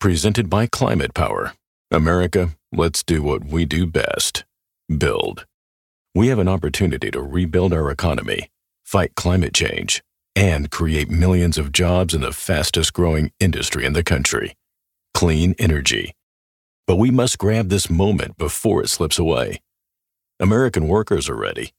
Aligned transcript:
Presented 0.00 0.48
by 0.48 0.66
Climate 0.66 1.12
Power. 1.12 1.52
America, 1.90 2.56
let's 2.72 3.02
do 3.02 3.22
what 3.22 3.44
we 3.44 3.66
do 3.66 3.86
best 3.86 4.46
build. 4.88 5.44
We 6.14 6.28
have 6.28 6.38
an 6.38 6.48
opportunity 6.48 7.10
to 7.10 7.20
rebuild 7.20 7.74
our 7.74 7.90
economy, 7.90 8.48
fight 8.82 9.14
climate 9.14 9.52
change, 9.52 10.02
and 10.34 10.70
create 10.70 11.10
millions 11.10 11.58
of 11.58 11.70
jobs 11.70 12.14
in 12.14 12.22
the 12.22 12.32
fastest 12.32 12.94
growing 12.94 13.30
industry 13.38 13.84
in 13.84 13.92
the 13.92 14.02
country 14.02 14.54
clean 15.12 15.54
energy. 15.58 16.14
But 16.86 16.96
we 16.96 17.10
must 17.10 17.36
grab 17.36 17.68
this 17.68 17.90
moment 17.90 18.38
before 18.38 18.82
it 18.82 18.88
slips 18.88 19.18
away. 19.18 19.60
American 20.38 20.88
workers 20.88 21.28
are 21.28 21.36
ready. 21.36 21.72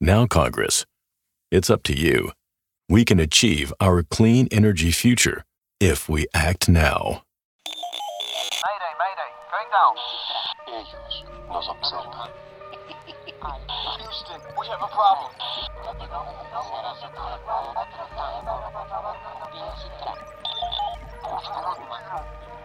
Now, 0.00 0.26
Congress, 0.26 0.86
it's 1.50 1.68
up 1.68 1.82
to 1.82 1.94
you. 1.94 2.32
We 2.88 3.04
can 3.04 3.20
achieve 3.20 3.74
our 3.78 4.02
clean 4.02 4.48
energy 4.50 4.90
future 4.90 5.44
if 5.80 6.08
we 6.08 6.28
act 6.32 6.66
now. 6.66 7.24
Ellos 10.66 11.24
nos 11.46 11.68
observan. 11.68 12.30
Houston, 13.98 14.40
we 14.58 14.66
have 14.66 14.80
a 14.80 14.88
problem. 14.88 15.30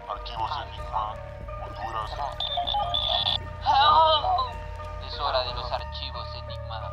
Archivos 0.08 0.52
Enigma! 0.64 1.16
Es 5.06 5.20
hora 5.20 5.44
de 5.44 5.54
los 5.56 5.72
archivos 5.74 6.28
Enigma. 6.36 6.92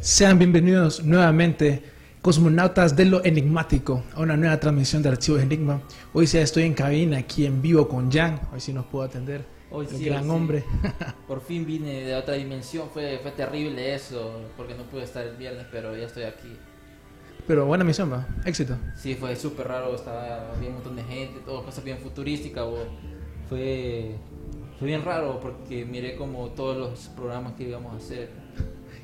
Sean 0.00 0.38
bienvenidos 0.38 1.04
nuevamente, 1.04 1.93
cosmonautas 2.24 2.96
de 2.96 3.04
lo 3.04 3.22
enigmático, 3.22 4.02
a 4.14 4.22
una 4.22 4.34
nueva 4.34 4.58
transmisión 4.58 5.02
de 5.02 5.10
Archivos 5.10 5.42
Enigma. 5.42 5.82
Hoy 6.14 6.26
sí 6.26 6.38
estoy 6.38 6.62
en 6.62 6.72
cabina, 6.72 7.18
aquí 7.18 7.44
en 7.44 7.60
vivo 7.60 7.86
con 7.86 8.10
Jan. 8.10 8.40
Hoy 8.50 8.60
sí 8.60 8.72
nos 8.72 8.86
puedo 8.86 9.04
atender. 9.04 9.44
Hoy 9.70 9.86
el 9.90 9.98
sí, 9.98 10.04
gran 10.06 10.20
hoy 10.22 10.24
sí. 10.24 10.30
hombre. 10.30 10.64
Por 11.28 11.42
fin 11.42 11.66
vine 11.66 12.00
de 12.00 12.14
otra 12.14 12.32
dimensión, 12.36 12.88
fue, 12.94 13.18
fue 13.18 13.30
terrible 13.32 13.94
eso, 13.94 14.40
porque 14.56 14.74
no 14.74 14.84
pude 14.84 15.04
estar 15.04 15.26
el 15.26 15.36
viernes, 15.36 15.66
pero 15.70 15.94
ya 15.94 16.06
estoy 16.06 16.22
aquí. 16.22 16.56
Pero 17.46 17.66
buena 17.66 17.84
misión, 17.84 18.10
va. 18.10 18.26
Éxito. 18.46 18.74
Sí, 18.96 19.16
fue 19.16 19.36
súper 19.36 19.68
raro, 19.68 19.94
estaba, 19.94 20.50
había 20.56 20.70
un 20.70 20.76
montón 20.76 20.96
de 20.96 21.04
gente, 21.04 21.40
todo, 21.44 21.62
cosas 21.62 21.84
bien 21.84 21.98
futurísticas, 21.98 22.64
bo. 22.64 22.86
fue, 23.50 24.14
fue 24.78 24.88
bien 24.88 25.04
raro 25.04 25.40
porque 25.40 25.84
miré 25.84 26.16
como 26.16 26.48
todos 26.48 26.74
los 26.78 27.00
programas 27.14 27.52
que 27.52 27.64
íbamos 27.64 27.92
a 27.92 27.96
hacer. 27.98 28.30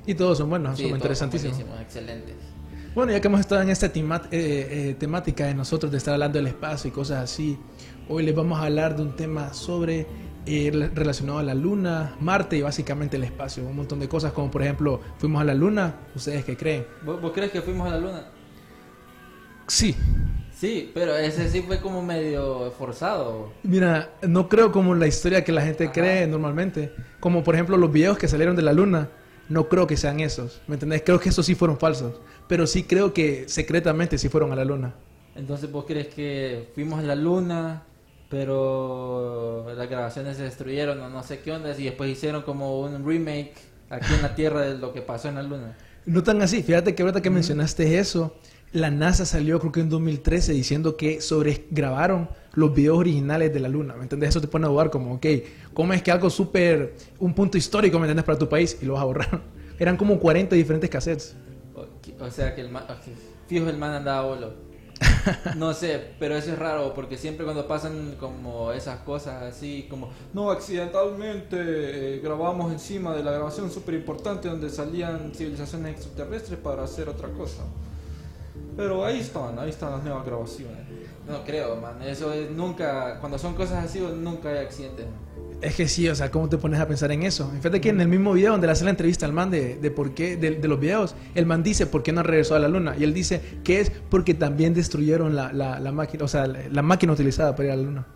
Y 0.07 0.15
todos 0.15 0.39
son 0.39 0.49
buenos, 0.49 0.79
Sí, 0.79 0.85
son 0.85 0.93
todos 0.93 0.99
interesantísimos. 1.01 1.59
buenísimos, 1.59 1.83
excelentes. 1.83 2.50
Bueno, 2.95 3.13
ya 3.13 3.21
que 3.21 3.29
hemos 3.29 3.41
estado 3.41 3.63
en 3.63 3.71
esta 3.71 3.89
tema- 3.93 4.23
eh, 4.33 4.69
eh, 4.91 4.97
temática 4.99 5.47
de 5.47 5.55
nosotros 5.55 5.93
de 5.93 5.99
estar 5.99 6.15
hablando 6.15 6.39
del 6.39 6.49
espacio 6.49 6.89
y 6.89 6.93
cosas 6.93 7.23
así, 7.23 7.59
hoy 8.09 8.25
les 8.25 8.35
vamos 8.35 8.59
a 8.59 8.65
hablar 8.65 8.97
de 8.97 9.03
un 9.03 9.15
tema 9.15 9.53
sobre 9.55 10.07
eh, 10.47 10.73
rela- 10.73 10.91
relacionado 10.95 11.39
a 11.39 11.43
la 11.43 11.55
Luna, 11.55 12.17
Marte 12.21 12.57
y 12.57 12.63
básicamente 12.63 13.17
el 13.17 13.25
espacio. 13.25 13.63
Un 13.65 13.77
montón 13.77 14.01
de 14.01 14.09
cosas 14.09 14.33
como 14.33 14.51
por 14.51 14.63
ejemplo, 14.63 15.01
fuimos 15.19 15.41
a 15.41 15.45
la 15.45 15.55
Luna, 15.55 15.95
¿ustedes 16.17 16.45
qué 16.45 16.57
creen? 16.57 16.87
¿Vos, 17.05 17.21
vos 17.21 17.31
crees 17.33 17.53
que 17.53 17.61
fuimos 17.63 17.87
a 17.87 17.91
la 17.91 17.99
luna? 17.99 18.25
Sí. 19.69 19.95
Sí, 20.53 20.91
pero 20.93 21.15
ese 21.17 21.49
sí 21.49 21.63
fue 21.63 21.79
como 21.81 22.03
medio 22.03 22.73
forzado. 22.73 23.53
Mira, 23.63 24.11
no 24.27 24.49
creo 24.49 24.73
como 24.73 24.95
la 24.95 25.07
historia 25.07 25.45
que 25.45 25.53
la 25.53 25.63
gente 25.63 25.85
Ajá. 25.85 25.93
cree 25.93 26.27
normalmente. 26.27 26.93
Como 27.21 27.45
por 27.45 27.55
ejemplo 27.55 27.77
los 27.77 27.93
videos 27.93 28.19
que 28.19 28.27
salieron 28.27 28.57
de 28.57 28.63
la 28.63 28.73
Luna. 28.73 29.09
No 29.49 29.69
creo 29.69 29.87
que 29.87 29.97
sean 29.97 30.21
esos. 30.21 30.61
¿Me 30.69 30.75
entendés? 30.77 31.03
Creo 31.05 31.19
que 31.21 31.29
esos 31.29 31.45
sí 31.45 31.55
fueron 31.55 31.77
falsos. 31.79 32.21
Pero 32.51 32.67
sí 32.67 32.83
creo 32.83 33.15
que 33.15 33.49
secretamente 33.49 34.19
sí 34.19 34.29
fueron 34.29 34.51
a 34.51 34.57
la 34.57 34.65
Luna. 34.65 34.93
Entonces 35.37 35.71
vos 35.71 35.85
crees 35.87 36.09
que 36.09 36.69
fuimos 36.75 36.99
a 36.99 37.03
la 37.03 37.15
luna, 37.15 37.85
pero 38.29 39.73
las 39.77 39.89
grabaciones 39.89 40.37
se 40.37 40.43
destruyeron 40.43 41.01
o 41.01 41.09
no 41.09 41.23
sé 41.23 41.39
qué 41.39 41.53
onda 41.53 41.73
y 41.79 41.85
después 41.85 42.11
hicieron 42.11 42.43
como 42.43 42.81
un 42.81 43.07
remake 43.07 43.55
aquí 43.89 44.13
en 44.15 44.23
la 44.23 44.35
Tierra 44.35 44.63
de 44.63 44.77
lo 44.77 44.93
que 44.93 45.01
pasó 45.01 45.29
en 45.29 45.37
la 45.37 45.45
luna. 45.45 45.77
No 46.07 46.25
tan 46.25 46.43
así. 46.43 46.65
Fíjate 46.65 46.97
que 46.97 47.03
ahorita 47.05 47.23
que 47.23 47.31
mencionaste 47.31 48.01
eso, 48.01 48.35
la 48.73 48.91
NASA 48.91 49.25
salió 49.27 49.61
creo 49.61 49.71
que 49.71 49.81
en 49.81 49.89
2013 49.89 50.53
diciendo 50.53 50.97
que 50.97 51.21
sobre 51.21 51.67
grabaron 51.71 52.31
los 52.55 52.75
videos 52.75 52.99
originales 52.99 53.55
de 53.55 53.61
la 53.61 53.69
Luna. 53.69 53.95
¿Me 53.95 54.03
entendés? 54.03 54.31
Eso 54.31 54.41
te 54.41 54.49
pone 54.49 54.67
a 54.67 54.71
dudar 54.71 54.91
como, 54.91 55.15
ok, 55.15 55.27
¿cómo 55.73 55.93
es 55.93 56.03
que 56.03 56.11
algo 56.11 56.29
súper, 56.29 56.97
un 57.21 57.33
punto 57.33 57.57
histórico, 57.57 58.01
¿me 58.01 58.07
entendés? 58.07 58.25
Para 58.25 58.39
tu 58.39 58.49
país 58.49 58.77
y 58.83 58.87
lo 58.87 58.95
vas 58.95 59.03
a 59.03 59.05
borrar. 59.05 59.41
Eran 59.79 59.97
como 59.97 60.19
40 60.19 60.57
diferentes 60.57 60.91
cassettes. 60.91 61.37
O, 62.19 62.31
sea 62.31 62.55
que 62.55 62.61
el 62.61 62.71
man, 62.71 62.85
fijo 63.47 63.69
el 63.69 63.77
man 63.77 63.93
andaba 63.93 64.29
bolo. 64.29 64.71
No 65.57 65.73
sé, 65.73 66.13
pero 66.19 66.37
eso 66.37 66.53
es 66.53 66.59
raro 66.59 66.95
porque 66.95 67.17
siempre 67.17 67.45
cuando 67.45 67.67
pasan 67.67 68.17
como 68.19 68.73
esas 68.73 69.01
cosas 69.01 69.43
así, 69.43 69.87
como 69.89 70.11
no, 70.35 70.51
accidentalmente 70.51 71.57
eh, 71.59 72.21
grabamos 72.21 72.73
encima 72.73 73.15
de 73.15 73.23
la 73.23 73.33
grabación 73.33 73.71
súper 73.71 73.95
importante 73.95 74.49
donde 74.49 74.71
salían 74.71 75.33
civilizaciones 75.35 75.97
extraterrestres 75.97 76.59
para 76.59 76.85
hacer 76.85 77.09
otra 77.09 77.29
cosa. 77.31 77.63
Pero 78.77 79.05
ahí 79.05 79.21
están, 79.21 79.59
ahí 79.59 79.71
están 79.71 79.93
las 79.93 80.03
nuevas 80.03 80.25
grabaciones. 80.25 80.79
No 81.29 81.45
creo, 81.45 81.77
man, 81.77 82.03
eso 82.03 82.33
es 82.33 82.51
nunca, 82.51 83.19
cuando 83.21 83.39
son 83.39 83.55
cosas 83.55 83.85
así, 83.85 84.01
nunca 84.01 84.51
hay 84.51 84.59
accidentes. 84.59 85.07
Es 85.63 85.75
que 85.75 85.89
sí, 85.89 86.09
o 86.09 86.15
sea, 86.15 86.31
¿cómo 86.31 86.49
te 86.49 86.57
pones 86.57 86.81
a 86.81 86.89
pensar 86.89 87.13
en 87.13 87.23
eso? 87.23 87.51
Fíjate 87.59 87.83
que 87.83 87.91
en 87.91 88.01
el 88.01 88.09
mismo 88.09 88.33
video 88.33 88.53
donde 88.53 88.67
le 88.67 88.73
hace 88.73 88.85
la 88.85 88.91
entrevista 88.91 89.27
al 89.27 89.35
man 89.35 89.51
de, 89.51 89.77
de 89.77 89.91
por 89.91 90.15
qué, 90.15 90.37
de, 90.39 90.53
de 90.53 90.69
los 90.69 90.81
videos, 90.81 91.15
el 91.35 91.45
man 91.45 91.63
dice 91.63 91.87
por 91.87 92.03
qué 92.03 92.13
no 92.13 92.23
regresó 92.23 92.55
a 92.55 92.59
la 92.59 92.69
luna. 92.69 92.95
Y 92.99 93.05
él 93.05 93.13
dice 93.13 93.43
que 93.63 93.81
es 93.81 93.91
porque 93.91 94.33
también 94.33 94.73
destruyeron 94.73 95.37
la, 95.37 95.53
la, 95.53 95.79
la 95.79 95.93
máquina, 95.93 96.25
o 96.25 96.29
sea, 96.29 96.47
la, 96.47 96.61
la 96.71 96.81
máquina 96.83 97.13
utilizada 97.13 97.55
para 97.55 97.67
ir 97.69 97.73
a 97.73 97.77
la 97.77 97.83
luna. 97.83 98.07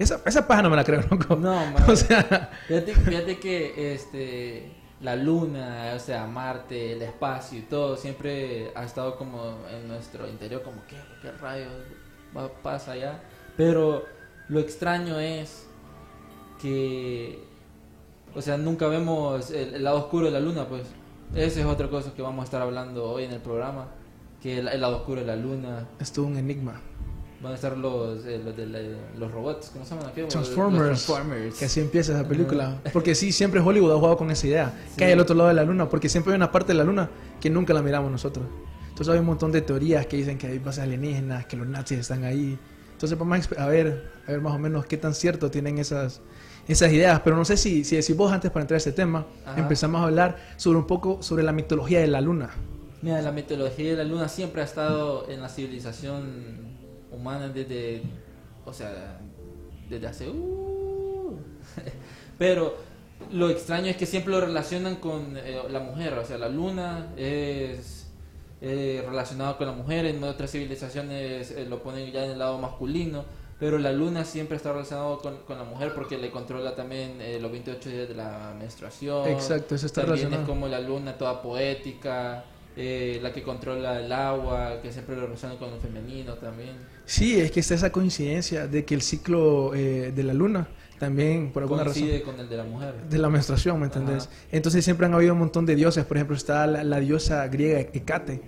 Esa, 0.00 0.20
esa 0.26 0.48
paja 0.48 0.62
no 0.62 0.70
me 0.70 0.76
la 0.76 0.82
creo, 0.84 1.02
loco. 1.08 1.36
No, 1.36 1.54
man. 1.72 1.84
O 1.88 1.94
sea, 1.94 2.50
Fíjate, 2.66 2.92
fíjate 2.94 3.38
que 3.38 3.94
este 3.94 4.72
la 5.00 5.14
luna, 5.14 5.92
o 5.94 5.98
sea, 6.00 6.26
Marte, 6.26 6.92
el 6.94 7.02
espacio 7.02 7.56
y 7.60 7.62
todo 7.62 7.96
siempre 7.96 8.72
ha 8.74 8.82
estado 8.82 9.16
como 9.16 9.58
en 9.72 9.86
nuestro 9.86 10.28
interior 10.28 10.62
como 10.64 10.82
qué, 10.88 10.96
qué 11.22 11.30
rayos 11.30 11.70
va- 12.36 12.50
pasa 12.64 12.92
allá. 12.92 13.20
Pero 13.56 14.04
lo 14.48 14.58
extraño 14.58 15.20
es 15.20 15.67
que 16.60 17.38
o 18.34 18.42
sea, 18.42 18.56
nunca 18.58 18.86
vemos 18.88 19.50
el, 19.50 19.74
el 19.74 19.84
lado 19.84 19.98
oscuro 19.98 20.26
de 20.26 20.32
la 20.32 20.40
luna, 20.40 20.68
pues. 20.68 20.82
Esa 21.34 21.60
es 21.60 21.66
otra 21.66 21.88
cosa 21.88 22.14
que 22.14 22.22
vamos 22.22 22.42
a 22.42 22.44
estar 22.44 22.62
hablando 22.62 23.04
hoy 23.04 23.24
en 23.24 23.32
el 23.32 23.40
programa, 23.40 23.88
que 24.42 24.58
el, 24.58 24.68
el 24.68 24.80
lado 24.80 24.98
oscuro 24.98 25.20
de 25.20 25.26
la 25.26 25.36
luna. 25.36 25.86
es 26.00 26.10
todo 26.12 26.26
un 26.26 26.36
enigma. 26.36 26.80
Van 27.42 27.52
a 27.52 27.54
estar 27.54 27.76
los, 27.76 28.24
eh, 28.26 28.40
los, 28.44 28.56
de 28.56 28.66
la- 28.66 28.80
los 29.18 29.30
robots, 29.30 29.70
¿cómo 29.72 29.84
se 29.84 29.90
llaman 29.94 30.08
aquí? 30.10 30.22
Los 30.22 30.30
Transformers. 30.30 31.04
Transformers. 31.06 31.56
Que 31.58 31.64
así 31.66 31.80
empieza 31.80 32.12
esa 32.18 32.26
película. 32.26 32.80
Porque 32.92 33.14
sí, 33.14 33.30
siempre 33.30 33.60
Hollywood 33.60 33.92
ha 33.92 33.96
jugado 33.96 34.16
con 34.16 34.30
esa 34.30 34.46
idea. 34.46 34.72
Que 34.96 35.04
hay 35.04 35.12
al 35.12 35.20
otro 35.20 35.36
lado 35.36 35.48
de 35.48 35.54
la 35.54 35.64
luna. 35.64 35.88
Porque 35.88 36.08
siempre 36.08 36.32
hay 36.32 36.36
una 36.36 36.50
parte 36.50 36.72
de 36.72 36.78
la 36.78 36.84
luna 36.84 37.10
que 37.40 37.48
nunca 37.50 37.72
la 37.74 37.82
miramos 37.82 38.10
nosotros. 38.10 38.44
Entonces 38.88 39.12
hay 39.14 39.20
un 39.20 39.26
montón 39.26 39.52
de 39.52 39.60
teorías 39.60 40.06
que 40.06 40.16
dicen 40.16 40.36
que 40.38 40.48
hay 40.48 40.58
bases 40.58 40.82
alienígenas, 40.82 41.46
que 41.46 41.56
los 41.56 41.66
nazis 41.68 41.98
están 42.00 42.24
ahí. 42.24 42.58
Entonces 42.92 43.16
vamos 43.16 43.48
a 43.56 43.66
ver, 43.66 44.10
a 44.26 44.32
ver 44.32 44.40
más 44.40 44.54
o 44.54 44.58
menos 44.58 44.86
qué 44.86 44.96
tan 44.96 45.14
cierto 45.14 45.48
tienen 45.50 45.78
esas, 45.78 46.20
esas 46.68 46.92
ideas. 46.92 47.20
Pero 47.20 47.36
no 47.36 47.44
sé 47.44 47.56
si, 47.56 47.84
si 47.84 47.96
decís 47.96 48.16
vos 48.16 48.32
antes 48.32 48.50
para 48.50 48.62
entrar 48.62 48.76
a 48.76 48.78
este 48.78 48.92
tema, 48.92 49.26
Ajá. 49.44 49.58
empezamos 49.58 50.00
a 50.00 50.04
hablar 50.04 50.36
sobre 50.56 50.78
un 50.78 50.86
poco 50.86 51.22
sobre 51.22 51.42
la 51.42 51.52
mitología 51.52 52.00
de 52.00 52.06
la 52.06 52.20
luna. 52.20 52.50
Mira, 53.02 53.22
la 53.22 53.32
mitología 53.32 53.90
de 53.90 53.96
la 53.96 54.04
luna 54.04 54.28
siempre 54.28 54.60
ha 54.62 54.64
estado 54.64 55.28
en 55.28 55.40
la 55.40 55.48
civilización 55.48 56.76
humana 57.12 57.48
desde, 57.48 58.02
o 58.64 58.72
sea, 58.72 59.18
desde 59.88 60.06
hace... 60.06 60.28
uh. 60.28 61.36
Pero 62.38 62.76
lo 63.32 63.50
extraño 63.50 63.86
es 63.86 63.96
que 63.96 64.06
siempre 64.06 64.32
lo 64.32 64.40
relacionan 64.40 64.96
con 64.96 65.36
eh, 65.36 65.60
la 65.70 65.80
mujer, 65.80 66.14
o 66.14 66.24
sea, 66.24 66.38
la 66.38 66.48
luna 66.48 67.12
es 67.16 68.06
eh, 68.60 69.04
relacionado 69.06 69.56
con 69.58 69.66
la 69.66 69.72
mujer, 69.72 70.06
en 70.06 70.22
otras 70.22 70.50
civilizaciones 70.50 71.50
eh, 71.50 71.66
lo 71.68 71.82
ponen 71.82 72.10
ya 72.12 72.24
en 72.24 72.32
el 72.32 72.38
lado 72.38 72.58
masculino, 72.58 73.24
pero 73.58 73.78
la 73.78 73.92
luna 73.92 74.24
siempre 74.24 74.56
está 74.56 74.72
relacionado 74.72 75.18
con, 75.18 75.38
con 75.38 75.58
la 75.58 75.64
mujer 75.64 75.92
porque 75.94 76.16
le 76.16 76.30
controla 76.30 76.76
también 76.76 77.20
eh, 77.20 77.38
los 77.40 77.50
28 77.50 77.90
días 77.90 78.08
de 78.08 78.14
la 78.14 78.54
menstruación. 78.58 79.28
Exacto, 79.28 79.74
eso 79.74 79.86
está 79.86 80.02
También 80.02 80.18
relacionado. 80.18 80.42
es 80.42 80.48
como 80.48 80.68
la 80.68 80.80
luna 80.80 81.18
toda 81.18 81.42
poética, 81.42 82.44
eh, 82.76 83.18
la 83.20 83.32
que 83.32 83.42
controla 83.42 83.98
el 83.98 84.12
agua, 84.12 84.80
que 84.80 84.92
siempre 84.92 85.16
lo 85.16 85.22
relaciona 85.22 85.56
con 85.56 85.72
lo 85.72 85.78
femenino 85.78 86.34
también. 86.34 86.76
Sí, 87.04 87.40
es 87.40 87.50
que 87.50 87.58
está 87.60 87.74
esa 87.74 87.90
coincidencia 87.90 88.68
de 88.68 88.84
que 88.84 88.94
el 88.94 89.02
ciclo 89.02 89.74
eh, 89.74 90.12
de 90.14 90.22
la 90.22 90.34
luna 90.34 90.68
también, 91.00 91.50
por 91.52 91.64
alguna 91.64 91.82
razón... 91.82 92.02
Coincide 92.02 92.22
con 92.22 92.38
el 92.38 92.48
de 92.48 92.56
la 92.56 92.64
mujer. 92.64 92.94
de 93.08 93.18
la 93.18 93.28
menstruación, 93.28 93.80
¿me 93.80 93.86
entendés? 93.86 94.26
Ajá. 94.26 94.36
Entonces 94.52 94.84
siempre 94.84 95.06
han 95.06 95.14
habido 95.14 95.32
un 95.32 95.40
montón 95.40 95.66
de 95.66 95.74
dioses, 95.74 96.04
por 96.04 96.16
ejemplo 96.16 96.36
está 96.36 96.66
la, 96.68 96.84
la 96.84 97.00
diosa 97.00 97.46
griega 97.48 97.80
Hecate, 97.80 98.40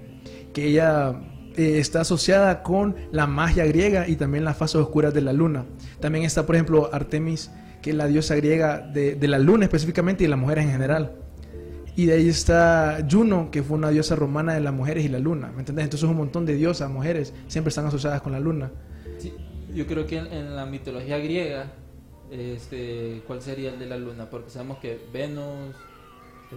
que 0.52 0.66
ella 0.66 1.14
eh, 1.56 1.78
está 1.78 2.02
asociada 2.02 2.62
con 2.62 2.96
la 3.12 3.26
magia 3.26 3.64
griega 3.64 4.08
y 4.08 4.16
también 4.16 4.44
las 4.44 4.56
fases 4.56 4.76
oscuras 4.76 5.12
de 5.14 5.20
la 5.20 5.32
luna. 5.32 5.64
También 6.00 6.24
está, 6.24 6.46
por 6.46 6.54
ejemplo, 6.54 6.90
Artemis, 6.92 7.50
que 7.82 7.90
es 7.90 7.96
la 7.96 8.06
diosa 8.06 8.34
griega 8.36 8.78
de, 8.80 9.14
de 9.14 9.28
la 9.28 9.38
luna 9.38 9.64
específicamente 9.64 10.24
y 10.24 10.26
de 10.26 10.30
las 10.30 10.38
mujeres 10.38 10.64
en 10.64 10.72
general. 10.72 11.12
Y 11.96 12.06
de 12.06 12.14
ahí 12.14 12.28
está 12.28 13.06
Juno, 13.10 13.50
que 13.50 13.62
fue 13.62 13.76
una 13.76 13.90
diosa 13.90 14.16
romana 14.16 14.54
de 14.54 14.60
las 14.60 14.72
mujeres 14.72 15.04
y 15.04 15.08
la 15.08 15.18
luna. 15.18 15.50
¿Me 15.52 15.60
entendés? 15.60 15.84
Entonces 15.84 16.08
un 16.08 16.16
montón 16.16 16.46
de 16.46 16.54
diosas, 16.54 16.90
mujeres, 16.90 17.34
siempre 17.48 17.70
están 17.70 17.86
asociadas 17.86 18.22
con 18.22 18.32
la 18.32 18.40
luna. 18.40 18.70
Yo 19.74 19.86
creo 19.86 20.06
que 20.06 20.18
en, 20.18 20.26
en 20.32 20.56
la 20.56 20.66
mitología 20.66 21.18
griega, 21.18 21.72
este, 22.30 23.22
¿cuál 23.26 23.42
sería 23.42 23.70
el 23.70 23.78
de 23.78 23.86
la 23.86 23.96
luna? 23.96 24.30
Porque 24.30 24.50
sabemos 24.50 24.78
que 24.78 24.98
Venus, 25.12 25.74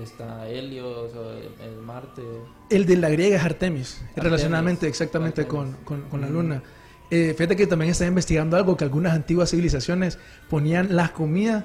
está 0.01 0.49
Helios, 0.49 1.11
el, 1.13 1.65
el 1.67 1.77
Marte. 1.81 2.21
El 2.69 2.85
de 2.85 2.97
la 2.97 3.09
griega 3.09 3.37
es 3.37 3.43
Artemis, 3.43 3.97
Artemis. 4.01 4.23
relacionadamente 4.23 4.87
exactamente 4.87 5.45
con, 5.45 5.67
Artemis. 5.67 5.85
con- 5.85 6.01
con 6.09 6.21
la 6.21 6.27
Ujú. 6.27 6.35
luna. 6.37 6.63
Eh, 7.11 7.33
fíjate 7.37 7.55
que 7.55 7.67
también 7.67 7.91
está 7.91 8.05
investigando 8.07 8.57
algo, 8.57 8.75
que 8.75 8.83
algunas 8.85 9.13
antiguas 9.13 9.51
civilizaciones 9.51 10.17
ponían 10.49 10.95
las 10.95 11.11
comidas 11.11 11.63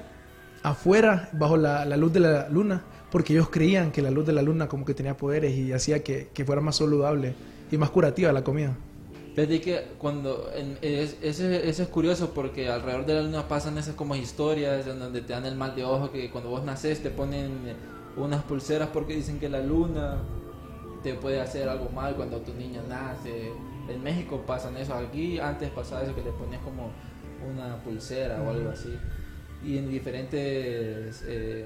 afuera, 0.61 1.29
bajo 1.33 1.57
la, 1.57 1.85
la 1.85 1.97
luz 1.97 2.13
de 2.13 2.19
la 2.19 2.49
luna, 2.49 2.83
porque 3.11 3.33
ellos 3.33 3.49
creían 3.49 3.91
que 3.91 4.01
la 4.01 4.11
luz 4.11 4.25
de 4.27 4.33
la 4.33 4.41
luna 4.41 4.67
como 4.67 4.85
que 4.85 4.93
tenía 4.93 5.17
poderes 5.17 5.55
y 5.55 5.71
hacía 5.73 6.03
que, 6.03 6.29
que 6.33 6.45
fuera 6.45 6.61
más 6.61 6.75
saludable 6.77 7.33
y 7.71 7.77
más 7.77 7.89
curativa 7.89 8.31
la 8.31 8.43
comida. 8.43 8.75
Fíjate 9.35 9.61
que 9.61 9.87
cuando 9.97 10.51
en- 10.53 10.77
es, 10.81 11.15
ese, 11.21 11.67
ese 11.69 11.83
es 11.83 11.89
curioso 11.89 12.31
porque 12.33 12.67
alrededor 12.69 13.05
de 13.05 13.13
la 13.15 13.21
luna 13.23 13.47
pasan 13.47 13.77
esas 13.77 13.95
como 13.95 14.15
historias 14.15 14.85
en 14.85 14.99
donde 14.99 15.21
te 15.21 15.33
dan 15.33 15.45
el 15.45 15.55
mal 15.55 15.75
de 15.75 15.83
ojo 15.85 16.11
que 16.11 16.29
cuando 16.29 16.49
vos 16.49 16.63
naces 16.65 17.01
te 17.01 17.09
ponen 17.09 17.49
unas 18.19 18.43
pulseras 18.43 18.89
porque 18.89 19.15
dicen 19.15 19.39
que 19.39 19.49
la 19.49 19.61
luna 19.61 20.17
te 21.03 21.13
puede 21.15 21.39
hacer 21.39 21.67
algo 21.69 21.89
mal 21.89 22.15
cuando 22.15 22.37
tu 22.39 22.53
niño 22.53 22.81
nace. 22.87 23.51
En 23.87 24.03
México 24.03 24.43
pasan 24.45 24.77
eso, 24.77 24.93
aquí 24.93 25.39
antes 25.39 25.69
pasaba 25.71 26.03
eso 26.03 26.13
que 26.13 26.21
le 26.21 26.31
ponías 26.31 26.61
como 26.61 26.91
una 27.49 27.77
pulsera 27.83 28.41
o 28.41 28.49
algo 28.49 28.69
así. 28.71 28.93
Y 29.65 29.77
en 29.77 29.89
diferentes 29.89 31.23
eh, 31.27 31.65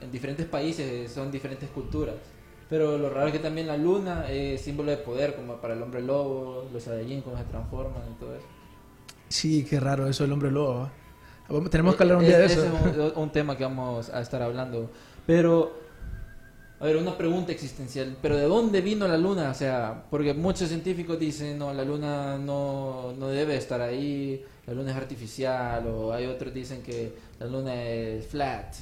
en 0.00 0.10
diferentes 0.10 0.46
países 0.46 1.10
son 1.12 1.30
diferentes 1.30 1.68
culturas. 1.70 2.14
Pero 2.70 2.96
lo 2.96 3.10
raro 3.10 3.26
es 3.26 3.32
que 3.34 3.38
también 3.40 3.66
la 3.66 3.76
luna 3.76 4.28
es 4.30 4.62
símbolo 4.62 4.90
de 4.90 4.96
poder, 4.96 5.34
como 5.36 5.56
para 5.56 5.74
el 5.74 5.82
hombre 5.82 6.00
lobo, 6.00 6.68
los 6.72 6.82
Saiyajin 6.82 7.20
cuando 7.20 7.42
se 7.42 7.48
transforman 7.50 8.02
y 8.10 8.18
todo 8.18 8.34
eso. 8.34 8.46
Sí, 9.28 9.66
qué 9.68 9.78
raro 9.80 10.06
eso 10.08 10.24
del 10.24 10.32
hombre 10.32 10.50
lobo. 10.50 10.88
Tenemos 11.70 11.94
que 11.94 12.02
hablar 12.04 12.18
un 12.18 12.24
día 12.24 12.38
de 12.38 12.44
Eh, 12.44 12.46
Ese 12.46 12.66
eso. 12.66 12.88
es 13.06 13.12
un, 13.16 13.22
un 13.22 13.30
tema 13.30 13.56
que 13.56 13.64
vamos 13.64 14.08
a 14.08 14.20
estar 14.20 14.40
hablando. 14.40 14.90
Pero, 15.26 15.72
a 16.80 16.84
ver, 16.84 16.96
una 16.96 17.16
pregunta 17.16 17.52
existencial. 17.52 18.16
¿Pero 18.20 18.36
de 18.36 18.44
dónde 18.44 18.80
vino 18.80 19.08
la 19.08 19.16
luna? 19.16 19.50
O 19.50 19.54
sea, 19.54 20.04
porque 20.10 20.34
muchos 20.34 20.68
científicos 20.68 21.18
dicen, 21.18 21.58
no, 21.58 21.72
la 21.72 21.84
luna 21.84 22.36
no, 22.38 23.12
no 23.18 23.28
debe 23.28 23.56
estar 23.56 23.80
ahí, 23.80 24.44
la 24.66 24.74
luna 24.74 24.90
es 24.90 24.96
artificial, 24.96 25.86
o 25.86 26.12
hay 26.12 26.26
otros 26.26 26.52
dicen 26.52 26.82
que 26.82 27.14
la 27.40 27.46
luna 27.46 27.74
es 27.82 28.26
flat, 28.26 28.74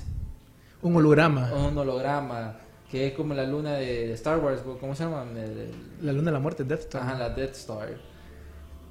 Un 0.83 0.97
holograma. 0.97 1.53
o 1.53 1.69
un 1.69 1.79
holograma, 1.79 2.57
que 2.91 3.09
es 3.09 3.13
como 3.15 3.35
la 3.35 3.45
luna 3.45 3.75
de, 3.75 4.13
Star 4.15 4.39
Wars, 4.41 4.63
¿cómo 4.81 4.95
se 4.95 5.05
llama? 5.05 5.25
El- 5.33 5.39
el- 5.39 5.71
La 6.03 6.13
luna 6.13 6.27
de 6.27 6.33
la 6.33 6.41
muerte, 6.41 6.65
Death 6.65 6.81
Star. 6.81 7.03
Ajá, 7.03 7.19
la 7.19 7.31
Death 7.31 7.55
Star. 7.57 7.89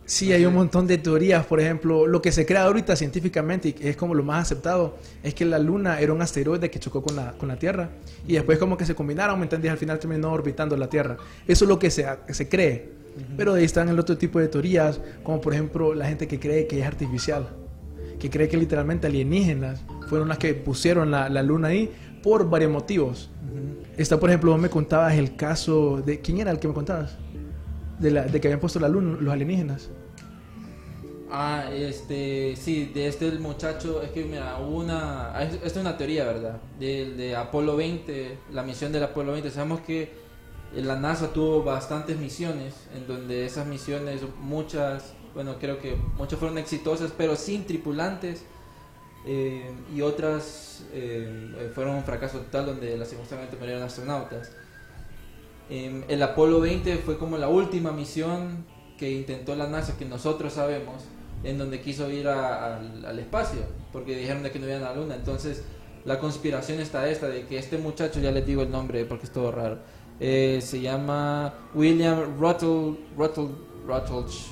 Sí, 0.06 0.34
hay 0.34 0.46
un 0.46 0.54
montón 0.54 0.88
de 0.88 0.98
teorías. 0.98 1.46
Por 1.46 1.60
ejemplo, 1.60 2.06
lo 2.06 2.22
que 2.22 2.32
se 2.32 2.46
crea 2.46 2.64
ahorita 2.64 2.96
científicamente 2.96 3.70
y 3.70 3.74
que 3.74 3.90
es 3.90 3.96
como 3.96 4.14
lo 4.14 4.24
más 4.24 4.42
aceptado 4.42 4.98
es 5.24 5.34
que 5.34 5.46
la 5.46 5.58
Luna 5.58 6.00
era 6.00 6.12
un 6.12 6.22
asteroide 6.22 6.70
que 6.70 6.80
chocó 6.80 7.02
con 7.02 7.16
la, 7.16 7.32
con 7.34 7.48
la 7.48 7.58
Tierra 7.58 7.90
y 8.28 8.34
después 8.34 8.58
como 8.58 8.76
que 8.78 8.86
se 8.86 8.94
combinaron, 8.94 9.40
¿me 9.40 9.46
entendés? 9.46 9.72
Al 9.72 9.78
final 9.78 10.00
terminó 10.00 10.32
orbitando 10.32 10.76
la 10.76 10.90
Tierra. 10.90 11.18
Eso 11.48 11.66
es 11.66 11.70
lo 11.70 11.80
que 11.80 11.90
se, 11.92 12.06
se 12.30 12.50
cree. 12.50 12.90
Pero 13.38 13.54
ahí 13.54 13.64
están 13.64 13.90
el 13.90 14.00
otro 14.00 14.18
tipo 14.18 14.40
de 14.40 14.48
teorías, 14.48 15.00
como 15.24 15.42
por 15.42 15.54
ejemplo 15.54 15.94
la 15.94 16.08
gente 16.08 16.28
que 16.28 16.40
cree 16.40 16.66
que 16.66 16.80
es 16.80 16.86
artificial, 16.86 17.50
que 18.20 18.30
cree 18.30 18.48
que 18.48 18.56
literalmente 18.56 19.08
alienígenas 19.08 19.82
fueron 20.08 20.30
las 20.30 20.38
que 20.38 20.54
pusieron 20.54 21.12
la, 21.12 21.28
la 21.28 21.44
Luna 21.44 21.70
ahí 21.70 21.92
por 22.24 22.50
varios 22.50 22.72
motivos. 22.72 23.30
Está, 23.98 24.20
por 24.20 24.30
ejemplo, 24.30 24.52
vos 24.52 24.60
me 24.60 24.70
contabas 24.70 25.16
el 25.16 25.36
caso 25.36 26.02
de... 26.06 26.22
¿Quién 26.22 26.40
era 26.40 26.52
el 26.52 26.60
que 26.60 26.68
me 26.68 26.74
contabas? 26.74 27.18
De, 28.02 28.12
la, 28.12 28.24
de 28.26 28.42
que 28.42 28.48
habían 28.48 28.60
puesto 28.60 28.80
la 28.80 28.90
Luna, 28.90 29.18
los 29.22 29.34
alienígenas. 29.34 29.90
Ah, 31.34 31.70
este, 31.72 32.56
sí, 32.58 32.92
de 32.94 33.08
este 33.08 33.32
muchacho, 33.40 34.02
es 34.02 34.12
que 34.12 34.26
mira, 34.26 34.58
hubo 34.60 34.80
una, 34.80 35.34
ah, 35.36 35.44
es- 35.44 35.54
esta 35.56 35.68
es 35.68 35.78
una 35.78 35.98
teoría, 35.98 36.26
¿verdad? 36.26 36.62
De, 36.78 37.14
de 37.16 37.36
Apolo 37.38 37.78
20, 37.78 38.38
la 38.52 38.64
misión 38.64 38.92
del 38.92 39.04
Apolo 39.04 39.32
20, 39.32 39.50
sabemos 39.50 39.80
que 39.82 40.12
la 40.74 40.98
NASA 40.98 41.32
tuvo 41.34 41.64
bastantes 41.64 42.18
misiones, 42.18 42.76
en 42.94 43.08
donde 43.08 43.46
esas 43.46 43.66
misiones, 43.68 44.24
muchas, 44.42 45.14
bueno, 45.34 45.58
creo 45.60 45.80
que 45.80 45.96
muchas 46.18 46.38
fueron 46.40 46.58
exitosas, 46.58 47.14
pero 47.18 47.36
sin 47.38 47.66
tripulantes, 47.66 48.44
eh, 49.26 49.72
y 49.94 50.02
otras 50.02 50.86
eh, 50.94 51.72
fueron 51.76 51.96
un 51.98 52.04
fracaso 52.04 52.40
total, 52.40 52.66
donde 52.68 52.98
lastimosamente 52.98 53.56
murieron 53.58 53.84
astronautas. 53.84 54.52
Em, 55.72 56.04
el 56.10 56.22
Apolo 56.22 56.60
20 56.60 56.98
fue 56.98 57.18
como 57.18 57.38
la 57.38 57.48
última 57.48 57.92
misión 57.92 58.66
que 58.98 59.10
intentó 59.12 59.56
la 59.56 59.68
NASA, 59.68 59.98
que 59.98 60.06
nosotros 60.06 60.54
sabemos, 60.54 61.06
en 61.44 61.58
donde 61.58 61.82
quiso 61.82 62.12
ir 62.12 62.28
a- 62.28 62.76
al, 62.78 63.06
al 63.06 63.18
espacio, 63.20 63.62
porque 63.92 64.16
dijeron 64.16 64.44
de 64.44 64.52
que 64.52 64.60
no 64.60 64.68
iban 64.68 64.84
a 64.84 64.90
la 64.92 64.96
luna. 64.96 65.16
Entonces, 65.16 65.64
la 66.06 66.20
conspiración 66.20 66.80
está 66.80 67.10
esta, 67.10 67.28
de 67.30 67.46
que 67.48 67.58
este 67.58 67.78
muchacho, 67.78 68.20
ya 68.20 68.32
les 68.32 68.46
digo 68.46 68.62
el 68.64 68.70
nombre 68.72 69.06
porque 69.06 69.26
es 69.26 69.32
todo 69.32 69.52
raro, 69.52 69.80
eh, 70.20 70.60
se 70.62 70.82
llama 70.82 71.54
William 71.74 72.38
Ruttle, 72.40 72.98
Rutledge, 73.18 74.52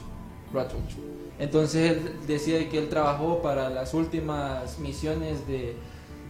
Rutledge. 0.54 0.96
Entonces, 1.38 1.92
él 1.92 2.12
decía 2.28 2.68
que 2.70 2.80
él 2.80 2.90
trabajó 2.90 3.42
para 3.42 3.70
las 3.70 3.94
últimas 3.94 4.80
misiones 4.80 5.46
de, 5.48 5.76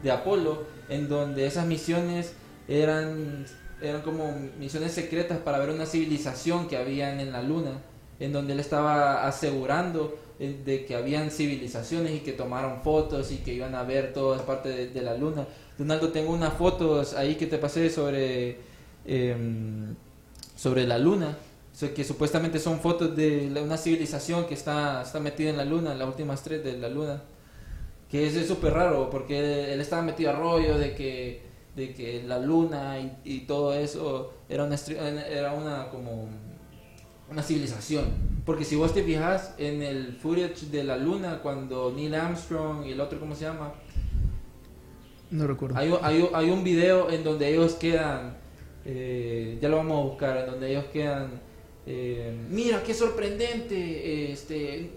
de 0.03 0.11
Apolo, 0.11 0.63
en 0.89 1.07
donde 1.07 1.45
esas 1.47 1.65
misiones 1.67 2.33
eran, 2.67 3.45
eran 3.81 4.01
como 4.01 4.33
misiones 4.57 4.91
secretas 4.91 5.37
para 5.39 5.59
ver 5.59 5.69
una 5.69 5.85
civilización 5.85 6.67
que 6.67 6.77
habían 6.77 7.19
en 7.19 7.31
la 7.31 7.41
luna, 7.41 7.81
en 8.19 8.33
donde 8.33 8.53
él 8.53 8.59
estaba 8.59 9.27
asegurando 9.27 10.17
eh, 10.39 10.59
de 10.65 10.85
que 10.85 10.95
habían 10.95 11.31
civilizaciones 11.31 12.13
y 12.13 12.19
que 12.19 12.33
tomaron 12.33 12.81
fotos 12.81 13.31
y 13.31 13.37
que 13.37 13.53
iban 13.53 13.75
a 13.75 13.83
ver 13.83 14.13
toda 14.13 14.45
parte 14.45 14.69
de, 14.69 14.87
de 14.89 15.01
la 15.01 15.15
luna. 15.15 15.47
Donaldo, 15.77 16.09
tengo 16.09 16.31
unas 16.31 16.53
fotos 16.53 17.13
ahí 17.13 17.35
que 17.35 17.47
te 17.47 17.57
pasé 17.57 17.89
sobre, 17.89 18.57
em, 19.05 19.95
sobre 20.55 20.85
la 20.85 20.97
luna, 20.97 21.37
que 21.95 22.03
supuestamente 22.03 22.59
son 22.59 22.79
fotos 22.81 23.15
de 23.15 23.49
una 23.63 23.77
civilización 23.77 24.45
que 24.45 24.53
está, 24.53 25.01
está 25.01 25.21
metida 25.21 25.49
en 25.49 25.57
la 25.57 25.63
luna, 25.65 25.95
las 25.95 26.07
últimas 26.09 26.43
tres 26.43 26.61
de 26.63 26.77
la 26.77 26.89
luna 26.89 27.21
que 28.09 28.25
es 28.25 28.47
súper 28.47 28.73
raro 28.73 29.09
porque 29.09 29.39
él, 29.39 29.69
él 29.69 29.81
estaba 29.81 30.01
metido 30.01 30.31
a 30.31 30.33
rollo 30.33 30.77
de 30.77 30.95
que 30.95 31.41
de 31.79 31.93
que 31.93 32.21
la 32.27 32.37
luna 32.39 32.99
y, 32.99 33.11
y 33.23 33.39
todo 33.41 33.73
eso 33.73 34.33
era 34.49 34.65
una 34.65 34.75
era 35.27 35.53
una 35.53 35.89
como 35.89 36.27
una 37.31 37.41
civilización. 37.43 38.05
Porque 38.45 38.65
si 38.65 38.75
vos 38.75 38.93
te 38.93 39.03
fijas 39.03 39.53
en 39.57 39.81
el 39.83 40.13
footage 40.21 40.65
de 40.71 40.83
la 40.83 40.97
luna 40.97 41.39
cuando 41.41 41.91
Neil 41.95 42.13
Armstrong 42.15 42.85
y 42.85 42.91
el 42.91 42.99
otro 43.01 43.19
cómo 43.19 43.35
se 43.35 43.45
llama 43.45 43.73
No 45.31 45.45
recuerdo. 45.47 45.77
hay, 45.77 45.89
un- 45.89 45.99
hay, 46.01 46.27
hay 46.33 46.49
un 46.49 46.63
video 46.63 47.09
en 47.11 47.23
donde 47.23 47.49
ellos 47.53 47.73
quedan, 47.75 48.37
eh, 48.85 49.57
ya 49.61 49.69
lo 49.69 49.77
vamos 49.77 49.99
a 49.99 50.09
buscar, 50.09 50.37
en 50.37 50.45
donde 50.47 50.71
ellos 50.71 50.85
quedan, 50.91 51.39
eh, 51.85 52.35
mira 52.49 52.81
qué 52.83 52.93
sorprendente, 52.95 54.31
este, 54.31 54.79
es 54.85 54.89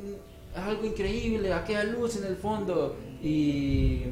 algo 0.57 0.87
increíble, 0.87 1.53
aquella 1.53 1.85
luz 1.85 2.17
en 2.17 2.25
el 2.25 2.37
fondo 2.37 2.97
y 3.23 4.05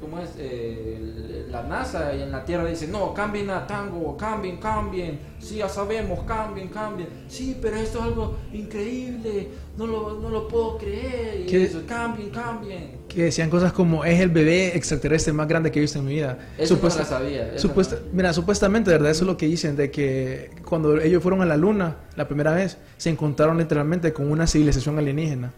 ¿cómo 0.00 0.18
es? 0.20 0.30
Eh, 0.38 1.46
la 1.50 1.62
NASA 1.64 2.14
y 2.14 2.22
en 2.22 2.30
la 2.30 2.44
Tierra 2.44 2.64
dicen, 2.64 2.90
no, 2.92 3.12
cambien 3.12 3.50
a 3.50 3.66
tango, 3.66 4.16
cambien, 4.16 4.56
cambien, 4.58 5.18
sí, 5.40 5.56
ya 5.56 5.68
sabemos, 5.68 6.20
cambien, 6.24 6.68
cambien, 6.68 7.08
sí, 7.28 7.56
pero 7.60 7.76
esto 7.76 7.98
es 7.98 8.04
algo 8.04 8.36
increíble, 8.52 9.48
no 9.76 9.86
lo, 9.86 10.20
no 10.20 10.28
lo 10.30 10.48
puedo 10.48 10.78
creer, 10.78 11.44
y 11.50 11.56
eso, 11.56 11.82
cambien, 11.86 12.30
cambien. 12.30 13.00
Que 13.08 13.24
decían 13.24 13.50
cosas 13.50 13.72
como 13.72 14.04
es 14.04 14.20
el 14.20 14.28
bebé 14.30 14.76
extraterrestre 14.76 15.32
más 15.32 15.48
grande 15.48 15.72
que 15.72 15.80
he 15.80 15.82
visto 15.82 15.98
en 15.98 16.06
mi 16.06 16.14
vida. 16.14 16.38
Eso 16.56 16.74
no 16.74 16.78
Supuesta- 16.80 17.04
sabía. 17.04 17.48
eso 17.54 17.68
Supuesta- 17.68 17.96
no. 17.96 18.12
Mira, 18.12 18.32
supuestamente, 18.32 18.90
¿verdad? 18.92 19.10
Eso 19.10 19.24
es 19.24 19.26
lo 19.26 19.36
que 19.36 19.46
dicen, 19.46 19.74
de 19.76 19.90
que 19.90 20.50
cuando 20.68 21.00
ellos 21.00 21.20
fueron 21.22 21.42
a 21.42 21.46
la 21.46 21.56
luna 21.56 21.96
la 22.16 22.28
primera 22.28 22.52
vez, 22.52 22.78
se 22.96 23.10
encontraron 23.10 23.58
literalmente 23.58 24.12
con 24.12 24.30
una 24.30 24.46
civilización 24.46 24.96
alienígena. 24.98 25.52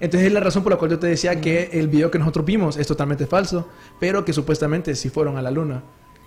Entonces 0.00 0.28
es 0.28 0.32
la 0.32 0.40
razón 0.40 0.62
por 0.62 0.72
la 0.72 0.78
cual 0.78 0.92
yo 0.92 0.98
te 0.98 1.06
decía 1.08 1.40
que 1.40 1.70
el 1.72 1.88
video 1.88 2.10
que 2.10 2.18
nosotros 2.18 2.44
vimos 2.46 2.76
es 2.76 2.86
totalmente 2.86 3.26
falso, 3.26 3.68
pero 3.98 4.24
que 4.24 4.32
supuestamente 4.32 4.94
sí 4.94 5.08
fueron 5.10 5.36
a 5.36 5.42
la 5.42 5.50
luna. 5.50 5.82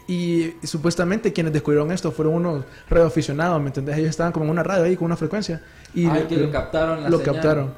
Y 0.07 0.53
supuestamente 0.63 1.31
quienes 1.31 1.53
descubrieron 1.53 1.91
esto 1.91 2.11
fueron 2.11 2.33
unos 2.33 2.65
radioaficionados, 2.89 3.61
¿me 3.61 3.67
entendés? 3.67 3.97
Ellos 3.97 4.09
estaban 4.09 4.33
como 4.33 4.45
en 4.45 4.51
una 4.51 4.63
radio 4.63 4.83
ahí 4.83 4.97
con 4.97 5.05
una 5.05 5.15
frecuencia. 5.15 5.61
Y 5.93 6.05
Ah, 6.07 6.25
que 6.27 6.35
lo 6.37 6.51
captaron 6.51 7.03
la 7.03 7.09
Lo 7.09 7.19
señal. 7.19 7.33
captaron. 7.35 7.73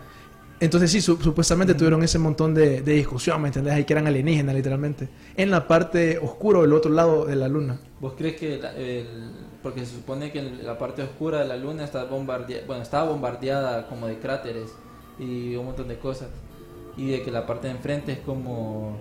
Entonces 0.60 0.90
sí, 0.92 1.02
su- 1.02 1.18
supuestamente 1.18 1.74
tuvieron 1.76 2.02
ese 2.04 2.18
montón 2.18 2.54
de, 2.54 2.82
de 2.82 2.94
discusión, 2.94 3.42
¿me 3.42 3.50
entendés? 3.50 3.74
Ahí 3.74 3.84
que 3.84 3.94
eran 3.94 4.08
alienígenas 4.08 4.56
literalmente. 4.56 5.10
En 5.36 5.52
la 5.52 5.68
parte 5.68 6.18
oscura 6.20 6.62
del 6.62 6.74
otro 6.74 6.90
lado 6.92 7.26
de 7.26 7.36
la 7.36 7.48
luna. 7.50 7.80
¿Vos 8.00 8.14
crees 8.18 8.36
que 8.40 8.58
la- 8.58 8.74
el- 8.74 9.32
porque 9.62 9.82
se 9.86 9.94
supone 9.96 10.32
que 10.32 10.42
la 10.42 10.78
parte 10.78 11.04
oscura 11.04 11.40
de 11.40 11.46
la 11.48 11.58
luna 11.58 11.84
está 11.84 12.06
bombardeada, 12.06 12.64
bueno, 12.66 12.82
estaba 12.82 13.10
bombardeada 13.10 13.88
como 13.88 14.08
de 14.08 14.18
cráteres 14.20 14.70
y 15.20 15.56
un 15.56 15.66
montón 15.66 15.88
de 15.88 15.98
cosas 15.98 16.30
y 16.96 17.12
de 17.12 17.22
que 17.22 17.32
la 17.32 17.46
parte 17.46 17.68
de 17.68 17.74
enfrente 17.74 18.12
es 18.14 18.20
como 18.20 19.00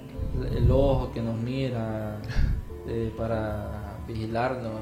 el 0.54 0.70
ojo 0.70 1.12
que 1.12 1.20
nos 1.20 1.38
mira 1.38 2.18
eh, 2.88 3.12
para 3.16 3.96
vigilarnos 4.06 4.72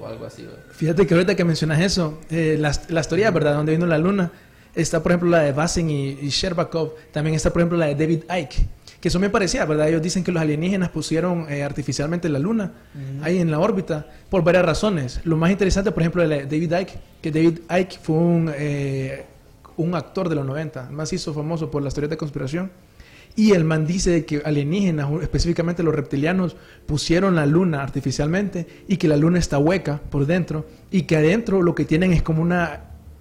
o 0.00 0.06
algo 0.06 0.26
así. 0.26 0.46
Fíjate 0.70 1.06
que 1.06 1.14
ahorita 1.14 1.34
que 1.34 1.44
mencionas 1.44 1.80
eso, 1.80 2.18
eh, 2.30 2.56
las, 2.58 2.90
las 2.90 3.08
teorías, 3.08 3.32
¿verdad? 3.32 3.54
Donde 3.54 3.72
vino 3.72 3.86
la 3.86 3.98
luna, 3.98 4.30
está 4.74 5.02
por 5.02 5.12
ejemplo 5.12 5.30
la 5.30 5.40
de 5.40 5.52
Basin 5.52 5.90
y, 5.90 6.10
y 6.10 6.28
Sherbakov, 6.28 6.94
también 7.12 7.34
está 7.34 7.50
por 7.52 7.62
ejemplo 7.62 7.78
la 7.78 7.86
de 7.86 7.94
David 7.94 8.24
Icke, 8.30 8.68
que 9.00 9.10
son 9.10 9.20
muy 9.20 9.30
parecidas, 9.30 9.66
¿verdad? 9.66 9.88
Ellos 9.88 10.02
dicen 10.02 10.24
que 10.24 10.32
los 10.32 10.42
alienígenas 10.42 10.90
pusieron 10.90 11.46
eh, 11.50 11.62
artificialmente 11.62 12.28
la 12.28 12.38
luna 12.38 12.72
ahí 13.22 13.38
en 13.38 13.50
la 13.50 13.60
órbita 13.60 14.06
por 14.28 14.42
varias 14.42 14.64
razones. 14.64 15.20
Lo 15.24 15.36
más 15.36 15.50
interesante, 15.50 15.92
por 15.92 16.02
ejemplo, 16.02 16.26
de 16.26 16.44
David 16.46 16.72
Icke, 16.80 16.98
que 17.22 17.30
David 17.30 17.60
Icke 17.70 17.98
fue 18.02 18.16
un, 18.16 18.52
eh, 18.54 19.24
un 19.78 19.94
actor 19.94 20.28
de 20.28 20.34
los 20.34 20.44
90, 20.44 20.90
más 20.90 21.12
hizo 21.12 21.32
famoso 21.32 21.70
por 21.70 21.82
las 21.82 21.94
teorías 21.94 22.10
de 22.10 22.16
conspiración. 22.18 22.70
Y 23.36 23.52
el 23.52 23.64
man 23.64 23.86
dice 23.86 24.24
que 24.24 24.42
alienígenas, 24.44 25.08
específicamente 25.22 25.84
los 25.84 25.94
reptilianos, 25.94 26.56
pusieron 26.86 27.36
la 27.36 27.46
luna 27.46 27.82
artificialmente 27.82 28.66
y 28.88 28.96
que 28.96 29.06
la 29.06 29.16
luna 29.16 29.38
está 29.38 29.58
hueca 29.58 30.00
por 30.10 30.26
dentro 30.26 30.66
y 30.90 31.02
que 31.02 31.16
adentro 31.16 31.62
lo 31.62 31.74
que 31.74 31.84
tienen 31.84 32.12
es 32.12 32.22
como 32.22 32.42
una 32.42 32.80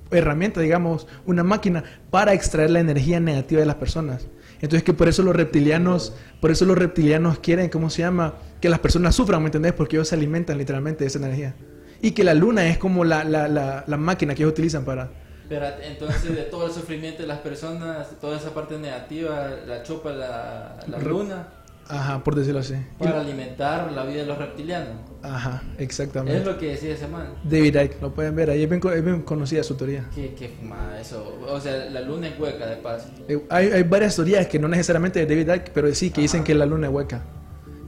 herramienta, 0.10 0.60
digamos, 0.60 1.06
una 1.28 1.44
máquina 1.44 1.84
para 2.10 2.34
extraer 2.34 2.72
la 2.72 2.80
energía 2.80 3.20
negativa 3.20 3.60
de 3.60 3.68
las 3.68 3.76
personas. 3.76 4.28
Entonces 4.56 4.82
que 4.82 4.94
por 4.94 5.08
eso 5.08 5.22
los 5.22 5.36
reptilianos, 5.36 6.14
por 6.42 6.50
eso 6.50 6.66
los 6.66 6.78
reptilianos 6.78 7.38
quieren, 7.38 7.70
¿cómo 7.70 7.92
se 7.92 8.02
llama? 8.02 8.34
Que 8.60 8.70
las 8.70 8.80
personas 8.80 9.14
sufran, 9.14 9.44
¿me 9.44 9.50
entendés? 9.50 9.74
Porque 9.74 9.98
ellos 9.98 10.08
se 10.08 10.16
alimentan 10.16 10.58
literalmente 10.58 11.04
de 11.04 11.10
esa 11.10 11.20
energía. 11.20 11.54
Y 12.02 12.12
que 12.12 12.24
la 12.24 12.34
luna 12.34 12.68
es 12.68 12.80
como 12.80 13.04
la, 13.04 13.24
la, 13.24 13.48
la 13.86 13.98
máquina 13.98 14.34
que 14.34 14.42
ellos 14.42 14.54
utilizan 14.54 14.84
para... 14.84 15.12
Pero 15.50 15.66
entonces 15.82 16.36
de 16.36 16.44
todo 16.44 16.68
el 16.68 16.74
sufrimiento 16.74 17.22
de 17.22 17.28
las 17.28 17.40
personas, 17.40 18.08
toda 18.20 18.38
esa 18.38 18.54
parte 18.54 18.78
negativa, 18.78 19.50
la 19.66 19.84
chupa 19.84 20.12
la, 20.12 20.78
la 20.88 21.00
luna 21.00 21.48
Ajá, 21.90 22.22
por 22.24 22.36
decirlo 22.36 22.60
así. 22.60 22.76
Para 23.00 23.22
alimentar 23.22 23.92
la 23.94 24.04
vida 24.04 24.22
de 24.22 24.26
los 24.26 24.38
reptilianos. 24.38 24.90
Ajá, 25.24 25.64
Es 25.78 25.84
exactamente. 25.84 26.44
lo 26.44 26.58
que 26.58 26.72
decía 26.72 26.94
ese 26.94 27.08
man. 27.08 27.28
David 27.44 27.76
Icke, 27.80 28.02
lo 28.02 28.14
pueden 28.14 28.36
ver 28.36 28.50
ahí, 28.50 28.64
es 28.64 28.70
bien, 28.70 28.82
es 28.94 29.04
bien 29.06 29.22
conocida 29.22 29.64
su 29.64 29.76
teoría. 29.76 30.06
Qué, 30.14 30.34
qué 30.38 30.50
fumada 30.50 31.00
eso. 31.00 31.40
O 31.48 31.60
sea, 31.62 31.86
la 31.90 32.02
luna 32.02 32.28
es 32.28 32.40
hueca 32.40 32.66
de 32.66 32.76
paso. 32.78 33.08
Eh, 33.30 33.42
Hay, 33.50 33.68
hay 33.68 33.84
varias 33.84 34.16
teorías 34.16 34.48
que 34.48 34.60
no 34.60 34.68
necesariamente 34.68 35.26
de 35.26 35.34
David 35.34 35.54
Icke, 35.62 35.72
pero 35.74 35.94
sí 35.96 36.12
que 36.12 36.22
dicen 36.22 36.44
que 36.44 36.54
la 36.56 36.66
luna 36.66 36.88
es 36.88 36.94
hueca. 36.94 37.22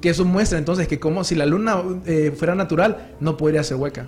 Que 0.02 0.10
eso 0.10 0.24
muestra 0.24 0.58
entonces 0.58 0.88
que 0.88 0.98
como 0.98 1.26
si 1.26 1.36
la 1.36 1.46
luna 1.46 1.84
eh, 2.06 2.32
fuera 2.34 2.56
natural, 2.56 3.16
no 3.20 3.36
podría 3.36 3.64
ser 3.64 3.76
hueca. 3.78 4.08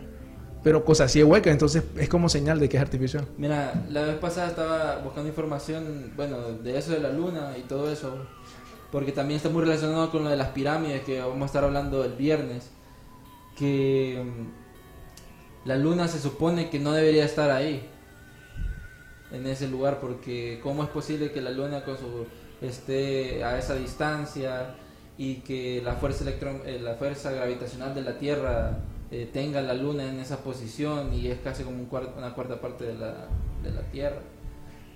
Pero 0.63 0.85
cosa 0.85 1.05
así 1.05 1.23
hueca, 1.23 1.49
entonces 1.49 1.83
es 1.97 2.07
como 2.07 2.29
señal 2.29 2.59
de 2.59 2.69
que 2.69 2.77
es 2.77 2.83
artificial. 2.83 3.25
Mira, 3.37 3.73
la 3.89 4.03
vez 4.03 4.17
pasada 4.17 4.47
estaba 4.49 4.97
buscando 5.03 5.27
información, 5.29 6.11
bueno, 6.15 6.37
de 6.53 6.77
eso 6.77 6.91
de 6.91 6.99
la 6.99 7.09
luna 7.11 7.53
y 7.57 7.61
todo 7.63 7.91
eso, 7.91 8.27
porque 8.91 9.11
también 9.11 9.37
está 9.37 9.49
muy 9.49 9.63
relacionado 9.63 10.11
con 10.11 10.23
lo 10.23 10.29
de 10.29 10.37
las 10.37 10.49
pirámides 10.49 11.01
que 11.01 11.19
vamos 11.19 11.41
a 11.41 11.45
estar 11.45 11.63
hablando 11.63 12.03
el 12.05 12.13
viernes, 12.13 12.69
que 13.57 14.23
mm, 14.23 15.67
la 15.67 15.77
luna 15.77 16.07
se 16.07 16.19
supone 16.19 16.69
que 16.69 16.77
no 16.79 16.91
debería 16.93 17.25
estar 17.25 17.49
ahí, 17.49 17.87
en 19.31 19.47
ese 19.47 19.67
lugar, 19.67 19.99
porque 19.99 20.59
cómo 20.61 20.83
es 20.83 20.89
posible 20.89 21.31
que 21.31 21.41
la 21.41 21.51
luna 21.51 21.83
con 21.83 21.97
su 21.97 22.25
esté 22.61 23.43
a 23.43 23.57
esa 23.57 23.73
distancia 23.75 24.75
y 25.17 25.35
que 25.37 25.81
la 25.83 25.93
fuerza 25.95 26.23
electro- 26.23 26.61
eh, 26.65 26.79
la 26.81 26.95
fuerza 26.95 27.31
gravitacional 27.31 27.95
de 27.95 28.01
la 28.01 28.19
Tierra 28.19 28.77
eh, 29.11 29.29
tenga 29.31 29.61
la 29.61 29.73
luna 29.73 30.07
en 30.09 30.19
esa 30.19 30.37
posición 30.43 31.13
y 31.13 31.27
es 31.27 31.39
casi 31.39 31.63
como 31.63 31.77
una 32.17 32.33
cuarta 32.33 32.59
parte 32.61 32.85
de 32.85 32.93
la, 32.95 33.27
de 33.63 33.71
la 33.71 33.81
Tierra. 33.91 34.21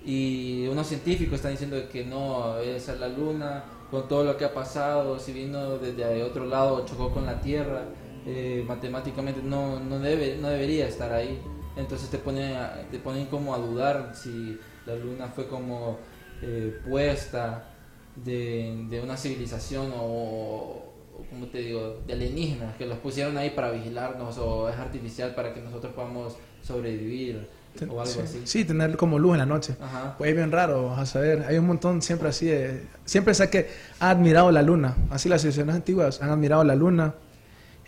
Y 0.06 0.68
unos 0.68 0.88
científicos 0.88 1.36
están 1.36 1.52
diciendo 1.52 1.78
que 1.92 2.06
no, 2.06 2.60
esa 2.60 2.94
es 2.94 3.00
la 3.00 3.08
luna, 3.10 3.64
con 3.90 4.08
todo 4.08 4.24
lo 4.24 4.38
que 4.38 4.46
ha 4.46 4.54
pasado, 4.54 5.18
si 5.20 5.34
vino 5.34 5.78
desde 5.80 6.24
otro 6.24 6.46
lado, 6.46 6.86
chocó 6.86 7.10
con 7.12 7.26
la 7.26 7.42
Tierra, 7.42 7.84
eh, 8.26 8.64
matemáticamente 8.68 9.42
no, 9.44 9.80
no, 9.80 10.00
debe, 10.00 10.38
no 10.40 10.50
debería 10.50 10.88
estar 10.88 11.12
ahí. 11.12 11.40
Entonces 11.76 12.10
te 12.10 12.18
pone, 12.20 12.56
a- 12.56 12.88
te 12.90 13.00
ponen 13.00 13.26
como 13.28 13.54
a 13.54 13.58
dudar 13.58 14.14
si 14.16 14.58
la 14.86 14.96
luna 14.96 15.28
fue 15.28 15.48
como 15.48 15.98
eh, 16.42 16.80
puesta 16.88 17.72
de, 18.16 18.86
de 18.90 19.02
una 19.02 19.18
civilización 19.18 19.92
o, 19.98 20.84
como 21.30 21.48
te 21.48 21.60
digo, 21.60 22.02
de 22.06 22.14
alienígenas, 22.14 22.76
que 22.78 22.86
los 22.86 22.98
pusieron 23.00 23.38
ahí 23.38 23.52
para 23.52 23.72
vigilarnos 23.72 24.38
o 24.38 24.70
es 24.70 24.76
artificial 24.78 25.34
para 25.36 25.54
que 25.54 25.62
nosotros 25.62 25.94
podamos 25.94 26.36
sobrevivir 26.62 27.48
o 27.82 28.00
algo 28.00 28.06
sí, 28.06 28.20
así. 28.24 28.42
sí, 28.46 28.66
tener 28.66 28.96
como 28.96 29.20
luz 29.20 29.34
en 29.34 29.40
la 29.40 29.46
noche. 29.46 29.76
Ajá. 29.82 30.16
Pues 30.18 30.30
es 30.30 30.36
bien 30.36 30.52
raro, 30.52 30.94
a 30.94 31.06
saber. 31.06 31.44
Hay 31.48 31.58
un 31.58 31.68
montón 31.68 32.02
siempre 32.02 32.30
así 32.30 32.46
de... 32.46 32.84
Siempre 33.04 33.34
sé 33.34 33.50
que 33.50 33.68
ha 34.00 34.10
admirado 34.10 34.50
la 34.52 34.62
luna. 34.62 34.96
Así 35.10 35.28
las 35.30 35.42
civilizaciones 35.42 35.76
antiguas 35.76 36.22
han 36.22 36.30
admirado 36.30 36.64
la 36.64 36.76
luna. 36.76 37.16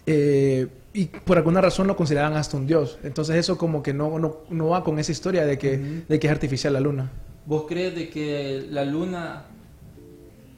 eh, 0.05 0.67
y 0.93 1.05
por 1.05 1.37
alguna 1.37 1.61
razón 1.61 1.85
lo 1.85 1.95
consideraban 1.95 2.35
hasta 2.37 2.57
un 2.57 2.65
dios. 2.65 2.97
Entonces 3.03 3.35
eso 3.35 3.55
como 3.55 3.83
que 3.83 3.93
no, 3.93 4.17
no, 4.17 4.39
no 4.49 4.69
va 4.69 4.83
con 4.83 4.97
esa 4.97 5.11
historia 5.11 5.45
de 5.45 5.57
que, 5.59 5.77
de 6.07 6.19
que 6.19 6.25
es 6.25 6.31
artificial 6.33 6.73
la 6.73 6.79
luna. 6.79 7.11
¿Vos 7.45 7.65
crees 7.67 7.93
de 7.93 8.09
que 8.09 8.65
la 8.71 8.83
luna 8.83 9.45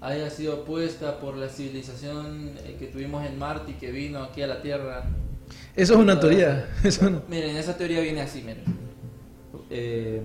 haya 0.01 0.29
sido 0.29 0.63
puesta 0.65 1.19
por 1.19 1.35
la 1.35 1.49
civilización 1.49 2.51
eh, 2.65 2.75
que 2.79 2.87
tuvimos 2.87 3.25
en 3.25 3.37
Marte 3.37 3.71
y 3.71 3.73
que 3.75 3.91
vino 3.91 4.23
aquí 4.23 4.41
a 4.41 4.47
la 4.47 4.61
Tierra? 4.61 5.03
Eso 5.75 5.93
es 5.95 5.99
una 5.99 6.19
teoría. 6.19 6.69
Eso 6.83 6.87
es 7.05 7.11
una- 7.11 7.21
Miren, 7.27 7.55
esa 7.57 7.75
teoría 7.77 8.01
viene 8.01 8.21
así, 8.21 8.41
miren. 8.41 8.63
Eh, 9.69 10.21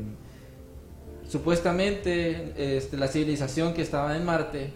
supuestamente 1.29 2.77
este, 2.77 2.97
la 2.97 3.09
civilización 3.09 3.75
que 3.75 3.83
estaba 3.83 4.17
en 4.17 4.25
Marte, 4.25 4.73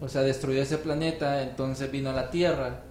o 0.00 0.08
sea, 0.08 0.22
destruyó 0.22 0.62
ese 0.62 0.78
planeta, 0.78 1.42
entonces 1.42 1.90
vino 1.90 2.10
a 2.10 2.12
la 2.12 2.30
Tierra 2.30 2.82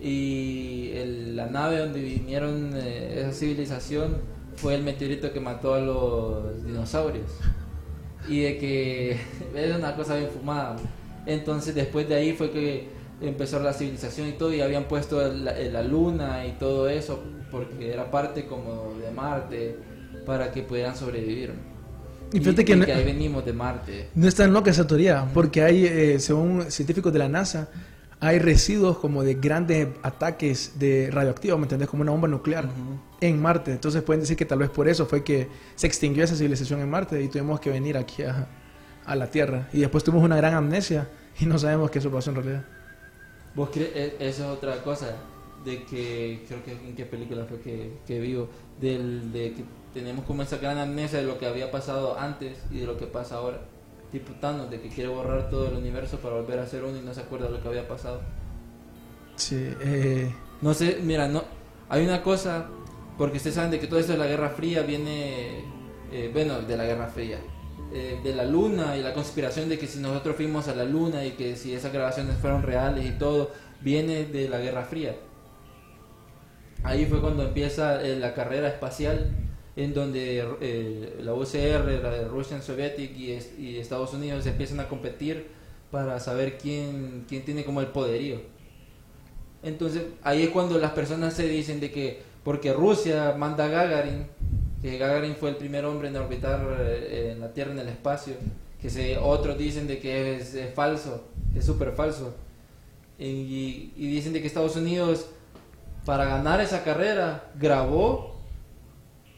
y 0.00 0.90
el- 0.94 1.36
la 1.36 1.46
nave 1.46 1.78
donde 1.78 2.00
vinieron 2.00 2.72
eh, 2.74 3.20
esa 3.20 3.32
civilización 3.32 4.16
fue 4.56 4.74
el 4.74 4.82
meteorito 4.82 5.32
que 5.32 5.40
mató 5.40 5.74
a 5.74 5.80
los 5.80 6.64
dinosaurios. 6.64 7.30
Y 8.28 8.40
de 8.42 8.58
que 8.58 9.10
es 9.54 9.76
una 9.76 9.94
cosa 9.96 10.16
bien 10.16 10.30
fumada. 10.30 10.76
Entonces 11.26 11.74
después 11.74 12.08
de 12.08 12.14
ahí 12.14 12.32
fue 12.32 12.50
que 12.50 12.88
empezó 13.20 13.60
la 13.60 13.72
civilización 13.72 14.28
y 14.28 14.32
todo 14.32 14.52
y 14.52 14.60
habían 14.60 14.84
puesto 14.84 15.20
la, 15.32 15.52
la 15.52 15.82
luna 15.82 16.46
y 16.46 16.52
todo 16.52 16.88
eso 16.88 17.22
porque 17.50 17.92
era 17.92 18.10
parte 18.10 18.46
como 18.46 18.94
de 18.98 19.10
Marte 19.10 19.76
para 20.26 20.50
que 20.50 20.62
pudieran 20.62 20.96
sobrevivir. 20.96 21.52
Y 22.32 22.40
fíjate 22.40 22.64
que 22.64 22.72
ahí 22.72 23.04
venimos 23.04 23.44
de 23.44 23.52
Marte. 23.52 24.08
No 24.14 24.26
es 24.26 24.34
tan 24.34 24.52
loca 24.52 24.70
esa 24.70 24.86
teoría, 24.86 25.28
porque 25.34 25.62
hay, 25.62 25.84
eh, 25.84 26.18
según 26.18 26.70
científicos 26.70 27.12
de 27.12 27.18
la 27.18 27.28
NASA, 27.28 27.68
hay 28.20 28.38
residuos 28.38 28.98
como 28.98 29.22
de 29.22 29.34
grandes 29.34 29.88
ataques 30.02 30.78
de 30.78 31.10
radioactivos, 31.12 31.58
¿me 31.58 31.64
entendés? 31.64 31.88
Como 31.88 32.02
una 32.02 32.12
bomba 32.12 32.28
nuclear 32.28 32.68
en 33.20 33.42
Marte. 33.42 33.72
Entonces 33.72 34.02
pueden 34.02 34.20
decir 34.20 34.36
que 34.36 34.46
tal 34.46 34.60
vez 34.60 34.70
por 34.70 34.88
eso 34.88 35.04
fue 35.06 35.22
que 35.22 35.48
se 35.74 35.86
extinguió 35.86 36.24
esa 36.24 36.36
civilización 36.36 36.80
en 36.80 36.88
Marte 36.88 37.20
y 37.22 37.28
tuvimos 37.28 37.60
que 37.60 37.68
venir 37.68 37.98
aquí 37.98 38.22
a, 38.22 38.48
a 39.04 39.16
la 39.16 39.28
Tierra. 39.30 39.68
Y 39.72 39.80
después 39.80 40.04
tuvimos 40.04 40.24
una 40.24 40.36
gran 40.36 40.54
amnesia 40.54 41.08
y 41.40 41.46
no 41.46 41.58
sabemos 41.58 41.90
qué 41.90 41.98
eso 41.98 42.10
pasó 42.10 42.30
en 42.30 42.36
realidad. 42.36 42.64
¿Vos 43.54 43.70
crees? 43.72 43.90
e- 43.94 44.16
Eso 44.18 44.44
es 44.44 44.58
otra 44.58 44.82
cosa, 44.82 45.16
de 45.64 45.84
que 45.84 46.44
creo 46.48 46.64
que 46.64 46.72
en 46.72 46.94
qué 46.96 47.04
película 47.06 47.44
fue 47.44 47.60
que, 47.60 47.98
que 48.06 48.18
vivo, 48.20 48.48
del, 48.80 49.32
de 49.32 49.52
que 49.54 49.64
tenemos 49.94 50.24
como 50.24 50.42
esa 50.42 50.56
gran 50.58 50.78
amnesia 50.78 51.18
de 51.20 51.26
lo 51.26 51.38
que 51.38 51.46
había 51.46 51.70
pasado 51.70 52.18
antes 52.18 52.58
y 52.70 52.78
de 52.80 52.86
lo 52.86 52.96
que 52.96 53.06
pasa 53.06 53.36
ahora. 53.36 53.60
Tipo 54.10 54.32
Thanos, 54.40 54.70
de 54.70 54.80
que 54.80 54.88
quiere 54.88 55.08
borrar 55.08 55.48
todo 55.50 55.68
el 55.68 55.74
universo 55.76 56.18
para 56.18 56.34
volver 56.36 56.58
a 56.58 56.66
ser 56.66 56.84
uno 56.84 56.98
y 56.98 57.02
no 57.02 57.14
se 57.14 57.20
acuerda 57.20 57.46
de 57.46 57.52
lo 57.52 57.62
que 57.62 57.68
había 57.68 57.88
pasado. 57.88 58.20
Sí, 59.36 59.56
eh, 59.80 60.32
No 60.60 60.74
sé, 60.74 60.98
mira, 61.02 61.28
no 61.28 61.42
hay 61.88 62.04
una 62.04 62.22
cosa, 62.22 62.66
porque 63.18 63.38
ustedes 63.38 63.56
saben 63.56 63.70
de 63.70 63.80
que 63.80 63.86
todo 63.86 63.98
esto 63.98 64.12
de 64.12 64.18
la 64.18 64.26
Guerra 64.26 64.50
Fría 64.50 64.82
viene, 64.82 65.64
eh, 66.10 66.30
bueno, 66.32 66.60
de 66.60 66.76
la 66.76 66.84
Guerra 66.84 67.08
Fría, 67.08 67.38
eh, 67.94 68.20
de 68.22 68.34
la 68.34 68.44
Luna 68.44 68.96
y 68.96 69.02
la 69.02 69.12
conspiración 69.14 69.68
de 69.68 69.78
que 69.78 69.86
si 69.86 69.98
nosotros 70.00 70.36
fuimos 70.36 70.68
a 70.68 70.74
la 70.74 70.84
Luna 70.84 71.24
y 71.24 71.32
que 71.32 71.56
si 71.56 71.74
esas 71.74 71.92
grabaciones 71.92 72.36
fueron 72.38 72.62
reales 72.62 73.04
y 73.06 73.12
todo, 73.18 73.50
viene 73.80 74.24
de 74.26 74.48
la 74.48 74.58
Guerra 74.58 74.84
Fría. 74.84 75.14
Ahí 76.84 77.06
fue 77.06 77.20
cuando 77.20 77.44
empieza 77.44 78.02
eh, 78.02 78.18
la 78.18 78.34
carrera 78.34 78.68
espacial, 78.68 79.30
en 79.76 79.94
donde 79.94 80.44
eh, 80.60 81.18
la 81.22 81.32
UCR, 81.34 82.02
la 82.02 82.28
Russian 82.28 82.62
Soviética 82.62 83.14
y, 83.16 83.30
es- 83.32 83.58
y 83.58 83.78
Estados 83.78 84.12
Unidos 84.12 84.46
empiezan 84.46 84.80
a 84.80 84.88
competir 84.88 85.46
para 85.90 86.18
saber 86.20 86.58
quién, 86.58 87.24
quién 87.28 87.44
tiene 87.44 87.64
como 87.64 87.80
el 87.80 87.86
poderío. 87.88 88.40
Entonces 89.62 90.02
ahí 90.22 90.42
es 90.42 90.50
cuando 90.50 90.78
las 90.78 90.90
personas 90.92 91.34
se 91.34 91.46
dicen 91.46 91.78
de 91.80 91.90
que 91.92 92.22
porque 92.42 92.72
Rusia 92.72 93.34
manda 93.38 93.66
a 93.66 93.68
Gagarin, 93.68 94.26
que 94.82 94.98
Gagarin 94.98 95.36
fue 95.36 95.50
el 95.50 95.56
primer 95.56 95.84
hombre 95.84 96.08
en 96.08 96.16
orbitar 96.16 96.60
eh, 96.80 97.30
en 97.32 97.40
la 97.40 97.52
Tierra 97.52 97.70
en 97.72 97.78
el 97.78 97.88
espacio, 97.88 98.34
que 98.80 98.90
se, 98.90 99.16
otros 99.16 99.56
dicen 99.56 99.86
de 99.86 99.98
que 100.00 100.36
es, 100.36 100.54
es 100.54 100.74
falso, 100.74 101.28
es 101.56 101.64
súper 101.64 101.92
falso. 101.92 102.34
Y, 103.18 103.92
y 103.96 104.06
dicen 104.08 104.32
de 104.32 104.40
que 104.40 104.46
Estados 104.48 104.74
Unidos 104.76 105.26
para 106.04 106.24
ganar 106.24 106.60
esa 106.60 106.82
carrera 106.82 107.50
grabó 107.60 108.32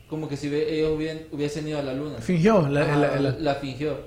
como 0.09 0.29
que 0.29 0.37
si 0.37 0.47
ellos 0.55 0.99
hubiesen 1.33 1.69
ido 1.69 1.79
a 1.79 1.83
la 1.83 1.93
luna. 1.93 2.19
fingió. 2.19 2.67
La, 2.69 2.83
Ajá, 2.83 2.97
la- 2.97 3.21
la- 3.21 3.31
la 3.39 3.55
fingió. 3.57 3.99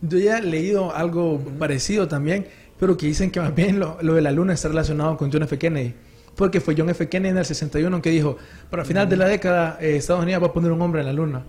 Yo 0.00 0.18
ya 0.18 0.38
he 0.38 0.42
leído 0.42 0.94
algo 0.94 1.40
parecido 1.58 2.06
también, 2.06 2.46
pero 2.78 2.96
que 2.96 3.06
dicen 3.06 3.30
que 3.30 3.40
más 3.40 3.54
bien 3.54 3.80
lo, 3.80 3.98
lo 4.00 4.14
de 4.14 4.22
la 4.22 4.30
luna 4.30 4.52
está 4.54 4.68
relacionado 4.68 5.16
con 5.16 5.30
John 5.32 5.42
F. 5.42 5.58
Kennedy. 5.58 5.94
Porque 6.38 6.60
fue 6.60 6.76
John 6.78 6.88
F. 6.88 7.08
Kennedy 7.08 7.32
en 7.32 7.38
el 7.38 7.44
61 7.44 8.00
que 8.00 8.10
dijo, 8.10 8.36
para 8.70 8.84
final 8.84 9.08
de 9.08 9.16
la 9.16 9.26
década 9.26 9.76
eh, 9.80 9.96
Estados 9.96 10.22
Unidos 10.22 10.40
va 10.40 10.46
a 10.46 10.52
poner 10.52 10.70
un 10.70 10.80
hombre 10.80 11.00
en 11.00 11.08
la 11.08 11.12
luna. 11.12 11.44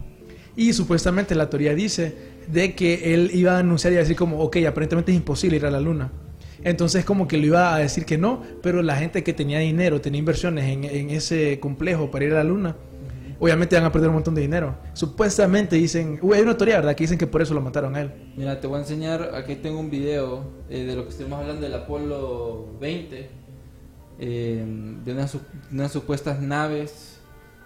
Y 0.56 0.74
supuestamente 0.74 1.36
la 1.36 1.48
teoría 1.48 1.76
dice 1.76 2.16
de 2.48 2.74
que 2.74 3.14
él 3.14 3.30
iba 3.36 3.52
a 3.52 3.60
anunciar 3.60 3.94
y 3.94 3.98
a 3.98 4.00
decir 4.00 4.16
como, 4.16 4.40
ok, 4.40 4.58
aparentemente 4.68 5.12
es 5.12 5.18
imposible 5.18 5.58
ir 5.58 5.66
a 5.68 5.70
la 5.70 5.80
luna. 5.80 6.12
Entonces 6.64 7.06
como 7.06 7.28
que 7.28 7.38
le 7.38 7.46
iba 7.46 7.76
a 7.76 7.78
decir 7.78 8.04
que 8.04 8.18
no, 8.18 8.42
pero 8.64 8.82
la 8.82 8.96
gente 8.96 9.24
que 9.24 9.32
tenía 9.32 9.60
dinero, 9.60 10.02
tenía 10.02 10.18
inversiones 10.18 10.66
en, 10.66 10.84
en 10.84 11.12
ese 11.12 11.60
complejo 11.60 12.10
para 12.10 12.26
ir 12.26 12.32
a 12.32 12.38
la 12.38 12.44
luna, 12.44 12.76
obviamente 13.40 13.76
van 13.76 13.86
a 13.86 13.92
perder 13.92 14.10
un 14.10 14.16
montón 14.16 14.34
de 14.34 14.42
dinero. 14.42 14.76
Supuestamente 14.94 15.76
dicen, 15.76 16.18
uy, 16.22 16.38
hay 16.38 16.42
una 16.42 16.58
teoría, 16.58 16.78
¿verdad? 16.78 16.96
Que 16.96 17.04
dicen 17.04 17.20
que 17.20 17.28
por 17.28 17.44
eso 17.44 17.54
lo 17.54 17.62
mataron 17.62 17.96
a 17.96 18.02
él. 18.02 18.12
Mira, 18.36 18.60
te 18.60 18.66
voy 18.66 18.78
a 18.78 18.82
enseñar, 18.82 19.36
aquí 19.36 19.56
tengo 19.56 19.80
un 19.80 19.90
video 19.90 20.46
eh, 20.68 20.84
de 20.84 20.96
lo 20.96 21.04
que 21.04 21.10
estuvimos 21.12 21.40
hablando 21.40 21.62
del 21.62 21.76
Apolo 21.76 22.68
20, 22.82 23.30
eh, 24.20 24.64
de 25.06 25.14
unas, 25.14 25.38
unas 25.72 25.92
supuestas 25.92 26.40
naves. 26.42 27.20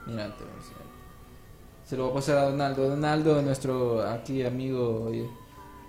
Mira, 0.05 0.35
te 0.37 0.43
voy 0.43 0.53
a. 0.53 0.83
Se 1.87 1.97
lo 1.97 2.03
voy 2.03 2.11
a 2.11 2.15
pasar 2.15 2.37
a 2.37 2.43
Donaldo. 2.43 2.89
Donaldo, 2.89 3.41
nuestro 3.41 4.01
aquí 4.07 4.43
amigo, 4.43 5.09
eh, 5.11 5.27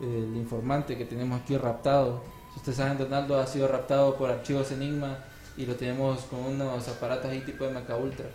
el 0.00 0.36
informante 0.36 0.96
que 0.96 1.04
tenemos 1.04 1.40
aquí 1.40 1.56
raptado. 1.56 2.22
Si 2.52 2.58
ustedes 2.58 2.78
saben, 2.78 2.98
Donaldo 2.98 3.38
ha 3.38 3.46
sido 3.46 3.68
raptado 3.68 4.16
por 4.16 4.30
archivos 4.30 4.72
Enigma 4.72 5.18
y 5.56 5.66
lo 5.66 5.76
tenemos 5.76 6.20
con 6.22 6.40
unos 6.40 6.88
aparatos 6.88 7.30
ahí 7.30 7.40
tipo 7.40 7.64
de 7.64 7.72
Maca 7.72 7.96
Ultra. 7.96 8.26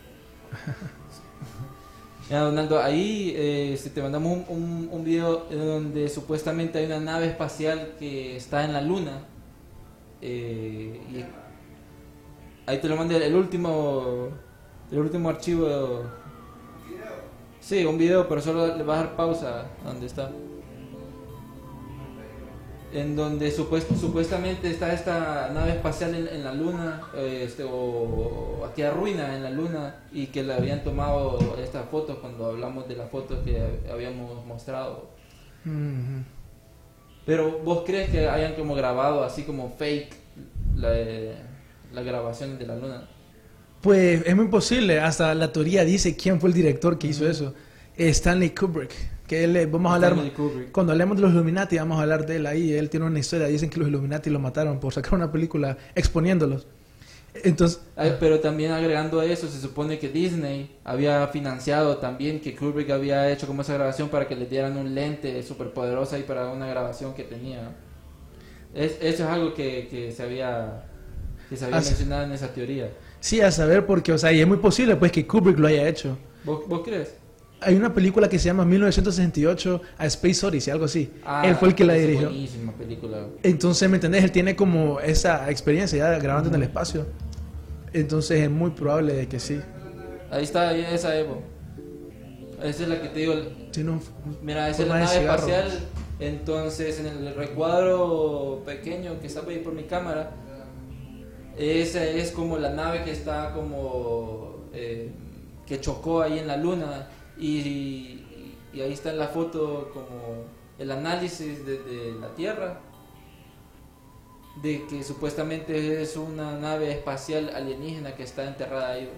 Mira, 2.30 2.42
Donaldo, 2.42 2.82
ahí 2.82 3.34
eh, 3.36 3.80
te 3.94 4.02
mandamos 4.02 4.38
un, 4.38 4.46
un, 4.50 4.90
un 4.92 5.04
video 5.04 5.46
donde 5.50 6.08
supuestamente 6.10 6.78
hay 6.78 6.86
una 6.86 7.00
nave 7.00 7.28
espacial 7.28 7.96
que 7.98 8.38
está 8.38 8.64
en 8.66 8.74
la 8.74 8.82
luna. 8.82 9.24
Eh, 10.22 11.02
y 11.12 11.24
ahí 12.70 12.78
te 12.80 12.88
lo 12.88 12.96
mandé 12.96 13.26
el 13.26 13.36
último, 13.36 14.30
el 14.92 15.00
último 15.00 15.30
archivo. 15.30 16.04
Sí, 17.60 17.86
un 17.86 17.98
video, 17.98 18.28
pero 18.28 18.42
solo 18.42 18.76
le 18.78 18.84
vas 18.84 19.00
a 19.00 19.04
dar 19.04 19.16
pausa 19.16 19.66
donde 19.84 20.06
está. 20.06 20.32
En 22.92 23.16
donde 23.16 23.52
supuest- 23.52 23.96
supuestamente 24.00 24.72
está 24.72 24.94
esta 24.94 25.52
nave 25.54 25.72
espacial 25.74 26.16
en, 26.16 26.28
en 26.28 26.44
la 26.44 26.54
luna, 26.54 27.02
eh, 27.16 27.44
este, 27.46 27.64
o, 27.64 27.70
o 27.70 28.66
aquella 28.66 28.92
ruina 28.92 29.36
en 29.36 29.44
la 29.44 29.52
luna, 29.52 29.96
y 30.12 30.28
que 30.28 30.42
le 30.42 30.54
habían 30.54 30.84
tomado 30.84 31.38
esta 31.62 31.84
foto 31.84 32.20
cuando 32.20 32.48
hablamos 32.48 32.88
de 32.88 32.96
la 32.96 33.06
foto 33.06 33.44
que 33.44 33.62
habíamos 33.92 34.44
mostrado. 34.46 35.10
Pero 37.26 37.60
vos 37.60 37.84
crees 37.86 38.10
que 38.10 38.28
hayan 38.28 38.56
como 38.56 38.74
grabado 38.74 39.24
así 39.24 39.44
como 39.44 39.70
fake 39.70 40.16
la, 40.76 40.90
la 41.94 42.02
grabación 42.04 42.58
de 42.58 42.68
la 42.68 42.76
luna? 42.76 43.08
Pues 43.82 44.24
es 44.26 44.36
muy 44.36 44.48
posible, 44.48 45.00
hasta 45.00 45.34
la 45.34 45.52
teoría 45.52 45.86
dice 45.86 46.16
quién 46.16 46.40
fue 46.40 46.50
el 46.50 46.54
director 46.54 46.98
que 46.98 47.08
hizo 47.08 47.28
eso. 47.28 47.54
Stanley 47.98 48.52
Kubrick, 48.52 48.92
que 49.28 49.44
él, 49.44 49.68
vamos 49.68 49.92
a 49.92 49.96
hablar, 49.96 50.14
Stanley 50.14 50.32
Kubrick. 50.32 50.72
cuando 50.72 50.94
hablemos 50.94 51.18
de 51.18 51.24
los 51.24 51.32
Illuminati 51.32 51.78
vamos 51.78 52.00
a 52.00 52.04
hablar 52.04 52.26
de 52.26 52.38
él 52.38 52.46
ahí, 52.46 52.74
él 52.74 52.90
tiene 52.90 53.06
una 53.06 53.20
historia, 53.20 53.48
dicen 53.48 53.70
que 53.70 53.80
los 53.80 53.90
Illuminati 53.90 54.30
lo 54.30 54.40
mataron 54.40 54.80
por 54.80 54.94
sacar 54.94 55.16
una 55.16 55.32
película 55.32 55.78
exponiéndolos. 55.96 56.68
Entonces, 57.34 57.82
Ay, 57.96 58.18
pero 58.20 58.40
también 58.40 58.72
agregando 58.72 59.20
a 59.20 59.26
eso, 59.26 59.48
se 59.48 59.60
supone 59.60 60.00
que 60.00 60.10
Disney 60.10 60.78
había 60.84 61.28
financiado 61.28 61.98
también 61.98 62.40
que 62.40 62.56
Kubrick 62.56 62.90
había 62.90 63.30
hecho 63.30 63.46
como 63.46 63.62
esa 63.62 63.74
grabación 63.76 64.10
para 64.10 64.28
que 64.28 64.36
le 64.36 64.46
dieran 64.46 64.78
un 64.78 64.96
lente 64.96 65.42
super 65.44 65.72
poderosa 65.72 66.18
y 66.18 66.24
para 66.24 66.50
una 66.52 66.68
grabación 66.68 67.14
que 67.14 67.24
tenía. 67.24 67.76
Es, 68.74 68.98
eso 69.02 69.24
es 69.24 69.30
algo 69.30 69.54
que, 69.54 69.88
que 69.90 70.12
se 70.12 70.24
había, 70.24 70.86
que 71.50 71.58
se 71.58 71.66
había 71.66 71.82
sí. 71.82 71.90
mencionado 71.90 72.24
en 72.26 72.32
esa 72.34 72.48
teoría. 72.54 72.90
sí, 73.20 73.42
a 73.42 73.52
saber 73.52 73.86
porque, 73.86 74.12
o 74.14 74.18
sea, 74.18 74.32
y 74.32 74.40
es 74.40 74.48
muy 74.48 74.58
posible 74.58 74.96
pues 74.96 75.12
que 75.12 75.26
Kubrick 75.26 75.58
lo 75.58 75.68
haya 75.68 75.88
hecho. 75.88 76.18
¿Vos, 76.46 76.62
vos 76.68 76.82
crees? 76.86 77.16
Hay 77.62 77.76
una 77.76 77.94
película 77.94 78.30
que 78.30 78.40
se 78.40 78.46
llama 78.46 78.64
1968 78.64 79.82
a 79.98 80.06
Space 80.06 80.46
Odyssey, 80.46 80.72
algo 80.72 80.86
así. 80.86 81.12
Ah, 81.26 81.44
él 81.46 81.56
fue 81.56 81.68
el 81.70 81.76
que 81.76 81.84
la 81.84 81.94
dirigió. 81.96 82.30
Buenísima 82.30 82.72
película. 82.72 83.26
Entonces, 83.44 83.90
¿me 83.90 83.98
entendés? 83.98 84.24
Él 84.24 84.32
tiene 84.32 84.56
como 84.56 85.02
esa 85.02 85.50
experiencia 85.52 85.98
ya 85.98 86.20
grabando 86.20 86.48
en 86.50 86.56
el 86.56 86.64
espacio. 86.64 87.06
Entonces 87.92 88.42
es 88.42 88.50
muy 88.50 88.70
probable 88.72 89.14
de 89.14 89.28
que 89.28 89.40
sí. 89.42 89.60
Ahí 90.32 90.44
está, 90.44 90.70
ahí 90.70 90.86
esa 90.90 91.18
Evo. 91.18 91.42
Esa 92.64 92.84
es 92.84 92.90
la 92.90 93.02
que 93.02 93.10
te 93.10 93.20
digo. 93.20 93.34
Tiene 93.72 93.92
un- 93.92 94.02
Mira, 94.42 94.70
esa 94.70 94.84
es 94.84 94.88
la 94.88 95.00
nave 95.00 95.20
espacial. 95.20 95.68
Entonces, 96.20 97.00
en 97.00 97.08
el 97.08 97.36
recuadro 97.36 98.62
pequeño 98.66 99.20
que 99.20 99.28
está 99.28 99.42
ahí 99.48 99.60
por 99.60 99.74
mi 99.74 99.84
cámara, 99.84 100.32
esa 101.60 102.06
es 102.06 102.32
como 102.32 102.58
la 102.58 102.70
nave 102.70 103.04
que 103.04 103.12
está 103.12 103.54
como. 103.54 104.68
eh, 104.74 105.12
que 105.68 105.80
chocó 105.80 106.22
ahí 106.22 106.40
en 106.40 106.48
la 106.48 106.58
luna. 106.58 107.10
Y, 107.38 108.26
ahí 108.74 108.94
está 108.94 109.12
en 109.12 109.20
la 109.20 109.28
foto 109.28 109.92
como 109.94 110.46
el 110.78 110.92
análisis 110.92 111.66
de, 111.66 111.80
de 111.80 112.20
la 112.20 112.34
Tierra. 112.34 112.82
De 114.64 114.86
que 114.88 115.04
supuestamente 115.04 116.02
es 116.02 116.18
una 116.18 116.58
nave 116.58 116.92
espacial 116.92 117.52
alienígena 117.54 118.16
que 118.16 118.24
está 118.24 118.48
enterrada 118.48 118.94
ahí. 118.94 119.10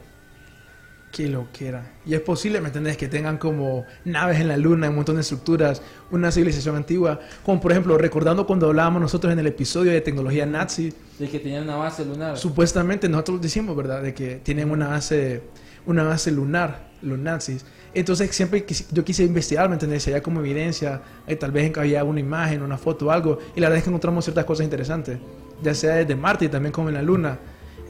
Qué 1.12 1.28
loquera. 1.28 1.92
Y 2.06 2.14
es 2.14 2.22
posible, 2.22 2.62
¿me 2.62 2.68
entendés? 2.68 2.96
Que 2.96 3.10
tengan 3.10 3.38
como 3.38 3.86
naves 4.06 4.40
en 4.40 4.48
la 4.48 4.56
luna, 4.56 4.90
un 4.90 4.96
montón 4.96 5.16
de 5.16 5.22
estructuras, 5.22 5.82
una 6.10 6.32
civilización 6.32 6.78
antigua. 6.78 7.20
Como 7.46 7.60
por 7.60 7.72
ejemplo, 7.72 7.98
recordando 7.98 8.48
cuando 8.48 8.68
hablábamos 8.68 9.02
nosotros 9.02 9.34
en 9.34 9.40
el 9.40 9.48
episodio 9.48 9.92
de 9.92 10.00
tecnología 10.00 10.46
nazi, 10.46 10.94
De 11.20 11.28
que 11.30 11.40
tenían 11.40 11.64
una 11.64 11.76
base 11.76 12.06
lunar. 12.06 12.38
supuestamente 12.38 13.10
nosotros 13.10 13.42
decimos, 13.42 13.76
¿verdad? 13.76 14.02
De 14.02 14.14
que 14.14 14.36
tienen 14.38 14.72
una 14.72 14.88
base, 14.88 15.44
una 15.86 16.04
base 16.04 16.32
lunar, 16.32 16.92
los 17.02 17.20
nazis. 17.20 17.66
Entonces 17.94 18.34
siempre 18.34 18.66
yo 18.92 19.04
quise 19.04 19.24
investigar, 19.26 19.68
¿me 19.68 19.76
entendés? 19.76 20.04
Si 20.04 20.12
había 20.12 20.24
como 20.24 20.40
evidencia, 20.40 21.02
eh, 21.28 21.36
tal 21.36 21.52
vez 21.52 21.78
había 21.78 22.06
una 22.06 22.22
imagen, 22.22 22.62
una 22.62 22.78
foto 22.78 23.08
o 23.08 23.12
algo. 23.12 23.38
Y 23.54 23.60
la 23.60 23.68
verdad 23.68 23.80
es 23.80 23.84
que 23.84 23.90
encontramos 23.90 24.24
ciertas 24.24 24.46
cosas 24.46 24.64
interesantes. 24.64 25.18
Ya 25.62 25.76
sea 25.76 25.96
desde 25.96 26.16
Marte 26.16 26.46
y 26.46 26.48
también 26.48 26.72
como 26.72 26.88
en 26.88 26.96
la 26.96 27.02
Luna. 27.02 27.38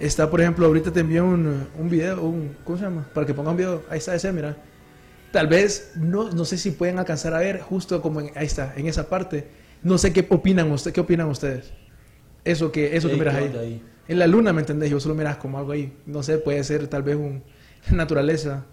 Está, 0.02 0.32
por 0.32 0.42
ejemplo, 0.42 0.66
ahorita 0.66 0.92
te 0.92 1.02
envié 1.02 1.22
un, 1.22 1.68
un 1.78 1.90
video, 1.90 2.24
un, 2.24 2.56
¿cómo 2.64 2.76
se 2.76 2.86
llama? 2.86 3.08
Para 3.14 3.28
que 3.28 3.36
ponga 3.36 3.52
un 3.52 3.58
video. 3.58 3.84
Ahí 3.88 4.00
está 4.00 4.16
ese, 4.16 4.32
mira. 4.32 4.58
Tal 5.32 5.46
vez, 5.46 5.92
no, 5.96 6.32
no 6.32 6.44
sé 6.44 6.58
si 6.58 6.72
pueden 6.72 6.98
alcanzar 6.98 7.36
a 7.36 7.38
ver 7.38 7.62
justo 7.62 8.02
como 8.02 8.20
en, 8.20 8.32
ahí 8.36 8.48
está, 8.48 8.74
en 8.76 8.88
esa 8.88 9.08
parte. 9.08 9.48
No 9.84 10.00
sé 10.00 10.12
qué 10.12 10.26
opinan 10.28 10.72
ustedes, 10.72 10.96
qué 10.96 11.02
opinan 11.02 11.28
ustedes. 11.28 11.72
Eso 12.44 12.72
que, 12.72 12.98
eso 12.98 13.10
que 13.10 13.16
miras 13.16 13.36
¿qué 13.36 13.42
ahí. 13.42 13.48
onda 13.48 13.60
ahí? 13.60 13.84
En 14.08 14.18
la 14.18 14.26
luna, 14.26 14.52
¿me 14.54 14.62
entendés? 14.62 14.90
Yo 14.90 15.00
solo 15.00 15.14
miras 15.14 15.38
como 15.38 15.60
algo 15.60 15.72
ahí. 15.72 15.96
No 16.08 16.24
sé, 16.24 16.40
puede 16.40 16.64
ser 16.64 16.88
tal 16.88 17.04
vez 17.04 17.16
un 17.16 17.44
naturaleza. 17.92 18.66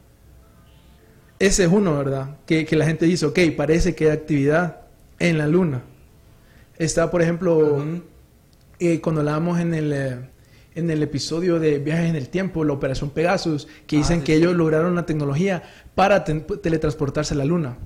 Ese 1.38 1.64
es 1.64 1.70
uno, 1.70 1.94
¿verdad? 1.98 2.38
Que, 2.46 2.64
que 2.64 2.74
la 2.74 2.86
gente 2.86 3.04
dice, 3.04 3.26
ok, 3.26 3.38
parece 3.54 3.94
que 3.94 4.06
hay 4.06 4.12
actividad 4.12 4.80
en 5.18 5.36
la 5.36 5.46
luna. 5.46 5.82
Está, 6.78 7.10
por 7.10 7.20
ejemplo, 7.20 7.84
eh, 8.80 9.02
cuando 9.02 9.20
hablábamos 9.20 9.60
en 9.60 9.74
el, 9.74 9.92
eh, 9.92 10.16
en 10.78 10.90
el 10.90 11.02
episodio 11.02 11.58
de 11.58 11.78
Viajes 11.78 12.08
en 12.08 12.16
el 12.16 12.28
Tiempo, 12.28 12.64
la 12.64 12.72
Operación 12.72 13.10
Pegasus, 13.10 13.66
que 13.86 13.96
Ah, 13.96 13.98
dicen 13.98 14.20
sí, 14.20 14.24
que 14.26 14.34
ellos 14.36 14.54
lograron 14.54 14.94
la 14.94 15.04
tecnología 15.06 15.62
para 15.94 16.24
ten- 16.24 16.44
teletransportarse 16.62 17.34
a 17.34 17.36
la 17.36 17.44
luna. 17.44 17.76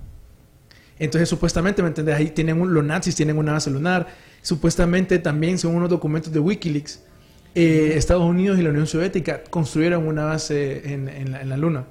Entonces, 0.98 1.28
supuestamente, 1.28 1.82
¿me 1.82 1.88
entendés? 1.88 2.14
Ahí 2.16 2.28
tienen 2.30 2.60
un- 2.60 2.72
los 2.72 2.84
nazis 2.84 3.16
tienen 3.16 3.36
una 3.38 3.52
base 3.52 3.70
lunar. 3.70 4.06
Supuestamente 4.42 5.18
también, 5.18 5.58
según 5.58 5.76
unos 5.76 5.88
documentos 5.90 6.32
de 6.32 6.38
Wikileaks, 6.38 7.02
eh, 7.54 7.94
Estados 7.96 8.22
Unidos 8.24 8.58
y 8.58 8.62
la 8.62 8.70
Unión 8.70 8.86
Soviética 8.86 9.42
construyeron 9.44 10.06
una 10.06 10.24
base 10.24 10.92
en, 10.92 11.08
en 11.08 11.32
la, 11.32 11.42
en 11.42 11.48
la 11.48 11.56
luna. 11.56 11.84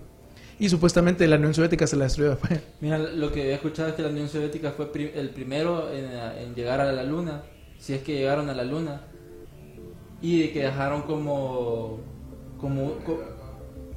Y 0.59 0.69
supuestamente 0.69 1.27
la 1.27 1.37
Unión 1.37 1.53
Soviética 1.53 1.87
se 1.87 1.95
la 1.95 2.05
destruyó 2.05 2.31
después. 2.31 2.59
Mira, 2.81 2.97
lo 2.99 3.31
que 3.31 3.49
he 3.49 3.53
escuchado 3.53 3.89
es 3.89 3.95
que 3.95 4.03
la 4.03 4.09
Unión 4.09 4.29
Soviética 4.29 4.71
fue 4.71 4.91
pri- 4.91 5.11
el 5.15 5.29
primero 5.31 5.91
en, 5.91 6.05
en 6.05 6.55
llegar 6.55 6.79
a 6.79 6.91
la 6.91 7.03
Luna, 7.03 7.41
si 7.79 7.93
es 7.93 8.01
que 8.03 8.13
llegaron 8.13 8.49
a 8.49 8.53
la 8.53 8.63
Luna, 8.63 9.01
y 10.21 10.41
de 10.41 10.51
que 10.51 10.63
dejaron 10.63 11.01
como, 11.03 11.99
como, 12.59 12.93
co- 13.05 13.21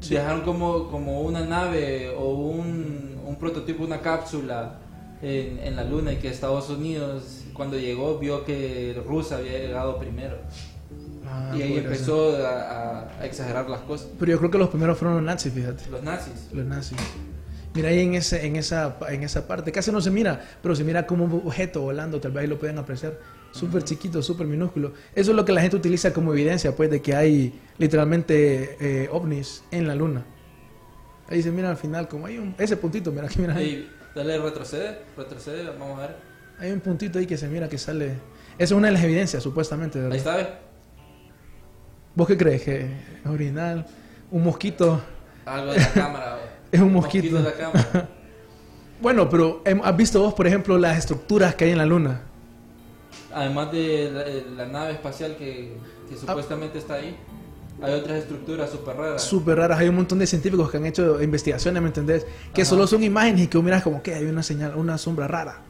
dejaron 0.08 0.42
como, 0.42 0.90
como 0.90 1.20
una 1.22 1.44
nave 1.44 2.10
o 2.16 2.30
un, 2.34 3.18
un 3.26 3.36
prototipo, 3.36 3.84
una 3.84 4.00
cápsula 4.00 4.78
en, 5.22 5.58
en 5.60 5.76
la 5.76 5.84
Luna 5.84 6.12
y 6.12 6.16
que 6.16 6.28
Estados 6.28 6.68
Unidos 6.70 7.42
cuando 7.54 7.78
llegó 7.78 8.18
vio 8.18 8.44
que 8.44 9.00
Rusia 9.06 9.36
había 9.38 9.58
llegado 9.58 9.98
primero 9.98 10.36
Ah, 11.26 11.54
y 11.56 11.62
ahí 11.62 11.78
empezó 11.78 12.36
a, 12.36 12.50
a- 12.50 13.08
a 13.20 13.24
exagerar 13.26 13.68
las 13.70 13.80
cosas. 13.80 14.08
Pero 14.18 14.32
yo 14.32 14.38
creo 14.38 14.50
que 14.50 14.58
los 14.58 14.68
primeros 14.68 14.98
fueron 14.98 15.16
los 15.16 15.24
nazis, 15.24 15.52
fíjate. 15.52 15.88
Los 15.90 16.02
nazis. 16.02 16.48
Los 16.52 16.66
nazis. 16.66 16.98
Mira 17.74 17.88
ahí 17.88 18.00
en, 18.00 18.14
ese, 18.14 18.46
en, 18.46 18.56
esa, 18.56 18.96
en 19.08 19.22
esa 19.24 19.48
parte, 19.48 19.72
casi 19.72 19.90
no 19.90 20.00
se 20.02 20.10
mira, 20.10 20.44
pero 20.62 20.76
se 20.76 20.84
mira 20.84 21.06
como 21.06 21.24
un 21.24 21.32
objeto 21.46 21.80
volando, 21.80 22.20
tal 22.20 22.32
vez 22.32 22.42
ahí 22.42 22.46
lo 22.46 22.58
pueden 22.58 22.78
apreciar. 22.78 23.14
Súper 23.54 23.84
chiquito, 23.84 24.20
súper 24.20 24.48
minúsculo. 24.48 24.92
Eso 25.14 25.30
es 25.30 25.36
lo 25.36 25.44
que 25.44 25.52
la 25.52 25.60
gente 25.60 25.76
utiliza 25.76 26.12
como 26.12 26.32
evidencia, 26.32 26.74
pues, 26.74 26.90
de 26.90 27.00
que 27.00 27.14
hay 27.14 27.60
literalmente 27.78 28.76
eh, 28.80 29.08
ovnis 29.12 29.62
en 29.70 29.86
la 29.86 29.94
luna. 29.94 30.24
Ahí 31.28 31.40
se 31.40 31.52
mira 31.52 31.70
al 31.70 31.76
final, 31.76 32.08
como 32.08 32.26
hay 32.26 32.36
un, 32.38 32.56
ese 32.58 32.76
puntito, 32.76 33.12
mira 33.12 33.26
aquí, 33.26 33.38
mira 33.38 33.54
ahí. 33.54 33.88
Dale, 34.12 34.38
retrocede, 34.38 34.98
retrocede, 35.16 35.64
vamos 35.78 35.98
a 36.00 36.02
ver. 36.02 36.16
Hay 36.58 36.72
un 36.72 36.80
puntito 36.80 37.20
ahí 37.20 37.26
que 37.26 37.36
se 37.36 37.46
mira 37.46 37.68
que 37.68 37.78
sale. 37.78 38.14
Esa 38.58 38.64
es 38.64 38.72
una 38.72 38.88
de 38.88 38.94
las 38.94 39.04
evidencias, 39.04 39.40
supuestamente, 39.40 40.00
¿verdad? 40.00 40.12
Ahí 40.12 40.18
está, 40.18 40.36
¿ves? 40.36 40.48
¿Vos 42.16 42.26
qué 42.26 42.36
crees? 42.36 42.62
¿Que 42.62 42.80
es 42.80 43.26
original? 43.26 43.86
¿Un 44.32 44.42
mosquito? 44.42 45.00
Algo 45.46 45.72
de 45.72 45.78
la 45.78 45.92
cámara. 45.92 46.38
Es 46.72 46.80
un 46.80 46.92
mosquito. 46.92 47.36
de 47.36 47.42
la 47.44 47.52
cámara. 47.52 48.08
Bueno, 49.00 49.28
pero 49.28 49.60
em, 49.64 49.80
¿has 49.84 49.96
visto 49.96 50.20
vos, 50.22 50.34
por 50.34 50.46
ejemplo, 50.46 50.78
las 50.78 50.96
estructuras 50.96 51.54
que 51.54 51.66
hay 51.66 51.72
en 51.72 51.78
la 51.78 51.84
luna? 51.84 52.22
Además 53.34 53.72
de 53.72 54.10
la, 54.12 54.22
eh, 54.26 54.46
la 54.56 54.66
nave 54.66 54.92
espacial 54.92 55.36
que, 55.36 55.72
Ah. 55.76 56.06
que 56.08 56.16
supuestamente 56.16 56.78
está 56.78 56.94
ahí, 56.94 57.16
hay 57.82 57.92
otras 57.94 58.18
estructuras 58.18 58.70
súper 58.70 58.96
raras. 58.96 59.22
Súper 59.22 59.56
raras. 59.58 59.78
Hay 59.80 59.88
un 59.88 59.96
montón 59.96 60.18
de 60.20 60.26
científicos 60.26 60.70
que 60.70 60.76
han 60.76 60.86
hecho 60.86 61.20
investigaciones, 61.22 61.82
¿me 61.82 61.88
entendés? 61.88 62.24
Que 62.54 62.62
Ajá. 62.62 62.70
solo 62.70 62.86
son 62.86 63.02
imágenes 63.02 63.42
y 63.42 63.46
que 63.48 63.58
miras 63.58 63.82
como 63.82 64.02
que 64.02 64.14
hay 64.14 64.24
una 64.24 64.42
señal, 64.42 64.74
una 64.76 64.96
sombra 64.98 65.26
rara. 65.26 65.62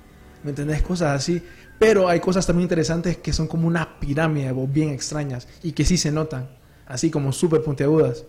¿Me 0.42 0.50
entendés? 0.50 0.82
Cosas 0.82 1.16
así. 1.16 1.42
Pero 1.78 2.06
hay 2.08 2.20
cosas 2.20 2.46
también 2.46 2.64
interesantes 2.64 3.16
que 3.16 3.32
son 3.32 3.48
como 3.48 3.66
una 3.66 3.98
pirámide, 3.98 4.52
vos, 4.52 4.70
bien 4.70 4.90
extrañas. 4.90 5.48
Y 5.62 5.72
que 5.72 5.84
sí 5.86 5.96
se 5.96 6.12
notan. 6.12 6.48
Así 6.86 7.10
como 7.10 7.32
súper 7.32 7.62
puntiagudas. 7.62 8.24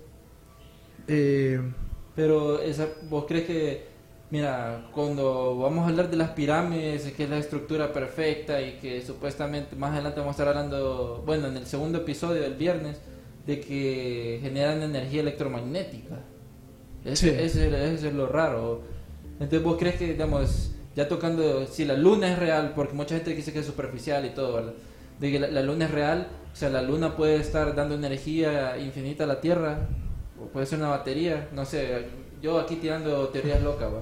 Eh, 1.08 1.60
Pero 2.16 2.62
esa, 2.62 2.88
vos 3.10 3.26
crees 3.28 3.46
que, 3.46 3.88
mira, 4.36 4.88
cuando 4.94 5.58
vamos 5.58 5.86
a 5.86 5.90
hablar 5.90 6.10
de 6.10 6.18
las 6.18 6.32
pirámides, 6.32 7.04
que 7.14 7.24
es 7.24 7.30
la 7.30 7.38
estructura 7.38 7.94
perfecta 7.94 8.62
y 8.62 8.74
que 8.82 9.02
supuestamente 9.02 9.76
más 9.78 9.94
adelante 9.94 10.20
vamos 10.20 10.34
a 10.34 10.44
estar 10.44 10.48
hablando, 10.50 11.24
bueno, 11.26 11.48
en 11.48 11.56
el 11.56 11.66
segundo 11.66 12.00
episodio 12.00 12.42
del 12.42 12.56
viernes, 12.56 12.98
de 13.48 13.62
que 13.62 14.40
generan 14.42 14.82
energía 14.84 15.22
electromagnética. 15.22 16.18
Sí. 17.14 17.30
eso 17.30 17.62
es- 17.62 18.14
lo 18.14 18.28
raro. 18.28 18.82
Entonces 19.40 19.64
vos 19.64 19.78
crees 19.78 19.96
que, 19.96 20.08
digamos, 20.08 20.72
ya 20.96 21.08
tocando, 21.08 21.66
si 21.68 21.86
la 21.86 21.96
luna 21.96 22.32
es 22.34 22.40
real, 22.40 22.74
porque 22.76 22.94
mucha 22.94 23.16
gente 23.16 23.34
dice 23.36 23.54
que 23.54 23.60
es 23.60 23.66
superficial 23.66 24.26
y 24.26 24.30
todo, 24.32 24.54
¿verdad? 24.56 24.74
De 25.20 25.32
que 25.32 25.40
la, 25.40 25.48
la 25.48 25.62
luna 25.62 25.86
es 25.86 25.92
real, 25.92 26.28
o 26.52 26.56
sea, 26.56 26.70
la 26.70 26.82
luna 26.82 27.16
puede 27.16 27.36
estar 27.38 27.74
dando 27.76 27.96
energía 27.96 28.78
infinita 28.80 29.24
a 29.26 29.28
la 29.28 29.40
Tierra, 29.40 29.88
o 30.42 30.48
puede 30.48 30.66
ser 30.66 30.80
una 30.80 30.90
batería, 30.90 31.48
no 31.54 31.64
sé, 31.64 32.06
yo 32.42 32.60
aquí 32.60 32.76
tirando 32.78 33.30
teorías 33.30 33.62
locas, 33.62 33.94
¿va? 33.94 34.02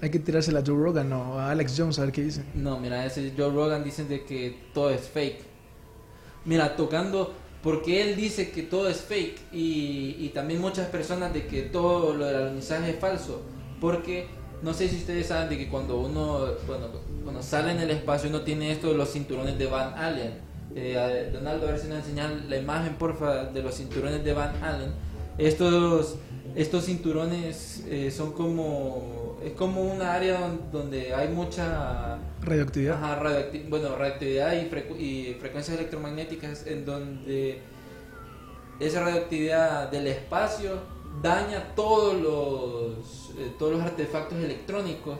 Hay 0.00 0.10
que 0.10 0.18
tirársela 0.18 0.60
a 0.60 0.64
Joe 0.66 0.76
Rogan 0.76 1.12
o 1.12 1.38
a 1.38 1.50
Alex 1.50 1.74
Jones 1.76 1.98
a 1.98 2.02
ver 2.02 2.12
qué 2.12 2.22
dice. 2.22 2.42
No, 2.54 2.78
mira, 2.78 3.04
ese 3.04 3.32
Joe 3.36 3.50
Rogan 3.50 3.84
dicen 3.84 4.08
de 4.08 4.24
que 4.24 4.56
todo 4.72 4.90
es 4.90 5.02
fake. 5.08 5.42
Mira, 6.44 6.76
tocando, 6.76 7.34
porque 7.62 8.02
él 8.02 8.16
dice 8.16 8.50
que 8.50 8.62
todo 8.62 8.88
es 8.88 8.98
fake 8.98 9.52
y, 9.52 10.16
y 10.18 10.30
también 10.34 10.60
muchas 10.60 10.88
personas 10.88 11.32
de 11.32 11.46
que 11.46 11.62
todo 11.62 12.14
lo 12.14 12.26
del 12.26 12.36
alunizaje 12.36 12.90
es 12.90 12.98
falso, 12.98 13.42
porque 13.80 14.26
no 14.62 14.74
sé 14.74 14.88
si 14.88 14.96
ustedes 14.96 15.26
saben 15.26 15.48
de 15.48 15.58
que 15.58 15.68
cuando 15.68 16.00
uno, 16.00 16.46
bueno, 16.66 16.86
cuando 17.22 17.42
sale 17.42 17.72
en 17.72 17.80
el 17.80 17.90
espacio 17.90 18.28
uno 18.28 18.42
tiene 18.42 18.72
esto 18.72 18.88
de 18.88 18.94
los 18.94 19.12
cinturones 19.12 19.58
de 19.58 19.66
Van 19.66 19.94
Allen. 19.94 20.32
Eh, 20.74 21.30
Donaldo, 21.32 21.68
a 21.68 21.70
ver 21.72 21.80
si 21.80 21.88
nos 21.88 21.98
enseñan 21.98 22.48
la 22.48 22.56
imagen, 22.56 22.94
porfa, 22.94 23.44
de 23.44 23.62
los 23.62 23.74
cinturones 23.76 24.24
de 24.24 24.32
Van 24.32 24.62
Allen. 24.62 24.90
Estos, 25.38 26.16
estos 26.56 26.84
cinturones 26.86 27.84
eh, 27.88 28.10
son 28.10 28.32
como, 28.32 29.17
es 29.44 29.52
como 29.52 29.82
un 29.82 30.02
área 30.02 30.40
don- 30.40 30.70
donde 30.72 31.14
hay 31.14 31.28
mucha 31.28 32.18
Radioactividad. 32.42 32.94
Ajá, 33.02 33.20
radioacti- 33.22 33.68
bueno, 33.68 33.96
radioactividad 33.96 34.52
y, 34.52 34.70
frecu- 34.70 34.98
y 34.98 35.36
frecuencias 35.40 35.76
electromagnéticas 35.76 36.66
en 36.66 36.84
donde 36.84 37.60
esa 38.80 39.00
radioactividad 39.02 39.90
del 39.90 40.06
espacio 40.06 40.72
daña 41.22 41.74
todos 41.74 42.14
los, 42.14 43.30
eh, 43.38 43.52
todos 43.58 43.72
los 43.72 43.82
artefactos 43.82 44.38
electrónicos 44.38 45.18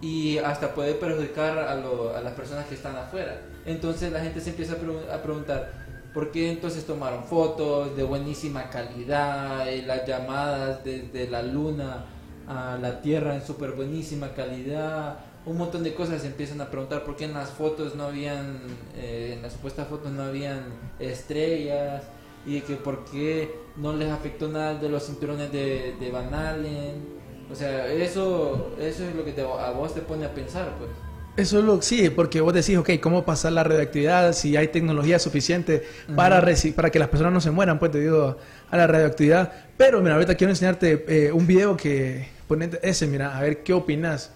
y 0.00 0.38
hasta 0.38 0.74
puede 0.74 0.94
perjudicar 0.94 1.58
a, 1.58 1.74
lo- 1.76 2.14
a 2.16 2.20
las 2.20 2.32
personas 2.34 2.66
que 2.66 2.74
están 2.74 2.96
afuera. 2.96 3.40
Entonces 3.64 4.12
la 4.12 4.20
gente 4.20 4.40
se 4.40 4.50
empieza 4.50 4.74
a, 4.74 5.14
a 5.14 5.22
preguntar, 5.22 5.72
¿por 6.14 6.30
qué 6.30 6.50
entonces 6.50 6.86
tomaron 6.86 7.24
fotos 7.24 7.96
de 7.96 8.02
buenísima 8.02 8.70
calidad, 8.70 9.66
y 9.70 9.82
las 9.82 10.06
llamadas 10.06 10.82
desde 10.84 11.28
la 11.28 11.42
luna 11.42 12.06
a 12.48 12.78
la 12.80 13.00
Tierra 13.02 13.34
en 13.34 13.42
súper 13.44 13.72
buenísima 13.72 14.32
calidad? 14.34 15.18
Un 15.44 15.58
montón 15.58 15.84
de 15.84 15.94
cosas 15.94 16.22
se 16.22 16.26
empiezan 16.28 16.60
a 16.60 16.70
preguntar 16.70 17.04
por 17.04 17.16
qué 17.16 17.24
en 17.24 17.34
las 17.34 17.50
fotos 17.50 17.94
no 17.94 18.04
habían, 18.04 18.58
eh, 18.96 19.34
en 19.36 19.42
las 19.42 19.52
supuestas 19.52 19.86
fotos 19.88 20.10
no 20.12 20.24
habían 20.24 20.64
estrellas 20.98 22.02
y 22.44 22.54
de 22.54 22.62
que 22.62 22.74
por 22.76 23.04
qué 23.04 23.54
no 23.76 23.92
les 23.92 24.10
afectó 24.10 24.48
nada 24.48 24.74
de 24.74 24.88
los 24.88 25.04
cinturones 25.06 25.52
de, 25.52 25.94
de 26.00 26.10
Van 26.10 26.32
Allen. 26.34 27.16
O 27.50 27.54
sea, 27.54 27.86
eso, 27.92 28.72
eso 28.80 29.04
es 29.04 29.14
lo 29.14 29.24
que 29.24 29.32
te- 29.32 29.42
a 29.42 29.70
vos 29.70 29.94
te 29.94 30.00
pone 30.00 30.24
a 30.24 30.34
pensar, 30.34 30.74
pues. 30.78 30.90
Eso 31.36 31.58
es 31.58 31.64
lo 31.64 31.82
sí, 31.82 32.08
porque 32.08 32.40
vos 32.40 32.54
decís, 32.54 32.76
ok, 32.78 32.90
¿cómo 33.00 33.24
pasar 33.24 33.52
la 33.52 33.62
radioactividad 33.62 34.32
si 34.32 34.56
hay 34.56 34.68
tecnología 34.68 35.18
suficiente 35.18 35.84
para, 36.16 36.42
para 36.74 36.90
que 36.90 36.98
las 36.98 37.08
personas 37.08 37.32
no 37.34 37.40
se 37.42 37.50
mueran, 37.50 37.78
pues 37.78 37.92
debido 37.92 38.38
a 38.70 38.76
la 38.76 38.86
radioactividad? 38.86 39.52
Pero 39.76 40.00
mira, 40.00 40.14
ahorita 40.14 40.34
quiero 40.34 40.50
enseñarte 40.50 41.04
eh, 41.08 41.32
un 41.32 41.46
video 41.46 41.76
que, 41.76 42.26
ponete 42.48 42.78
ese, 42.88 43.06
mira, 43.06 43.36
a 43.36 43.42
ver 43.42 43.62
qué 43.62 43.72
opinas. 43.72 44.32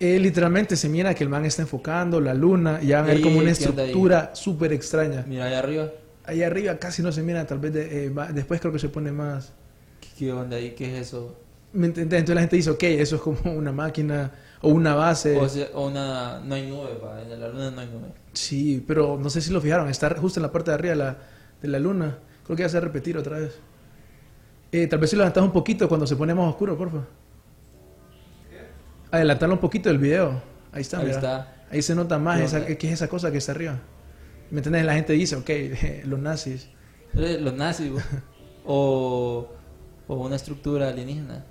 Eh, 0.00 0.18
literalmente 0.20 0.76
se 0.76 0.88
mira 0.88 1.12
que 1.14 1.24
el 1.24 1.30
man 1.30 1.44
está 1.44 1.62
enfocando 1.62 2.20
la 2.20 2.32
luna 2.32 2.78
y 2.80 2.92
van 2.92 3.04
a 3.04 3.08
ver 3.08 3.20
como 3.20 3.40
una 3.40 3.50
estructura 3.50 4.30
súper 4.34 4.72
extraña. 4.72 5.24
Mira 5.26 5.46
allá 5.46 5.58
arriba, 5.58 5.90
Ahí 6.24 6.42
arriba 6.42 6.76
casi 6.78 7.02
no 7.02 7.10
se 7.10 7.22
mira, 7.22 7.46
tal 7.46 7.58
vez 7.58 7.72
de- 7.72 8.04
eh, 8.06 8.10
va- 8.10 8.30
después 8.30 8.60
creo 8.60 8.72
que 8.72 8.78
se 8.78 8.90
pone 8.90 9.10
más... 9.10 9.52
¿qué, 10.18 10.32
onda 10.32 10.56
ahí? 10.56 10.72
¿Qué 10.72 10.94
es 10.94 11.08
eso? 11.08 11.34
¿Me? 11.72 11.86
Entonces 11.86 12.28
la 12.28 12.40
gente 12.42 12.56
dice, 12.56 12.70
ok, 12.70 12.82
eso 12.84 13.16
es 13.16 13.22
como 13.22 13.38
una 13.52 13.72
máquina 13.72 14.30
o 14.60 14.68
una 14.68 14.94
base. 14.94 15.36
O 15.36 15.48
sea, 15.48 15.68
o 15.74 15.88
una, 15.88 16.40
no 16.40 16.54
hay 16.54 16.68
nube, 16.68 16.94
pa, 17.00 17.22
en 17.22 17.40
la 17.40 17.48
luna 17.48 17.70
no 17.70 17.80
hay 17.80 17.86
nube. 17.88 18.08
Sí, 18.32 18.84
pero 18.86 19.18
no 19.20 19.30
sé 19.30 19.40
si 19.40 19.50
lo 19.52 19.60
fijaron, 19.60 19.88
está 19.88 20.10
justo 20.16 20.38
en 20.38 20.42
la 20.42 20.52
parte 20.52 20.70
de 20.70 20.74
arriba 20.76 20.92
de 20.92 20.98
la, 20.98 21.16
de 21.62 21.68
la 21.68 21.78
luna. 21.78 22.18
Creo 22.44 22.56
que 22.56 22.62
ya 22.62 22.68
se 22.68 22.76
va 22.78 22.82
a 22.82 22.86
repetir 22.86 23.16
otra 23.18 23.38
vez. 23.38 23.58
Eh, 24.72 24.86
tal 24.86 24.98
vez 24.98 25.10
si 25.10 25.16
lo 25.16 25.22
adelantas 25.22 25.44
un 25.44 25.52
poquito 25.52 25.88
cuando 25.88 26.06
se 26.06 26.16
pone 26.16 26.34
más 26.34 26.48
oscuro, 26.48 26.76
porfa. 26.76 27.06
Adelantarlo 29.10 29.54
un 29.54 29.60
poquito 29.60 29.88
del 29.88 29.98
video. 29.98 30.42
Ahí 30.72 30.82
está, 30.82 30.98
Ahí 30.98 31.04
mira. 31.06 31.16
está. 31.16 31.54
Ahí 31.70 31.82
se 31.82 31.94
nota 31.94 32.18
más 32.18 32.38
¿Qué 32.38 32.44
esa, 32.44 32.66
qué 32.66 32.86
es 32.88 32.92
esa 32.94 33.08
cosa 33.08 33.30
que 33.32 33.38
está 33.38 33.52
arriba. 33.52 33.78
¿Me 34.50 34.58
entiendes? 34.58 34.84
La 34.84 34.94
gente 34.94 35.12
dice, 35.14 35.36
ok, 35.36 35.50
los 36.04 36.18
nazis. 36.20 36.68
Eh, 37.14 37.38
Los 37.40 37.54
nazis, 37.54 37.90
o, 38.64 39.48
o 40.06 40.14
una 40.14 40.36
estructura 40.36 40.88
alienígena. 40.88 41.44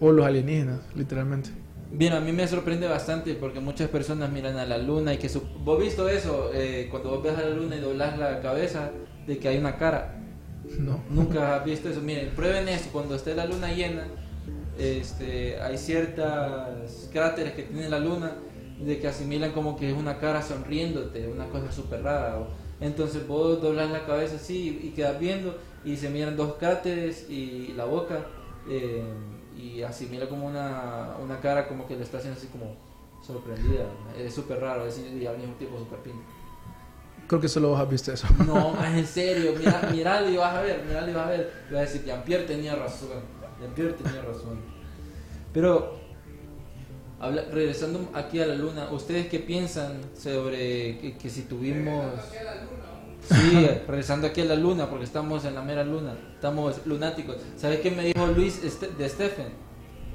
O 0.00 0.10
los 0.10 0.26
alienígenas, 0.26 0.80
literalmente. 0.94 1.50
Bien, 1.92 2.12
a 2.12 2.20
mí 2.20 2.32
me 2.32 2.48
sorprende 2.48 2.88
bastante 2.88 3.34
porque 3.34 3.60
muchas 3.60 3.88
personas 3.88 4.30
miran 4.30 4.56
a 4.56 4.66
la 4.66 4.78
luna 4.78 5.14
y 5.14 5.18
que 5.18 5.28
su... 5.28 5.40
¿Vos 5.64 5.78
visto 5.80 6.08
eso? 6.08 6.50
Eh, 6.52 6.88
cuando 6.90 7.10
vos 7.10 7.22
ves 7.22 7.38
a 7.38 7.42
la 7.42 7.50
luna 7.50 7.76
y 7.76 7.80
doblas 7.80 8.18
la 8.18 8.40
cabeza, 8.40 8.90
de 9.26 9.38
que 9.38 9.46
hay 9.48 9.58
una 9.58 9.76
cara. 9.76 10.16
No. 10.78 11.00
Nunca 11.10 11.56
has 11.56 11.64
visto 11.64 11.88
eso. 11.88 12.00
Miren, 12.00 12.30
prueben 12.34 12.68
esto. 12.68 12.90
Cuando 12.92 13.14
esté 13.14 13.34
la 13.34 13.46
luna 13.46 13.72
llena, 13.72 14.06
este, 14.78 15.60
hay 15.60 15.78
ciertas 15.78 17.08
cráteres 17.12 17.52
que 17.54 17.62
tiene 17.64 17.88
la 17.88 17.98
luna 17.98 18.32
de 18.78 18.98
que 18.98 19.06
asimilan 19.06 19.52
como 19.52 19.76
que 19.76 19.90
es 19.90 19.96
una 19.96 20.18
cara 20.18 20.42
sonriéndote, 20.42 21.28
una 21.28 21.46
cosa 21.46 21.70
súper 21.70 22.02
rara. 22.02 22.46
Entonces 22.80 23.26
vos 23.26 23.60
doblas 23.62 23.90
la 23.90 24.04
cabeza 24.04 24.36
así 24.36 24.80
y 24.82 24.90
quedas 24.90 25.18
viendo 25.20 25.56
y 25.84 25.96
se 25.96 26.10
miran 26.10 26.36
dos 26.36 26.54
cráteres 26.54 27.28
y 27.30 27.72
la 27.76 27.84
boca 27.84 28.26
eh, 28.68 29.04
y 29.56 29.82
asimila 29.82 30.28
como 30.28 30.46
una, 30.46 31.16
una 31.22 31.40
cara 31.40 31.68
como 31.68 31.86
que 31.86 31.96
le 31.96 32.02
está 32.02 32.18
haciendo 32.18 32.38
así 32.38 32.48
como 32.48 32.76
sorprendida. 33.24 33.86
Es 34.18 34.34
súper 34.34 34.60
raro, 34.60 34.86
es, 34.86 34.98
y 34.98 35.26
al 35.26 35.38
mismo 35.38 35.54
tiempo 35.54 35.78
súper 35.78 36.00
pinta. 36.00 36.24
Creo 37.26 37.40
que 37.40 37.48
solo 37.48 37.70
vos 37.70 37.80
has 37.80 37.88
visto 37.88 38.12
eso. 38.12 38.26
No, 38.46 38.74
es 38.84 38.94
en 38.98 39.06
serio, 39.06 39.54
mira, 39.58 39.88
miralo 39.90 40.28
y 40.28 40.36
vas 40.36 40.54
a 40.54 40.60
ver, 40.60 40.82
miralo 40.86 41.10
y 41.10 41.14
vas 41.14 41.26
a 41.26 41.30
ver. 41.30 41.52
Y 41.70 41.72
vas 41.72 41.82
a 41.82 41.84
decir, 41.86 42.04
Jean-Pierre 42.04 42.44
tenía 42.44 42.74
razón, 42.74 43.08
tenía 43.74 44.22
razón. 44.22 44.58
Pero, 45.52 45.98
regresando 47.52 48.10
aquí 48.12 48.40
a 48.40 48.46
la 48.46 48.54
luna, 48.54 48.90
¿ustedes 48.90 49.28
qué 49.28 49.38
piensan 49.38 50.00
sobre 50.18 50.98
que, 50.98 51.16
que 51.18 51.30
si 51.30 51.42
tuvimos... 51.42 52.04
Sí, 53.26 53.66
regresando 53.88 54.26
aquí 54.26 54.42
a 54.42 54.44
la 54.44 54.54
luna, 54.54 54.90
porque 54.90 55.06
estamos 55.06 55.46
en 55.46 55.54
la 55.54 55.62
mera 55.62 55.82
luna, 55.82 56.14
estamos 56.34 56.84
lunáticos. 56.84 57.36
¿Sabes 57.56 57.80
qué 57.80 57.90
me 57.90 58.04
dijo 58.04 58.26
Luis 58.26 58.62
Este- 58.62 58.88
de 58.88 59.08
Stephen? 59.08 59.46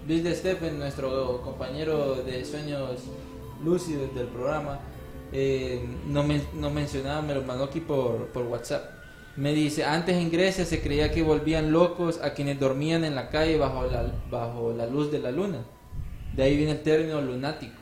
Luis 0.08 0.24
de 0.24 0.36
Stephen, 0.36 0.78
nuestro 0.78 1.42
compañero 1.42 2.16
de 2.16 2.46
sueños 2.46 3.00
lúcidos 3.64 4.14
del 4.14 4.28
programa, 4.28 4.80
eh, 5.32 5.84
no 6.08 6.24
me, 6.24 6.42
no 6.56 6.70
mencionaba, 6.70 7.22
me 7.22 7.34
lo 7.34 7.42
mandó 7.44 7.66
aquí 7.66 7.80
por, 7.80 8.28
por 8.28 8.46
WhatsApp. 8.46 8.84
Me 9.36 9.54
dice, 9.54 9.86
antes 9.86 10.16
en 10.18 10.32
Grecia 10.32 10.66
se 10.66 10.82
creía 10.82 11.12
que 11.12 11.22
volvían 11.24 11.72
locos 11.72 12.20
a 12.22 12.34
quienes 12.34 12.60
dormían 12.60 13.04
en 13.06 13.16
la 13.16 13.30
calle 13.30 13.58
bajo 13.58 13.86
la, 13.86 14.12
bajo 14.30 14.74
la 14.74 14.86
luz 14.86 15.12
de 15.12 15.20
la 15.20 15.32
luna. 15.32 15.60
De 16.36 16.44
ahí 16.44 16.58
viene 16.58 16.74
el 16.74 16.82
término 16.84 17.22
lunático. 17.22 17.74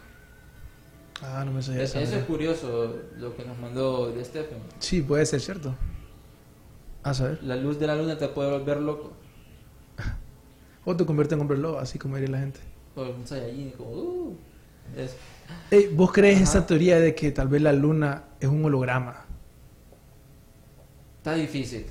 Ah, 1.22 1.44
no 1.46 1.52
me 1.52 1.64
sabía 1.64 1.82
Eso 1.84 2.00
eso. 2.00 2.16
es 2.18 2.26
curioso 2.26 2.96
lo 3.18 3.36
que 3.36 3.44
nos 3.44 3.58
mandó 3.58 4.12
de 4.12 4.24
Stephen. 4.24 4.60
Sí, 4.80 5.02
puede 5.02 5.26
ser 5.26 5.42
cierto. 5.42 5.74
A 7.02 7.14
saber. 7.14 7.40
La 7.44 7.56
luz 7.56 7.80
de 7.80 7.88
la 7.88 7.96
luna 7.96 8.18
te 8.18 8.28
puede 8.28 8.52
volver 8.52 8.78
loco. 8.82 9.14
O 10.86 10.96
te 10.96 11.06
convierte 11.06 11.36
en 11.36 11.42
hombre 11.42 11.58
lobo, 11.58 11.80
así 11.80 11.98
como 12.00 12.16
diría 12.16 12.32
la 12.32 12.40
gente. 12.40 12.60
O 12.96 13.02
un 13.04 13.26
Saiyajin, 13.28 13.72
como, 13.72 13.90
uh, 13.92 14.38
es- 14.96 15.16
Ey, 15.72 15.90
¿Vos 15.94 16.12
crees 16.12 16.36
Ajá. 16.36 16.44
esa 16.44 16.66
teoría 16.68 17.00
de 17.00 17.14
que 17.16 17.32
tal 17.32 17.48
vez 17.48 17.62
la 17.62 17.74
luna 17.74 18.24
es 18.40 18.48
un 18.48 18.64
holograma? 18.66 19.26
Está 21.18 21.34
difícil. 21.36 21.86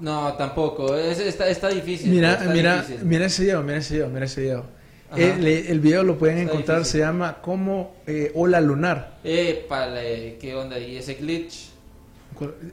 No, 0.00 0.32
tampoco. 0.34 0.94
Es- 0.96 1.18
está, 1.20 1.48
está 1.48 1.68
difícil. 1.68 2.10
Mira, 2.10 2.32
está 2.34 2.44
mira, 2.50 2.76
difícil. 2.82 3.04
mira 3.04 3.26
ese 3.26 3.42
video, 3.42 3.62
mira 3.62 3.78
ese 3.78 3.94
video, 3.94 4.08
mira 4.08 4.24
ese 4.26 4.40
video. 4.40 4.64
Ajá. 5.10 5.20
El, 5.20 5.46
el 5.46 5.80
video 5.80 6.02
lo 6.04 6.18
pueden 6.18 6.38
Está 6.38 6.52
encontrar, 6.52 6.78
difícil. 6.78 7.00
se 7.00 7.06
llama 7.06 7.38
como 7.42 7.94
eh, 8.06 8.30
Ola 8.34 8.60
Lunar. 8.60 9.18
Épale, 9.24 10.36
¿qué 10.40 10.54
onda? 10.54 10.78
¿Y 10.78 10.96
ese 10.96 11.14
glitch? 11.14 11.70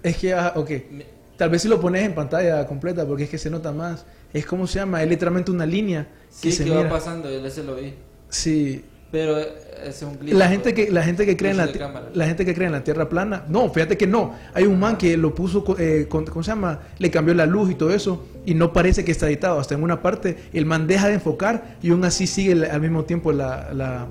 Es 0.04 0.18
que, 0.18 0.34
ah, 0.34 0.54
ok, 0.56 0.70
Me- 0.92 1.06
tal 1.38 1.50
vez 1.50 1.62
si 1.64 1.68
lo 1.68 1.82
pones 1.82 2.04
en 2.04 2.14
pantalla 2.14 2.66
completa 2.68 3.06
porque 3.08 3.24
es 3.24 3.30
que 3.30 3.38
se 3.38 3.50
nota 3.50 3.72
más. 3.72 4.06
Es 4.32 4.46
como 4.46 4.68
se 4.68 4.80
llama, 4.80 5.02
es 5.02 5.10
literalmente 5.10 5.50
una 5.50 5.66
línea 5.66 6.08
Sí, 6.30 6.50
que 6.50 6.56
se 6.56 6.64
que 6.66 6.70
va 6.72 6.78
mira. 6.78 6.90
pasando, 6.90 7.32
yo 7.32 7.44
ese 7.46 7.64
lo 7.64 7.76
vi. 7.76 7.94
Sí, 8.30 8.84
Pero 9.12 9.40
eh, 9.40 9.48
es 9.86 10.02
un 10.02 10.18
glitch. 10.20 10.34
la 10.36 10.48
gente 10.50 10.74
que 10.74 10.92
la 10.92 11.04
gente 11.04 11.26
que 11.26 11.38
cree 11.38 11.52
en 11.52 11.58
la, 11.58 11.70
la 12.14 12.26
gente 12.26 12.44
que 12.44 12.54
cree 12.54 12.66
en 12.66 12.74
la 12.74 12.84
tierra 12.84 13.08
plana 13.08 13.44
no 13.48 13.70
fíjate 13.70 13.98
que 13.98 14.08
no. 14.08 14.34
Hay 14.54 14.66
un 14.66 14.80
man 14.80 14.98
que 14.98 15.16
lo 15.16 15.34
puso 15.36 15.64
eh, 15.80 16.08
con- 16.10 16.26
cómo 16.26 16.44
se 16.44 16.52
llama 16.52 16.80
le 16.98 17.12
cambió 17.12 17.34
la 17.34 17.46
luz 17.46 17.70
y 17.72 17.76
todo 17.76 17.94
eso 17.94 18.26
y 18.46 18.56
no 18.56 18.74
parece 18.74 19.06
que 19.06 19.12
está 19.12 19.28
editado 19.28 19.60
hasta 19.60 19.76
en 19.76 19.84
una 19.84 20.02
parte. 20.02 20.38
El 20.54 20.66
man 20.66 20.88
deja 20.88 21.08
de 21.08 21.14
enfocar 21.16 21.78
y 21.82 21.92
aún 21.92 22.04
así 22.04 22.26
sigue 22.28 22.68
al 22.70 22.82
mismo 22.82 23.06
tiempo 23.06 23.32
la 23.32 23.72
la, 23.74 24.08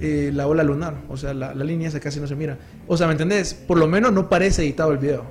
eh, 0.00 0.30
la 0.34 0.46
ola 0.46 0.62
lunar. 0.62 0.94
O 1.08 1.16
sea 1.16 1.32
la, 1.34 1.54
la 1.54 1.64
línea 1.64 1.88
esa 1.88 1.98
casi 1.98 2.20
no 2.20 2.26
se 2.26 2.36
mira. 2.36 2.58
O 2.86 2.96
sea 2.96 3.06
me 3.06 3.12
entendés 3.12 3.54
por 3.54 3.78
lo 3.78 3.86
menos 3.88 4.12
no 4.12 4.28
parece 4.28 4.62
editado 4.62 4.92
el 4.92 4.98
video. 4.98 5.24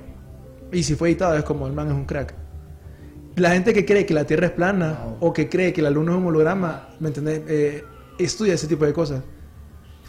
Y 0.72 0.82
si 0.82 0.94
fue 0.96 1.08
editado 1.10 1.36
es 1.36 1.44
como 1.44 1.66
el 1.68 1.72
man 1.72 1.86
es 1.88 1.94
un 1.94 2.04
crack. 2.04 2.34
La 3.36 3.50
gente 3.50 3.72
que 3.72 3.84
cree 3.84 4.04
que 4.04 4.14
la 4.14 4.24
tierra 4.24 4.46
es 4.46 4.52
plana 4.52 4.98
o 5.20 5.32
que 5.32 5.48
cree 5.48 5.72
que 5.72 5.80
la 5.82 5.90
luna 5.90 6.12
es 6.12 6.18
un 6.18 6.26
holograma 6.26 6.88
me 7.00 7.08
entendés 7.08 7.42
Eh, 7.48 7.84
estudia 8.18 8.54
ese 8.54 8.66
tipo 8.66 8.84
de 8.84 8.92
cosas 8.92 9.22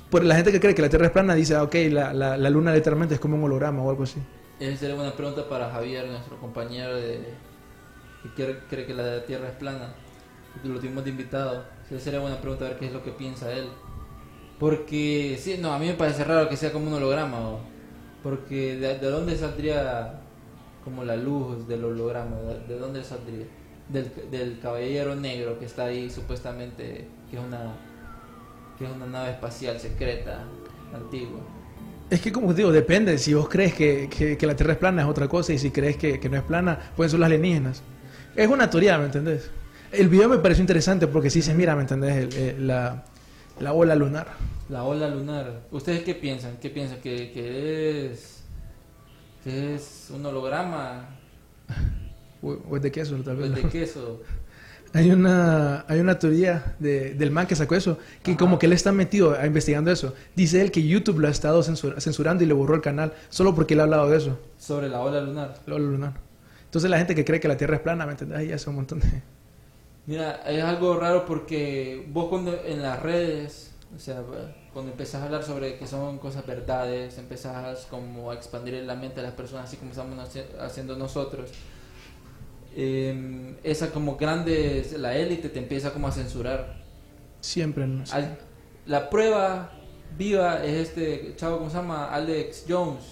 por 0.10 0.24
la 0.24 0.36
gente 0.36 0.52
que 0.52 0.60
cree 0.60 0.76
que 0.76 0.82
la 0.82 0.90
Tierra 0.90 1.08
es 1.08 1.12
plana 1.12 1.36
dice, 1.36 1.56
ah, 1.56 1.64
ok, 1.64 1.76
la, 1.90 2.14
la, 2.14 2.38
la 2.38 2.50
Luna 2.50 2.74
literalmente 2.74 3.16
es 3.16 3.20
como 3.20 3.36
un 3.36 3.44
holograma 3.44 3.82
o 3.82 3.90
algo 3.90 4.04
así. 4.04 4.20
Esa 4.60 4.78
sería 4.78 4.96
una 4.96 5.14
pregunta 5.14 5.48
para 5.50 5.70
Javier, 5.70 6.08
nuestro 6.08 6.38
compañero 6.40 6.96
de 6.96 7.34
que 8.36 8.58
cree 8.70 8.86
que 8.86 8.94
la 8.94 9.26
Tierra 9.26 9.50
es 9.50 9.56
plana. 9.56 9.94
Lo 10.64 10.80
tuvimos 10.80 11.04
de 11.04 11.10
invitado. 11.10 11.66
Esa 11.90 12.00
sería 12.00 12.20
buena 12.20 12.40
pregunta 12.40 12.66
a 12.66 12.70
ver 12.70 12.80
qué 12.80 12.88
es 12.88 12.94
lo 12.94 13.04
que 13.04 13.12
piensa 13.12 13.52
él. 13.52 13.66
Porque, 14.58 15.38
sí, 15.38 15.58
no, 15.60 15.74
a 15.74 15.80
mí 15.80 15.88
me 15.88 15.96
parece 15.96 16.24
raro 16.24 16.48
que 16.48 16.56
sea 16.56 16.72
como 16.72 16.88
un 16.88 16.94
holograma. 16.94 17.50
¿o? 17.50 17.60
Porque 18.24 18.78
de, 18.78 18.98
de 18.98 19.10
dónde 19.10 19.36
saldría 19.36 20.22
como 20.86 21.04
la 21.04 21.18
luz 21.18 21.68
del 21.68 21.84
holograma? 21.84 22.38
¿De, 22.38 22.74
de 22.74 22.80
dónde 22.80 23.04
saldría? 23.04 23.46
Del, 23.90 24.10
del 24.32 24.60
caballero 24.60 25.14
negro 25.16 25.60
que 25.60 25.66
está 25.66 25.86
ahí 25.86 26.10
supuestamente, 26.10 27.08
que 27.30 27.38
es 27.38 27.44
una, 27.44 27.76
que 28.78 28.86
es 28.86 28.92
una 28.92 29.06
nave 29.06 29.32
espacial 29.32 29.80
secreta, 29.80 30.44
antigua. 30.94 31.40
Es 32.10 32.22
que 32.22 32.32
como 32.32 32.54
digo, 32.54 32.72
depende. 32.72 33.18
Si 33.18 33.34
vos 33.34 33.50
crees 33.50 33.74
que, 33.74 34.10
que- 34.10 34.38
que 34.38 34.48
la 34.48 34.56
Tierra 34.56 34.74
es 34.74 34.80
plana 34.80 35.02
es 35.02 35.08
otra 35.08 35.28
cosa 35.28 35.54
y 35.54 35.58
si 35.58 35.72
crees 35.72 35.98
que, 35.98 36.20
que 36.20 36.30
no 36.30 36.38
es 36.38 36.44
plana, 36.44 36.92
pueden 36.96 37.10
ser 37.10 37.20
los 37.20 37.26
alienígenas. 37.26 37.82
Es 38.36 38.48
una 38.48 38.70
teoría, 38.70 38.98
¿me 38.98 39.06
entendés? 39.06 39.50
El 39.92 40.10
video 40.10 40.28
me 40.30 40.38
pareció 40.40 40.62
interesante 40.62 41.08
porque 41.08 41.30
sí 41.30 41.42
se 41.42 41.54
mira, 41.54 41.76
¿me 41.76 41.82
entendés? 41.82 42.16
El- 42.16 42.34
el- 42.36 42.68
la, 42.68 43.06
la 43.60 43.74
ola 43.74 43.96
lunar. 43.96 44.28
La 44.70 44.84
ola 44.84 45.08
lunar. 45.08 45.62
¿Ustedes 45.72 46.04
qué 46.04 46.14
piensan? 46.16 46.58
¿Qué 46.62 46.70
piensan? 46.70 47.00
¿Que, 47.02 47.32
que 47.32 48.12
es 48.12 48.44
que 49.44 49.76
es 49.76 50.10
un 50.14 50.26
holograma 50.26 51.08
O, 52.42 52.58
o 52.70 52.76
es 52.78 52.82
de 52.84 52.92
queso, 52.92 53.16
tal 53.24 53.38
o 53.38 53.40
vez. 53.40 53.50
es 53.52 53.64
de 53.64 53.70
queso? 53.70 54.22
Hay 54.96 55.12
una, 55.12 55.86
hay 55.88 56.00
una 56.00 56.18
teoría 56.18 56.76
de- 56.80 57.14
del 57.16 57.30
man 57.32 57.48
que 57.48 57.56
sacó 57.56 57.76
eso, 57.76 57.98
que 58.24 58.38
como 58.38 58.58
que 58.58 58.66
él 58.66 58.74
está 58.74 58.92
metido 58.92 59.34
a 59.38 59.46
investigando 59.46 59.92
eso. 59.92 60.14
Dice 60.36 60.62
él 60.62 60.72
que 60.72 60.88
YouTube 60.88 61.20
lo 61.20 61.28
ha 61.28 61.32
estado 61.32 61.62
censura- 61.64 62.00
censurando 62.00 62.44
y 62.44 62.48
le 62.48 62.54
borró 62.54 62.76
el 62.76 62.82
canal 62.82 63.14
solo 63.30 63.54
porque 63.54 63.74
él 63.74 63.82
ha 63.82 63.84
hablado 63.84 64.10
de 64.10 64.18
eso, 64.18 64.40
Sobre 64.58 64.88
la 64.90 65.02
ola 65.02 65.20
lunar. 65.22 65.56
la 65.66 65.76
ola 65.76 65.86
lunar. 65.86 66.14
Entonces 66.66 66.90
la 66.90 66.98
gente 66.98 67.14
que 67.14 67.24
cree 67.26 67.40
que 67.40 67.48
la 67.48 67.58
Tierra 67.58 67.76
es 67.76 67.82
plana, 67.82 68.06
¿me 68.06 68.14
entendés? 68.14 68.38
Ahí 68.38 68.52
hace 68.52 68.70
un 68.70 68.78
montón 68.78 69.00
de... 69.02 69.08
Mira, 70.08 70.42
es 70.48 70.64
algo 70.64 70.98
raro 71.00 71.26
porque 71.26 72.06
vos 72.12 72.28
cuando 72.30 72.54
en 72.64 72.82
las 72.82 73.02
redes, 73.02 73.72
o 73.96 74.00
sea, 74.00 74.22
cuando 74.72 74.92
empezás 74.92 75.22
a 75.22 75.26
hablar 75.26 75.44
sobre 75.44 75.78
que 75.78 75.88
son 75.88 76.20
cosas 76.20 76.46
verdades, 76.46 77.18
empezás 77.18 77.86
como 77.90 78.30
a 78.32 78.36
expandir 78.36 78.76
la 78.84 78.96
mente 78.96 79.18
de 79.18 79.24
las 79.24 79.34
personas 79.36 79.66
así 79.66 79.78
como 79.78 79.92
estamos 79.92 80.18
haci- 80.20 80.46
haciendo 80.62 80.96
nosotros. 80.96 81.50
Eh, 82.76 83.56
esa 83.64 83.92
como 83.92 84.18
grande, 84.18 84.86
la 84.98 85.16
élite 85.16 85.50
te 85.50 85.60
empieza 85.60 85.92
como 85.94 86.08
a 86.08 86.12
censurar. 86.12 86.84
Siempre, 87.42 87.88
¿no? 87.88 88.04
Al- 88.12 88.38
la 88.86 89.10
prueba 89.10 89.72
viva 90.18 90.64
es 90.64 90.90
este 90.90 91.34
chavo, 91.36 91.58
¿cómo 91.58 91.70
se 91.70 91.78
llama? 91.78 92.10
Alex 92.14 92.66
Jones. 92.68 93.04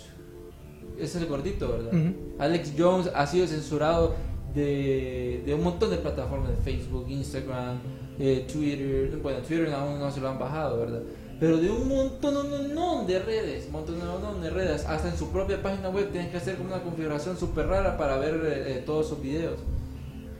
Ese 0.97 1.17
es 1.17 1.23
el 1.23 1.25
gordito, 1.27 1.69
¿verdad? 1.71 1.91
Alex 2.39 2.73
Jones 2.77 3.09
ha 3.15 3.25
sido 3.25 3.47
censurado 3.47 4.15
de, 4.53 5.41
de 5.45 5.53
un 5.55 5.63
montón 5.63 5.89
de 5.89 5.97
plataformas 5.97 6.49
de 6.49 6.55
Facebook, 6.57 7.05
Instagram, 7.09 7.79
eh, 8.19 8.45
Twitter. 8.51 9.17
Bueno, 9.21 9.39
Twitter 9.39 9.71
aún 9.73 9.99
no 9.99 10.11
se 10.11 10.19
lo 10.21 10.29
han 10.29 10.37
bajado, 10.37 10.79
¿verdad? 10.79 11.01
Pero 11.43 11.57
de 11.57 11.69
un 11.69 11.89
montón, 11.89 12.37
un 12.37 12.73
montón 12.73 13.05
de 13.05 13.19
redes, 13.19 13.69
montón, 13.69 14.01
un 14.01 14.07
montón 14.07 14.41
de 14.41 14.49
redes. 14.49 14.85
Hasta 14.85 15.09
en 15.09 15.17
su 15.17 15.29
propia 15.29 15.61
página 15.61 15.89
web 15.89 16.09
tienes 16.09 16.31
que 16.31 16.37
hacer 16.37 16.55
como 16.55 16.69
una 16.73 16.81
configuración 16.81 17.37
súper 17.37 17.67
rara 17.67 17.97
para 17.97 18.15
ver 18.15 18.35
eh, 18.45 18.77
eh, 18.77 18.83
todos 18.85 19.09
sus 19.09 19.21
videos. 19.21 19.59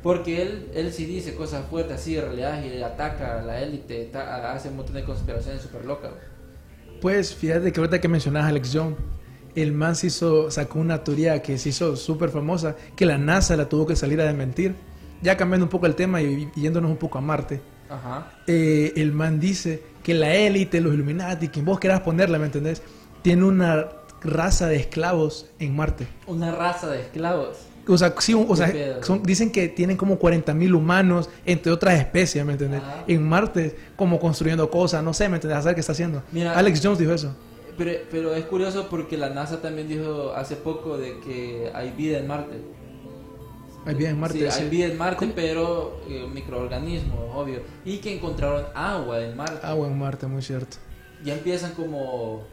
Porque 0.02 0.42
él, 0.42 0.70
él 0.74 0.94
sí 0.94 1.06
dice 1.06 1.36
cosas 1.36 1.66
fuertes 1.70 2.00
así 2.00 2.14
de 2.14 2.22
realidad 2.22 2.64
y 2.64 2.82
ataca 2.82 3.40
a 3.40 3.42
la 3.42 3.60
élite, 3.60 4.12
hace 4.14 4.70
un 4.70 4.78
montón 4.78 4.96
de 4.96 5.04
conspiraciones 5.04 5.62
súper 5.62 5.84
locas. 5.84 6.12
Pues 7.02 7.36
fíjate 7.36 7.74
que 7.74 7.82
ahorita 7.82 8.00
que 8.00 8.08
mencionas 8.08 8.46
a 8.46 8.48
Alex 8.48 8.72
Jones, 8.74 8.96
el 9.56 9.74
man 9.74 9.98
se 9.98 10.08
hizo, 10.08 10.50
sacó 10.52 10.80
una 10.80 11.04
teoría 11.04 11.42
que 11.42 11.58
se 11.58 11.68
hizo 11.68 11.98
súper 11.98 12.30
famosa, 12.30 12.78
que 12.96 13.06
la 13.06 13.18
NASA 13.18 13.58
la 13.58 13.68
tuvo 13.68 13.86
que 13.86 13.98
salir 13.98 14.22
a 14.22 14.24
desmentir. 14.24 14.74
Ya 15.22 15.36
cambiando 15.36 15.66
un 15.66 15.70
poco 15.70 15.86
el 15.86 15.96
tema 15.96 16.22
y, 16.22 16.50
y 16.56 16.62
yéndonos 16.62 16.90
un 16.90 16.98
poco 16.98 17.18
a 17.18 17.22
Marte. 17.22 17.60
Ajá. 17.90 18.32
eh, 18.48 18.94
el 18.96 19.12
man 19.12 19.40
dice 19.40 19.84
que 20.04 20.14
la 20.14 20.34
élite, 20.36 20.82
los 20.82 20.94
Illuminati, 20.94 21.48
quien 21.48 21.66
vos 21.66 21.80
querás 21.80 22.02
ponerla, 22.02 22.38
¿me 22.38 22.46
entendés? 22.46 22.82
Tiene 23.22 23.46
una 23.46 23.88
raza 24.22 24.68
de 24.68 24.76
esclavos 24.76 25.48
en 25.60 25.76
Marte. 25.76 26.08
Una 26.28 26.52
raza 26.52 26.88
de 26.90 27.02
esclavos. 27.02 27.58
O 27.88 27.98
sea, 27.98 28.14
sí, 28.20 28.34
o 28.34 28.48
Qué 28.48 28.56
sea 28.56 28.72
pedo. 28.72 29.04
son- 29.04 29.24
dicen 29.24 29.52
que 29.52 29.68
tienen 29.68 29.98
como 29.98 30.18
40.000 30.18 30.74
humanos, 30.74 31.30
entre 31.46 31.72
otras 31.72 32.00
especies, 32.00 32.46
¿me 32.46 32.54
entendés? 32.54 32.82
Ajá. 32.82 33.04
En 33.08 33.28
Marte, 33.28 33.76
como 33.98 34.20
construyendo 34.20 34.70
cosas, 34.70 35.04
no 35.04 35.14
sé, 35.14 35.28
¿me 35.28 35.36
entendés? 35.36 35.58
A 35.58 35.62
saber 35.64 35.76
qué 35.76 35.82
está 35.82 35.92
haciendo. 35.92 36.24
Mira- 36.32 36.58
Alex 36.58 36.80
Jones 36.82 37.00
dijo 37.00 37.12
eso. 37.14 37.36
Pero, 37.78 37.92
pero 38.12 38.36
es 38.36 38.46
curioso 38.46 38.88
porque 38.90 39.18
la 39.18 39.30
NASA 39.32 39.60
también 39.62 39.88
dijo 39.90 40.32
hace 40.36 40.56
poco 40.56 40.98
de 40.98 41.20
que 41.20 41.72
hay 41.74 41.92
vida 41.92 42.20
en 42.20 42.28
Marte. 42.28 42.62
Hay 43.86 43.96
vida 43.96 44.10
en 44.10 44.20
Marte. 44.20 44.52
Sí, 44.52 44.62
hay 44.64 44.70
vida 44.70 44.86
en 44.86 44.98
Marte, 44.98 45.32
pero 45.36 46.02
eh, 46.10 46.28
microorganismos, 46.34 47.20
obvio. 47.36 47.62
Y 47.84 47.98
que 47.98 48.16
encontraron 48.16 48.66
agua 48.74 49.24
en 49.24 49.36
Marte. 49.36 49.66
Agua 49.66 49.88
en 49.88 49.98
Marte, 50.00 50.28
muy 50.28 50.42
cierto. 50.42 50.78
Ya 51.24 51.34
empiezan 51.34 51.74
como, 51.74 52.44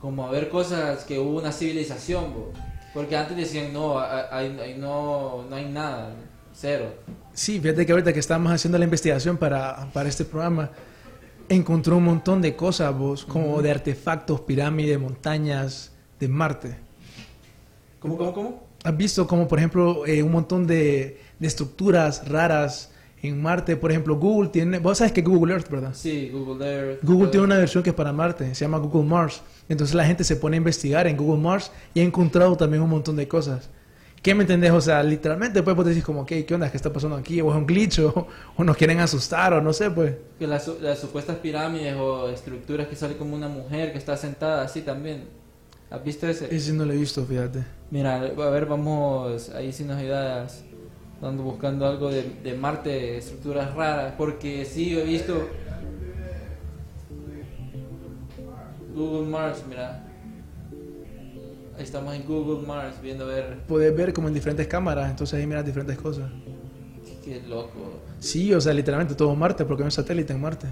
como 0.00 0.26
a 0.26 0.30
ver 0.30 0.48
cosas 0.48 1.04
que 1.04 1.18
hubo 1.18 1.38
una 1.38 1.52
civilización, 1.52 2.32
bo. 2.34 2.52
porque 2.94 3.16
antes 3.16 3.36
decían 3.36 3.72
no, 3.72 3.98
hay- 3.98 4.56
hay- 4.60 4.76
no, 4.78 5.44
no 5.48 5.56
hay 5.56 5.66
nada, 5.66 6.14
cero. 6.54 6.94
Sí, 7.34 7.60
fíjate 7.60 7.84
que 7.84 7.92
ahorita 7.92 8.12
que 8.12 8.20
estábamos 8.20 8.52
haciendo 8.52 8.78
la 8.78 8.84
investigación 8.84 9.36
para, 9.36 9.90
para 9.92 10.08
este 10.08 10.24
programa, 10.24 10.70
encontró 11.48 11.96
un 11.98 12.04
montón 12.04 12.40
de 12.40 12.56
cosas, 12.56 12.96
vos, 12.96 13.24
como 13.24 13.60
de 13.62 13.70
artefactos, 13.70 14.40
pirámides, 14.40 14.98
montañas 14.98 15.92
de 16.18 16.28
Marte. 16.28 16.76
¿Cómo, 18.00 18.16
cómo, 18.16 18.32
cómo? 18.32 18.65
¿Has 18.86 18.96
visto 18.96 19.26
como, 19.26 19.48
por 19.48 19.58
ejemplo, 19.58 20.06
eh, 20.06 20.22
un 20.22 20.30
montón 20.30 20.64
de, 20.64 21.18
de 21.40 21.46
estructuras 21.48 22.28
raras 22.28 22.92
en 23.20 23.42
Marte? 23.42 23.76
Por 23.76 23.90
ejemplo, 23.90 24.14
Google 24.16 24.50
tiene... 24.50 24.78
Vos 24.78 24.98
sabes 24.98 25.12
que 25.12 25.22
Google 25.22 25.54
Earth, 25.54 25.68
¿verdad? 25.68 25.90
Sí, 25.92 26.30
Google 26.32 26.64
Earth. 26.64 27.00
Google 27.02 27.28
tiene 27.30 27.46
una 27.46 27.58
versión 27.58 27.82
que 27.82 27.90
es 27.90 27.96
para 27.96 28.12
Marte, 28.12 28.54
se 28.54 28.64
llama 28.64 28.78
Google 28.78 29.08
Mars. 29.08 29.42
Entonces 29.68 29.92
la 29.96 30.04
gente 30.04 30.22
se 30.22 30.36
pone 30.36 30.56
a 30.56 30.58
investigar 30.58 31.08
en 31.08 31.16
Google 31.16 31.42
Mars 31.42 31.72
y 31.94 32.00
ha 32.00 32.04
encontrado 32.04 32.56
también 32.56 32.80
un 32.80 32.90
montón 32.90 33.16
de 33.16 33.26
cosas. 33.26 33.70
¿Qué 34.22 34.36
me 34.36 34.44
entendés? 34.44 34.70
O 34.70 34.80
sea, 34.80 35.02
literalmente 35.02 35.64
pues 35.64 35.74
vos 35.74 35.84
decís 35.84 36.04
como, 36.04 36.20
ok, 36.20 36.32
¿qué 36.46 36.54
onda? 36.54 36.70
¿Qué 36.70 36.76
está 36.76 36.92
pasando 36.92 37.16
aquí? 37.16 37.40
O 37.40 37.50
es 37.50 37.56
un 37.56 37.66
glitch 37.66 37.98
o, 38.04 38.28
o 38.56 38.62
nos 38.62 38.76
quieren 38.76 39.00
asustar 39.00 39.52
o 39.52 39.60
no 39.60 39.72
sé, 39.72 39.90
pues. 39.90 40.14
Que 40.38 40.46
las, 40.46 40.68
las 40.80 41.00
supuestas 41.00 41.38
pirámides 41.38 41.96
o 41.96 42.28
estructuras 42.28 42.86
que 42.86 42.94
sale 42.94 43.16
como 43.16 43.34
una 43.34 43.48
mujer 43.48 43.90
que 43.90 43.98
está 43.98 44.16
sentada 44.16 44.62
así 44.62 44.82
también. 44.82 45.24
¿Has 45.90 46.02
visto 46.04 46.26
ese? 46.26 46.54
Ese 46.54 46.72
no 46.72 46.84
lo 46.84 46.92
he 46.92 46.96
visto, 46.96 47.24
fíjate. 47.24 47.64
Mira, 47.90 48.16
a 48.16 48.50
ver, 48.50 48.66
vamos, 48.66 49.50
ahí 49.50 49.72
sí 49.72 49.84
nos 49.84 49.96
ayudas, 49.98 50.64
ando 51.22 51.42
buscando 51.44 51.86
algo 51.86 52.10
de, 52.10 52.24
de 52.42 52.54
Marte, 52.54 53.18
estructuras 53.18 53.72
raras, 53.74 54.14
porque 54.18 54.64
sí, 54.64 54.98
he 54.98 55.04
visto 55.04 55.48
Google 58.94 59.28
Mars, 59.28 59.62
mira. 59.68 60.02
Ahí 61.76 61.82
estamos 61.84 62.14
en 62.14 62.24
Google 62.24 62.66
Mars 62.66 62.96
viendo 63.02 63.24
a 63.24 63.28
ver 63.28 63.58
Puedes 63.68 63.94
ver 63.94 64.12
como 64.14 64.28
en 64.28 64.34
diferentes 64.34 64.66
cámaras, 64.66 65.10
entonces 65.10 65.38
ahí 65.38 65.46
miras 65.46 65.64
diferentes 65.64 65.98
cosas. 65.98 66.30
qué 67.24 67.42
loco. 67.46 68.00
Sí, 68.18 68.52
o 68.54 68.60
sea, 68.60 68.72
literalmente 68.72 69.14
todo 69.14 69.34
Marte, 69.36 69.64
porque 69.64 69.82
hay 69.82 69.86
un 69.86 69.90
satélite 69.92 70.32
en 70.32 70.40
Marte. 70.40 70.68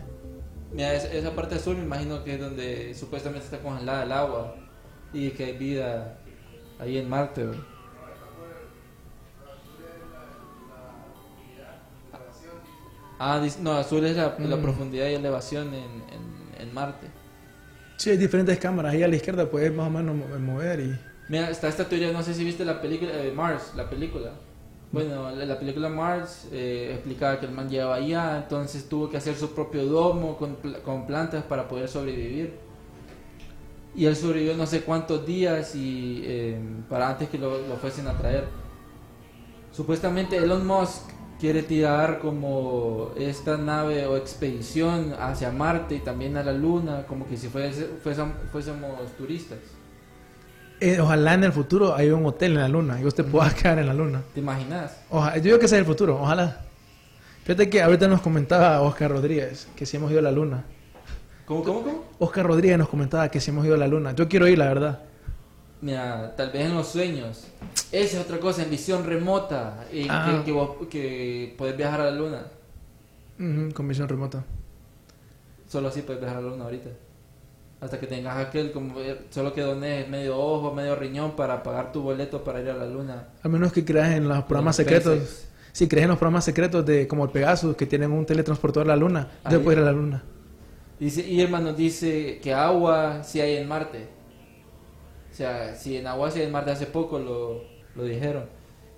Mira, 0.73 0.95
es- 0.95 1.05
esa 1.05 1.31
parte 1.37 1.57
azul 1.57 1.77
me 1.77 1.85
imagino 1.85 2.25
que 2.25 2.35
es 2.35 2.41
donde 2.41 2.95
supuestamente 2.95 3.45
está 3.45 3.59
congelada 3.59 4.03
el 4.05 4.13
agua 4.13 4.57
y 5.15 5.31
que 5.33 5.45
hay 5.47 5.59
vida 5.59 6.19
ahí 6.79 6.99
en 6.99 7.09
Marte. 7.09 7.45
¿verdad? 7.47 7.65
Ah, 13.19 13.41
no, 13.61 13.73
azul 13.73 14.05
es 14.05 14.17
la, 14.17 14.37
la 14.39 14.57
Mm. 14.57 14.63
profundidad 14.63 15.09
y 15.09 15.15
elevación 15.15 15.75
en, 15.75 16.05
en, 16.09 16.55
en 16.59 16.75
Marte. 16.75 17.09
Sí, 17.97 18.11
hay 18.11 18.17
diferentes 18.17 18.59
cámaras. 18.59 18.93
Ahí 18.95 19.03
a 19.03 19.09
la 19.09 19.17
izquierda 19.17 19.51
puedes 19.51 19.73
más 19.73 19.89
o 19.89 19.91
menos 19.91 20.15
mo- 20.17 20.39
mover 20.39 20.81
y... 20.81 21.01
Mira, 21.29 21.51
está 21.51 21.69
esta 21.69 21.89
teoría, 21.89 22.13
no 22.13 22.23
sé 22.23 22.35
si 22.35 22.45
viste 22.45 22.65
la 22.65 22.81
película 22.83 23.13
de 23.13 23.33
Mars, 23.33 23.73
la 23.75 23.89
película. 23.89 24.33
Bueno, 24.93 25.31
la, 25.31 25.45
la 25.47 25.59
película 25.59 25.89
Mars 25.89 26.49
eh, 26.53 26.93
explicaba 26.95 27.41
que 27.41 27.47
el 27.47 27.53
man 27.53 27.69
llegaba 27.69 27.97
allá, 27.97 28.39
entonces 28.39 28.89
tuvo 28.89 29.11
que 29.11 29.17
hacer 29.17 29.35
su 29.37 29.55
propio 29.55 29.87
domo 29.87 30.37
con, 30.37 30.57
con 30.85 31.07
plantas 31.07 31.45
para 31.45 31.67
poder 31.69 31.89
sobrevivir. 31.89 32.64
Y 33.97 34.07
él 34.07 34.17
sobrevivió 34.17 34.57
no 34.57 34.67
sé 34.67 34.81
cuántos 34.83 35.25
días 35.25 35.75
y 35.75 36.23
eh, 36.25 36.59
para 36.89 37.09
antes 37.11 37.29
que 37.29 37.39
lo, 37.39 37.67
lo 37.69 37.77
fuesen 37.77 38.09
a 38.09 38.13
traer. 38.19 38.45
Supuestamente 39.73 40.37
Elon 40.37 40.67
Musk 40.67 41.03
quiere 41.41 41.63
tirar 41.63 42.21
como 42.21 43.11
esta 43.17 43.57
nave 43.57 44.07
o 44.07 44.17
expedición 44.17 45.15
hacia 45.19 45.51
Marte 45.51 45.97
y 45.97 46.01
también 46.01 46.37
a 46.37 46.43
la 46.43 46.53
Luna, 46.53 47.05
como 47.07 47.27
que 47.29 47.37
si 47.37 47.49
fuese- 47.49 47.89
fuésem- 48.05 48.33
fuésemos 48.53 49.13
turistas. 49.17 49.59
Eh, 50.81 51.01
ojalá 51.01 51.35
en 51.35 51.45
el 51.45 51.53
futuro 51.53 51.95
haya 51.95 52.15
un 52.15 52.27
hotel 52.27 52.53
en 52.53 52.59
la 52.59 52.69
luna 52.69 53.01
y 53.01 53.05
usted 53.07 53.25
pueda 53.25 53.55
quedar 53.55 53.79
en 53.79 53.87
la 53.87 53.95
luna. 53.95 54.23
¿Te 54.35 54.41
imaginas? 54.41 54.97
Ojalá, 55.09 55.37
yo 55.37 55.43
digo 55.45 55.59
que 55.59 55.67
ese 55.67 55.77
es 55.77 55.81
el 55.81 55.87
futuro, 55.87 56.21
ojalá. 56.21 56.63
Fíjate 57.45 57.71
que 57.71 57.81
ahorita 57.83 58.09
nos 58.09 58.21
comentaba 58.21 58.81
Oscar 58.81 59.11
Rodríguez 59.13 59.69
que 59.77 59.87
si 59.87 59.97
hemos 59.97 60.11
ido 60.11 60.19
a 60.19 60.23
la 60.23 60.33
luna. 60.33 60.65
¿Cómo, 61.47 61.63
cómo, 61.63 61.83
cómo? 61.83 62.05
Oscar 62.19 62.47
Rodríguez 62.47 62.79
nos 62.79 62.89
comentaba 62.89 63.29
que 63.29 63.41
si 63.41 63.51
hemos 63.51 63.67
ido 63.67 63.75
a 63.75 63.79
la 63.79 63.87
luna. 63.89 64.13
Yo 64.15 64.29
quiero 64.29 64.49
ir, 64.49 64.57
la 64.59 64.67
verdad. 64.67 65.01
Mira, 65.83 66.35
tal 66.37 66.51
vez 66.51 66.65
en 66.67 66.75
los 66.75 66.89
sueños. 66.89 67.47
Esa 67.93 68.19
es 68.19 68.25
otra 68.25 68.39
cosa, 68.39 68.63
en 68.63 68.71
visión 68.71 69.05
remota. 69.05 69.85
En 69.93 70.11
Ah. 70.11 70.39
que, 70.39 70.45
que, 70.47 70.53
vos, 70.53 70.71
que 70.89 71.55
podés 71.59 71.77
viajar 71.77 72.01
a 72.01 72.05
la 72.07 72.11
luna. 72.13 72.47
Ujú, 73.39 73.75
con 73.75 73.87
visión 73.89 74.09
remota. 74.09 74.43
Solo 75.69 75.89
así 75.89 76.01
puedes 76.03 76.21
viajar 76.23 76.39
a 76.39 76.41
la 76.41 76.49
luna 76.51 76.65
ahorita. 76.65 76.91
Hasta 77.81 78.01
que 78.01 78.07
tengas 78.07 78.39
aquel, 78.39 78.73
como 78.73 78.99
eh, 79.01 79.27
solo 79.29 79.53
que 79.53 79.61
dones 79.61 80.09
medio 80.09 80.39
ojo, 80.39 80.73
medio 80.73 80.97
riñón 80.97 81.37
para 81.37 81.63
pagar 81.63 81.93
tu 81.93 82.01
boleto 82.01 82.43
para 82.43 82.61
ir 82.63 82.71
a 82.71 82.75
la 82.75 82.87
luna. 82.87 83.29
A 83.43 83.49
menos 83.49 83.73
que 83.73 83.85
creas 83.85 84.13
en 84.13 84.27
los 84.27 84.45
programas 84.45 84.77
secretos. 84.77 85.19
SpaceX. 85.19 85.49
Si 85.73 85.89
crees 85.89 86.05
en 86.05 86.11
los 86.11 86.19
programas 86.19 86.45
secretos 86.45 86.87
de 86.87 87.07
como 87.07 87.25
el 87.25 87.31
Pegasus, 87.31 87.77
que 87.77 87.85
tienen 87.85 88.13
un 88.13 88.25
teletransportador 88.25 88.87
a 88.91 88.95
la 88.95 88.97
luna, 88.97 89.29
Ahí. 89.43 89.53
yo 89.55 89.63
puedo 89.63 89.77
ir 89.77 89.83
a 89.83 89.87
la 89.87 89.93
luna. 89.93 90.23
Dice, 91.05 91.21
y 91.21 91.43
hermano 91.43 91.75
dice 91.75 92.39
que 92.43 92.55
agua 92.55 93.23
sí 93.23 93.39
hay 93.39 93.57
en 93.59 93.69
Marte. 93.69 94.07
O 95.31 95.35
sea, 95.35 95.75
si 95.75 95.99
en 95.99 96.07
agua 96.07 96.31
sí 96.31 96.39
hay 96.39 96.47
en 96.47 96.53
Marte 96.53 96.71
hace 96.71 96.87
poco 96.87 97.19
lo, 97.19 97.63
lo 97.95 98.05
dijeron. 98.05 98.47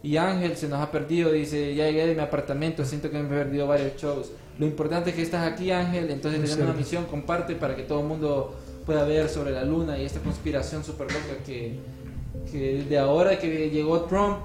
Y 0.05 0.17
Ángel 0.17 0.57
se 0.57 0.69
nos 0.69 0.79
ha 0.81 0.93
perdido, 0.93 1.33
dice, 1.33 1.75
ya 1.75 1.87
llegué 1.87 2.07
de 2.07 2.15
mi 2.15 2.21
apartamento, 2.21 2.85
siento 2.85 3.11
que 3.11 3.19
me 3.19 3.25
he 3.27 3.39
perdido 3.45 3.67
varios 3.67 3.97
shows. 3.97 4.31
Lo 4.57 4.67
importante 4.67 5.11
es 5.11 5.17
que 5.17 5.23
estás 5.23 5.53
aquí 5.53 5.73
Ángel, 5.73 6.09
entonces 6.09 6.41
tenemos 6.41 6.65
una 6.65 6.79
misión, 6.79 7.07
comparte 7.07 7.57
para 7.57 7.75
que 7.75 7.83
todo 7.83 8.03
el 8.03 8.07
mundo 8.07 8.55
pueda 8.85 9.03
ver 9.03 9.29
sobre 9.29 9.51
la 9.51 9.65
luna 9.65 9.99
y 9.99 10.05
esta 10.05 10.21
conspiración 10.21 10.85
súper 10.85 11.09
loca 11.09 11.43
que, 11.45 11.81
que 12.53 12.85
de 12.89 12.99
ahora 13.01 13.37
que 13.37 13.69
llegó 13.69 14.03
Trump, 14.03 14.39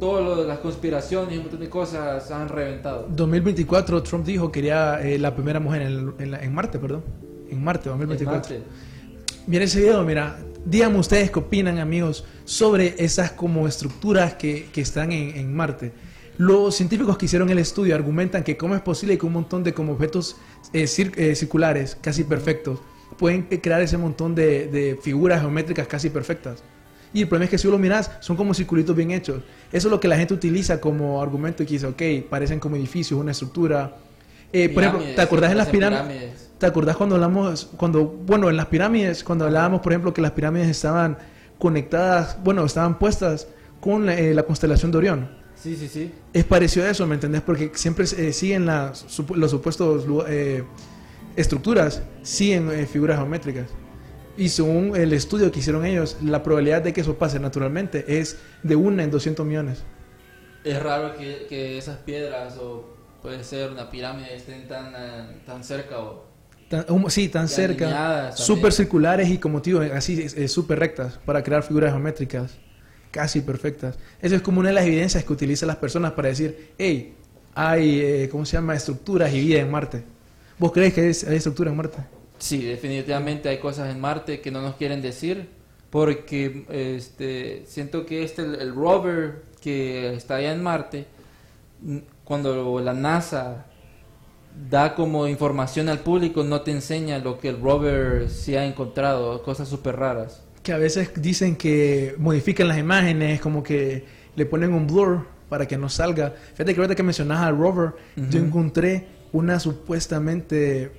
todas 0.00 0.46
las 0.46 0.58
conspiraciones 0.58 1.34
y 1.34 1.36
un 1.38 1.42
montón 1.44 1.60
de 1.60 1.68
cosas 1.68 2.30
han 2.30 2.48
reventado. 2.48 3.06
2024, 3.10 4.02
Trump 4.02 4.24
dijo 4.24 4.50
que 4.52 4.60
quería 4.60 5.00
eh, 5.00 5.18
la 5.18 5.34
primera 5.34 5.60
mujer 5.60 5.82
en, 5.82 6.14
en 6.18 6.34
en 6.34 6.54
Marte, 6.54 6.78
perdón. 6.78 7.02
En 7.50 7.62
Marte, 7.62 7.88
2024. 7.88 8.54
En 8.56 8.60
Marte. 8.62 8.72
Mira 9.46 9.64
ese 9.64 9.80
video, 9.80 10.02
mira. 10.04 10.38
Díganme 10.64 10.98
ustedes 10.98 11.30
qué 11.30 11.38
opinan, 11.38 11.78
amigos, 11.78 12.24
sobre 12.44 12.94
esas 13.02 13.32
como 13.32 13.66
estructuras 13.66 14.34
que, 14.34 14.68
que 14.72 14.80
están 14.82 15.12
en, 15.12 15.36
en 15.36 15.54
Marte. 15.54 15.92
Los 16.36 16.76
científicos 16.76 17.16
que 17.16 17.24
hicieron 17.24 17.48
el 17.48 17.58
estudio 17.58 17.94
argumentan 17.94 18.44
que 18.44 18.56
cómo 18.56 18.74
es 18.74 18.80
posible 18.82 19.16
que 19.18 19.26
un 19.26 19.32
montón 19.32 19.64
de 19.64 19.72
como 19.72 19.92
objetos 19.94 20.36
eh, 20.72 20.84
cir- 20.84 21.12
eh, 21.16 21.34
circulares, 21.34 21.96
casi 22.00 22.22
perfectos, 22.24 22.80
pueden 23.16 23.42
crear 23.44 23.80
ese 23.80 23.96
montón 23.98 24.34
de, 24.34 24.68
de 24.68 24.98
figuras 25.02 25.40
geométricas 25.40 25.86
casi 25.88 26.10
perfectas. 26.10 26.62
Y 27.12 27.22
el 27.22 27.28
problema 27.28 27.44
es 27.44 27.50
que 27.50 27.58
si 27.58 27.68
lo 27.68 27.78
miras, 27.78 28.10
son 28.20 28.36
como 28.36 28.54
circulitos 28.54 28.94
bien 28.94 29.10
hechos. 29.10 29.42
Eso 29.72 29.88
es 29.88 29.90
lo 29.90 30.00
que 30.00 30.08
la 30.08 30.16
gente 30.16 30.34
utiliza 30.34 30.80
como 30.80 31.22
argumento 31.22 31.62
y 31.62 31.66
que 31.66 31.74
dice, 31.74 31.86
ok, 31.86 32.28
parecen 32.28 32.60
como 32.60 32.76
edificios, 32.76 33.18
una 33.20 33.32
estructura. 33.32 33.96
Eh, 34.52 34.68
por 34.68 34.82
ejemplo, 34.82 35.04
¿te 35.14 35.20
acordás 35.20 35.50
en 35.52 35.58
las 35.58 35.68
pirámides? 35.68 36.50
¿Te 36.58 36.66
acordás 36.66 36.96
cuando 36.96 37.14
hablamos, 37.14 37.70
cuando, 37.76 38.04
bueno, 38.04 38.50
en 38.50 38.56
las 38.56 38.66
pirámides, 38.66 39.22
cuando 39.22 39.44
hablábamos, 39.44 39.80
por 39.80 39.92
ejemplo, 39.92 40.12
que 40.12 40.20
las 40.20 40.32
pirámides 40.32 40.68
estaban 40.68 41.16
conectadas, 41.58 42.36
bueno, 42.42 42.64
estaban 42.64 42.98
puestas 42.98 43.46
con 43.80 44.06
la, 44.06 44.18
eh, 44.18 44.34
la 44.34 44.42
constelación 44.42 44.90
de 44.90 44.98
Orión? 44.98 45.38
Sí, 45.62 45.76
sí, 45.76 45.88
sí. 45.88 46.12
Es 46.32 46.44
parecido 46.44 46.86
a 46.86 46.90
eso, 46.90 47.06
¿me 47.06 47.14
entendés? 47.14 47.42
Porque 47.42 47.72
siempre 47.74 48.04
eh, 48.04 48.32
siguen 48.32 48.66
las, 48.66 49.04
los 49.34 49.50
supuestos 49.50 50.04
eh, 50.28 50.62
estructuras, 51.34 52.02
siguen 52.22 52.70
eh, 52.70 52.86
figuras 52.86 53.18
geométricas. 53.18 53.66
Y 54.38 54.48
según 54.50 54.94
el 54.96 55.12
estudio 55.12 55.50
que 55.50 55.58
hicieron 55.58 55.84
ellos, 55.84 56.16
la 56.22 56.42
probabilidad 56.44 56.80
de 56.80 56.92
que 56.92 57.00
eso 57.00 57.18
pase 57.18 57.40
naturalmente 57.40 58.20
es 58.20 58.38
de 58.62 58.76
una 58.76 59.02
en 59.02 59.10
200 59.10 59.44
millones. 59.44 59.82
Es 60.62 60.80
raro 60.80 61.16
que, 61.16 61.46
que 61.48 61.76
esas 61.76 61.98
piedras 61.98 62.56
o 62.56 62.84
puede 63.20 63.42
ser 63.42 63.70
una 63.72 63.90
pirámide 63.90 64.36
estén 64.36 64.68
tan, 64.68 64.92
tan 65.44 65.64
cerca 65.64 65.98
o 65.98 66.28
Tan- 66.68 66.84
um, 66.90 67.08
sí, 67.08 67.28
tan 67.28 67.48
cerca, 67.48 68.30
súper 68.36 68.72
circulares 68.72 69.28
y 69.30 69.38
como 69.38 69.60
tío, 69.62 69.80
así 69.80 70.26
eh, 70.36 70.48
súper 70.48 70.78
rectas 70.78 71.18
para 71.24 71.42
crear 71.42 71.62
figuras 71.62 71.92
geométricas 71.92 72.58
casi 73.10 73.40
perfectas. 73.40 73.98
Eso 74.20 74.36
es 74.36 74.42
como 74.42 74.60
una 74.60 74.68
de 74.68 74.74
las 74.74 74.84
evidencias 74.84 75.24
que 75.24 75.32
utilizan 75.32 75.66
las 75.66 75.78
personas 75.78 76.12
para 76.12 76.28
decir, 76.28 76.72
hey, 76.78 77.16
hay, 77.54 78.00
eh, 78.00 78.28
¿cómo 78.30 78.44
se 78.44 78.52
llama?, 78.58 78.74
estructuras 78.74 79.32
y 79.32 79.40
vida 79.40 79.60
en 79.60 79.70
Marte. 79.70 80.04
¿Vos 80.58 80.70
crees 80.72 80.92
que 80.92 81.00
hay 81.00 81.36
estructura 81.36 81.70
en 81.70 81.76
Marte? 81.76 81.98
Sí, 82.38 82.64
definitivamente 82.64 83.48
hay 83.48 83.58
cosas 83.58 83.90
en 83.90 84.00
Marte 84.00 84.40
que 84.40 84.50
no 84.50 84.62
nos 84.62 84.76
quieren 84.76 85.02
decir 85.02 85.48
porque 85.90 86.64
este 86.70 87.64
siento 87.66 88.04
que 88.04 88.22
este 88.22 88.42
el, 88.42 88.54
el 88.56 88.74
rover 88.74 89.42
que 89.60 90.14
está 90.14 90.36
allá 90.36 90.52
en 90.52 90.62
Marte 90.62 91.06
cuando 92.24 92.80
la 92.80 92.92
NASA 92.92 93.66
da 94.70 94.94
como 94.94 95.28
información 95.28 95.88
al 95.88 96.00
público 96.00 96.42
no 96.42 96.62
te 96.62 96.72
enseña 96.72 97.18
lo 97.18 97.38
que 97.38 97.48
el 97.48 97.60
rover 97.60 98.28
sí 98.28 98.56
ha 98.56 98.64
encontrado, 98.64 99.42
cosas 99.42 99.68
súper 99.68 99.96
raras. 99.96 100.42
Que 100.62 100.72
a 100.72 100.78
veces 100.78 101.10
dicen 101.16 101.56
que 101.56 102.14
modifican 102.18 102.68
las 102.68 102.78
imágenes, 102.78 103.40
como 103.40 103.62
que 103.62 104.04
le 104.34 104.46
ponen 104.46 104.74
un 104.74 104.86
blur 104.86 105.26
para 105.48 105.66
que 105.66 105.78
no 105.78 105.88
salga. 105.88 106.34
Fíjate 106.52 106.74
que 106.74 106.80
ahorita 106.80 106.94
que 106.94 107.02
mencionas 107.02 107.40
al 107.40 107.56
rover, 107.56 107.94
yo 108.16 108.38
encontré 108.40 109.06
una 109.32 109.60
supuestamente 109.60 110.92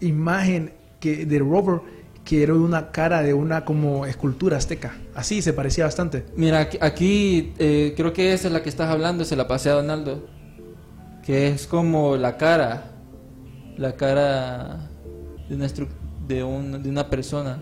imagen 0.00 0.72
que 1.00 1.26
del 1.26 1.40
rover 1.48 1.80
que 2.24 2.42
era 2.42 2.54
una 2.54 2.90
cara 2.90 3.22
de 3.22 3.34
una 3.34 3.64
como 3.64 4.04
escultura 4.04 4.56
azteca. 4.56 4.96
Así 5.14 5.42
se 5.42 5.52
parecía 5.52 5.84
bastante. 5.84 6.24
Mira, 6.36 6.68
aquí, 6.80 7.52
eh, 7.58 7.94
creo 7.96 8.12
que 8.12 8.32
esa 8.32 8.48
es 8.48 8.52
la 8.52 8.62
que 8.64 8.68
estás 8.68 8.90
hablando, 8.90 9.24
se 9.24 9.36
la 9.36 9.46
pasé 9.46 9.70
a 9.70 9.74
Donaldo. 9.74 10.26
Que 11.24 11.48
es 11.48 11.66
como 11.68 12.16
la 12.16 12.36
cara, 12.36 12.90
la 13.76 13.94
cara 13.94 14.90
de 15.48 15.54
una, 15.54 15.66
de 16.26 16.42
un- 16.44 16.82
de 16.82 16.88
una 16.90 17.08
persona. 17.08 17.58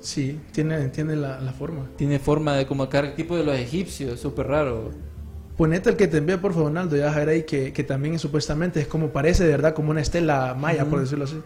Sí, 0.00 0.38
tiene, 0.52 0.88
tiene 0.88 1.16
la, 1.16 1.40
la 1.40 1.52
forma. 1.52 1.88
Tiene 1.96 2.18
forma 2.20 2.54
de 2.56 2.66
como 2.66 2.88
cara 2.88 3.14
tipo 3.16 3.36
de 3.36 3.44
los 3.44 3.56
egipcios, 3.58 4.20
súper 4.20 4.46
raro. 4.46 4.90
Ponete 5.56 5.90
el 5.90 5.96
que 5.96 6.06
te 6.08 6.18
envié, 6.18 6.38
por 6.38 6.52
favor, 6.52 6.68
Donaldo, 6.68 6.96
ya 6.96 7.12
ahí 7.14 7.42
que, 7.42 7.72
que 7.72 7.84
también 7.84 8.18
supuestamente 8.18 8.80
es 8.80 8.86
como 8.86 9.08
parece 9.08 9.44
de 9.44 9.50
verdad 9.50 9.74
como 9.74 9.90
una 9.90 10.00
estela 10.00 10.54
maya, 10.58 10.84
por 10.86 11.00
decirlo 11.00 11.24
así. 11.24 11.36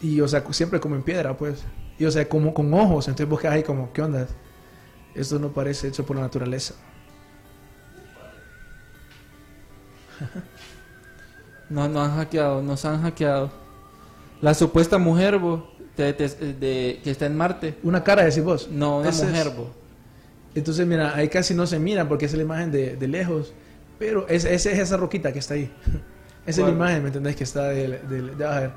Y, 0.00 0.20
o 0.20 0.28
sea, 0.28 0.42
siempre 0.52 0.80
como 0.80 0.94
en 0.96 1.02
piedra, 1.02 1.36
pues. 1.36 1.62
Y, 1.98 2.04
o 2.06 2.10
sea, 2.10 2.28
como 2.28 2.54
con 2.54 2.72
ojos. 2.72 3.06
Entonces 3.08 3.28
vos 3.28 3.40
quedas 3.40 3.54
ahí 3.54 3.62
como, 3.62 3.92
¿qué 3.92 4.02
onda? 4.02 4.26
Esto 5.14 5.38
no 5.38 5.48
parece 5.52 5.88
hecho 5.88 6.04
por 6.06 6.16
la 6.16 6.22
naturaleza. 6.22 6.74
No, 11.68 11.88
nos 11.88 12.08
han 12.08 12.16
hackeado, 12.16 12.62
nos 12.62 12.84
han 12.84 13.00
hackeado. 13.02 13.50
La 14.40 14.54
supuesta 14.54 14.98
mujer, 14.98 15.38
de- 15.96 16.12
de- 16.14 16.28
de- 16.54 17.00
que 17.04 17.10
está 17.12 17.26
en 17.26 17.36
Marte. 17.36 17.78
Una 17.84 18.02
cara, 18.02 18.24
decís 18.24 18.42
vos. 18.42 18.68
No, 18.70 18.98
una 18.98 19.10
Ese 19.10 19.22
es- 19.24 19.28
mujer, 19.30 19.50
bo. 19.50 19.70
Entonces, 20.56 20.84
mira, 20.84 21.14
ahí 21.14 21.28
casi 21.28 21.54
no 21.54 21.68
se 21.68 21.78
mira 21.78 22.08
porque 22.08 22.24
es 22.26 22.32
la 22.34 22.42
imagen 22.42 22.72
de, 22.72 22.96
de 22.96 23.06
lejos. 23.06 23.52
Pero 24.00 24.26
es, 24.26 24.44
esa 24.44 24.70
es 24.72 24.78
esa 24.80 24.96
roquita 24.96 25.32
que 25.32 25.38
está 25.38 25.54
ahí. 25.54 25.72
Esa 26.46 26.50
es 26.52 26.56
la 26.58 26.64
¿Cuál? 26.64 26.74
imagen, 26.74 27.02
¿me 27.02 27.08
entendés? 27.08 27.36
Que 27.36 27.44
está 27.44 27.68
del, 27.68 28.00
del, 28.08 28.36
de- 28.36 28.44
a 28.46 28.60
ver, 28.60 28.70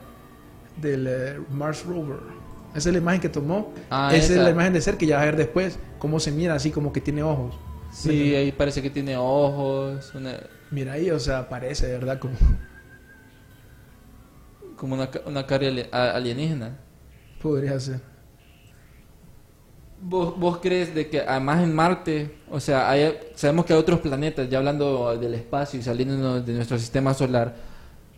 del 0.77 1.07
eh, 1.07 1.39
Mars 1.51 1.85
Rover. 1.85 2.17
Esa 2.75 2.89
es 2.89 2.93
la 2.93 2.99
imagen 3.01 3.21
que 3.21 3.29
tomó. 3.29 3.71
Ah, 3.91 4.09
esa, 4.13 4.33
es 4.33 4.39
la 4.39 4.49
imagen 4.49 4.73
de 4.73 4.81
ser 4.81 4.97
que 4.97 5.05
ya 5.05 5.15
vas 5.17 5.23
a 5.23 5.25
ver 5.27 5.35
después 5.37 5.77
cómo 5.99 6.19
se 6.19 6.31
mira 6.31 6.55
así 6.55 6.71
como 6.71 6.91
que 6.91 7.01
tiene 7.01 7.21
ojos. 7.23 7.55
Sí, 7.91 8.33
ahí 8.35 8.51
parece 8.51 8.81
que 8.81 8.89
tiene 8.89 9.15
ojos, 9.17 10.11
una- 10.15 10.39
Mira 10.71 10.93
ahí, 10.93 11.11
o 11.11 11.19
sea, 11.19 11.47
parece, 11.49 11.85
de 11.87 11.93
¿verdad? 11.93 12.17
Como 12.19 12.33
como 14.75 14.95
una, 14.95 15.09
una 15.25 15.45
cara 15.45 15.67
alienígena. 15.91 16.77
podría 17.41 17.79
ser. 17.79 18.01
¿Vos, 20.01 20.37
vos 20.37 20.57
crees 20.61 20.93
de 20.93 21.07
que 21.09 21.21
además 21.21 21.63
en 21.63 21.73
Marte, 21.73 22.35
o 22.49 22.59
sea, 22.59 22.89
hay- 22.89 23.17
sabemos 23.35 23.65
que 23.65 23.71
hay 23.73 23.79
otros 23.79 23.99
planetas, 24.01 24.49
ya 24.49 24.57
hablando 24.57 25.17
del 25.17 25.33
espacio 25.35 25.79
y 25.79 25.83
saliendo 25.83 26.41
de 26.41 26.53
nuestro 26.53 26.77
sistema 26.77 27.13
solar, 27.13 27.55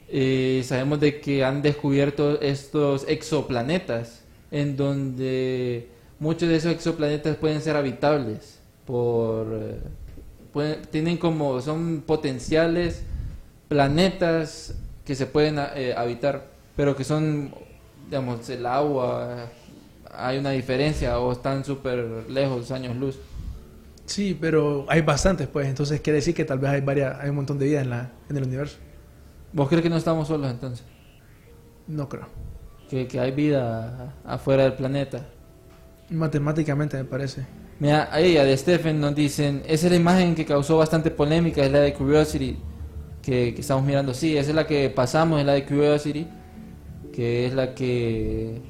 eh, 0.10 0.62
sabemos 0.66 1.00
de 1.00 1.20
que 1.20 1.44
han 1.44 1.62
descubierto 1.62 2.40
estos 2.42 3.06
exoplanetas, 3.08 4.22
en 4.52 4.78
donde 4.78 5.90
muchos 6.20 6.48
de 6.50 6.56
esos 6.56 6.72
exoplanetas 6.72 7.36
pueden 7.38 7.62
ser 7.62 7.76
habitables, 7.76 8.60
por, 8.86 9.48
eh, 9.54 9.78
pueden- 10.54 10.82
tienen 10.92 11.18
como, 11.18 11.60
son 11.62 12.04
potenciales 12.06 13.02
planetas 13.68 14.76
que 15.06 15.16
se 15.16 15.26
pueden 15.26 15.58
eh, 15.76 15.94
habitar, 15.96 16.46
pero 16.76 16.96
que 16.96 17.04
son, 17.04 17.54
digamos, 18.10 18.48
el 18.50 18.66
agua, 18.66 19.50
hay 20.12 20.38
una 20.38 20.52
diferencia 20.52 21.20
o 21.20 21.32
están 21.32 21.66
súper 21.66 22.30
lejos, 22.30 22.72
años 22.72 22.96
luz. 22.96 23.18
Sí, 24.06 24.38
pero 24.40 24.86
hay 24.88 25.02
bastantes, 25.02 25.48
pues. 25.48 25.68
Entonces 25.68 26.00
quiere 26.00 26.18
decir 26.18 26.36
que 26.36 26.46
tal 26.46 26.60
vez 26.60 26.70
hay 26.72 26.82
varias, 26.82 27.20
hay 27.20 27.30
un 27.30 27.38
montón 27.38 27.58
de 27.58 27.66
vida 27.66 27.82
en, 27.82 27.90
la, 27.90 28.12
en 28.30 28.38
el 28.38 28.44
universo. 28.44 28.78
¿Vos 29.56 29.70
crees 29.70 29.84
que 29.84 29.90
no 29.90 29.96
estamos 29.96 30.28
solos 30.28 30.52
entonces? 30.52 30.86
No 31.88 32.10
creo. 32.10 32.28
Que, 32.90 33.08
que 33.08 33.22
hay 33.22 33.32
vida 33.32 34.14
afuera 34.26 34.64
del 34.64 34.74
planeta. 34.74 35.26
Matemáticamente 36.10 36.98
me 36.98 37.06
parece. 37.06 37.46
Mira, 37.80 38.10
ahí 38.12 38.36
a 38.36 38.44
de 38.44 38.58
Stephen 38.58 39.00
nos 39.00 39.16
dicen, 39.16 39.64
esa 39.66 39.88
es 39.88 39.92
la 39.94 39.98
imagen 39.98 40.36
que 40.36 40.44
causó 40.46 40.78
bastante 40.78 41.10
polémica, 41.10 41.64
es 41.64 41.72
la 41.72 41.80
de 41.80 41.94
Curiosity, 41.94 42.58
que, 43.22 43.54
que 43.56 43.62
estamos 43.62 43.86
mirando. 43.86 44.14
Sí, 44.14 44.36
esa 44.36 44.50
es 44.50 44.56
la 44.56 44.68
que 44.68 44.90
pasamos, 44.90 45.40
es 45.40 45.46
la 45.46 45.54
de 45.54 45.66
Curiosity, 45.66 46.28
que 47.14 47.46
es 47.46 47.54
la 47.54 47.74
que 47.74 48.62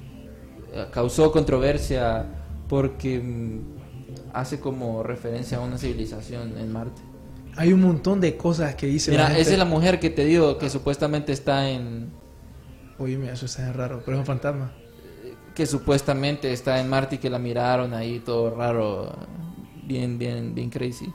eh, 0.72 0.86
causó 0.92 1.32
controversia 1.32 2.28
porque 2.70 3.20
mm, 3.20 3.60
hace 4.34 4.60
como 4.60 5.02
referencia 5.02 5.58
a 5.58 5.62
una 5.62 5.80
civilización 5.80 6.56
en 6.60 6.72
Marte. 6.72 7.02
Hay 7.58 7.72
un 7.74 7.82
montón 7.82 8.20
de 8.20 8.36
cosas 8.38 8.76
que 8.76 8.88
dice 8.88 9.12
la 9.12 9.18
Mira, 9.18 9.26
gente. 9.28 9.42
esa 9.42 9.52
es 9.54 9.58
la 9.60 9.66
mujer 9.66 10.00
que 10.00 10.10
te 10.10 10.26
digo 10.26 10.58
que 10.58 10.70
supuestamente 10.70 11.32
está 11.32 11.70
en 11.70 12.10
Oye, 12.98 13.30
eso 13.32 13.46
está 13.46 13.72
raro, 13.74 14.02
pero 14.06 14.18
es 14.18 14.20
un 14.22 14.26
fantasma. 14.26 14.72
que 15.54 15.66
supuestamente 15.66 16.52
está 16.52 16.80
en 16.80 16.90
Marte 16.90 17.16
y 17.16 17.18
que 17.18 17.30
la 17.30 17.40
miraron 17.40 17.94
ahí 17.94 18.20
todo 18.20 18.54
raro, 18.56 19.14
bien 19.86 20.18
bien 20.18 20.54
bien 20.56 20.70
crazy. 20.70 21.12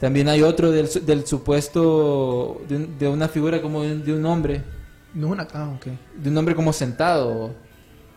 También 0.00 0.28
hay 0.28 0.42
otro 0.42 0.70
del, 0.70 0.88
del 1.06 1.26
supuesto 1.26 2.60
de, 2.68 2.76
un- 2.76 2.98
de 2.98 3.08
una 3.08 3.28
figura 3.28 3.62
como 3.62 3.82
de 3.82 3.92
un, 3.92 4.04
de 4.04 4.12
un 4.14 4.26
hombre, 4.26 4.62
No 5.14 5.28
una... 5.28 5.46
Ah, 5.54 5.72
ok. 5.76 5.86
de 6.16 6.30
un 6.30 6.36
hombre 6.36 6.54
como 6.54 6.72
sentado, 6.72 7.52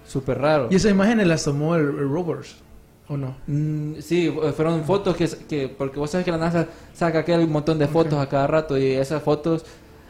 súper 0.05 0.39
raro. 0.39 0.67
¿Y 0.71 0.75
esas 0.75 0.91
imágenes 0.91 1.27
las 1.27 1.43
tomó 1.43 1.75
el, 1.75 1.81
el 1.85 2.09
rovers? 2.09 2.57
¿O 3.09 3.15
no? 3.15 3.35
Mm, 3.47 3.99
sí, 4.01 4.29
fu- 4.29 4.41
fueron 4.51 4.83
fotos 4.83 5.15
que, 5.15 5.27
que 5.47 5.69
porque 5.69 5.99
vos 5.99 6.09
sabes 6.11 6.25
que 6.25 6.31
la 6.31 6.37
NASA 6.37 6.67
saca 6.93 7.19
aquel 7.19 7.47
montón 7.47 7.79
de 7.79 7.87
fotos 7.87 8.19
a 8.19 8.27
cada 8.27 8.47
rato 8.47 8.77
y 8.77 8.91
esas 8.91 9.23
fotos 9.23 9.65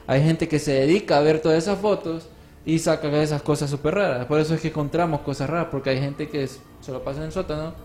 hay 0.08 0.24
gente 0.24 0.48
que 0.48 0.58
se 0.60 0.72
dedica 0.74 1.18
a 1.18 1.22
ver 1.22 1.40
todas 1.42 1.58
esas 1.60 1.78
fotos 1.80 2.28
y 2.66 2.80
saca 2.80 3.08
esas 3.22 3.42
cosas 3.44 3.70
súper 3.70 3.96
raras. 3.96 4.26
Por 4.26 4.40
eso 4.40 4.56
es 4.56 4.62
que 4.62 4.70
encontramos 4.70 5.22
cosas 5.22 5.50
raras 5.50 5.68
porque 5.70 5.92
hay 5.92 6.00
gente 6.00 6.28
que 6.28 6.44
es- 6.44 6.60
se 6.82 6.92
lo 6.92 7.04
pasa 7.04 7.20
en 7.20 7.28
el 7.28 7.32
sótano 7.32 7.76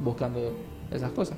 buscando 0.00 0.52
esas 0.90 1.12
cosas. 1.12 1.36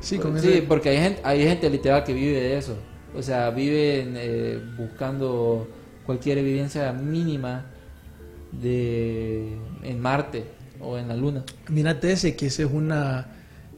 Sí, 0.00 0.18
con 0.18 0.38
sí, 0.40 0.48
ese- 0.48 0.62
porque 0.62 0.90
hay 0.90 0.98
gente, 0.98 1.20
hay 1.24 1.42
gente 1.44 1.68
literal 1.70 2.04
que 2.04 2.12
vive 2.12 2.40
de 2.40 2.58
eso. 2.58 2.76
O 3.16 3.22
sea, 3.22 3.50
viven 3.50 4.14
eh, 4.16 4.60
buscando 4.76 5.66
cualquier 6.04 6.38
evidencia 6.38 6.92
mínima 6.92 7.64
de 8.52 9.56
en 9.82 10.00
Marte 10.00 10.44
o 10.80 10.98
en 10.98 11.08
la 11.08 11.16
Luna. 11.16 11.44
Mírate 11.68 12.12
ese, 12.12 12.36
que 12.36 12.46
ese 12.46 12.64
es 12.64 12.70
una... 12.72 13.26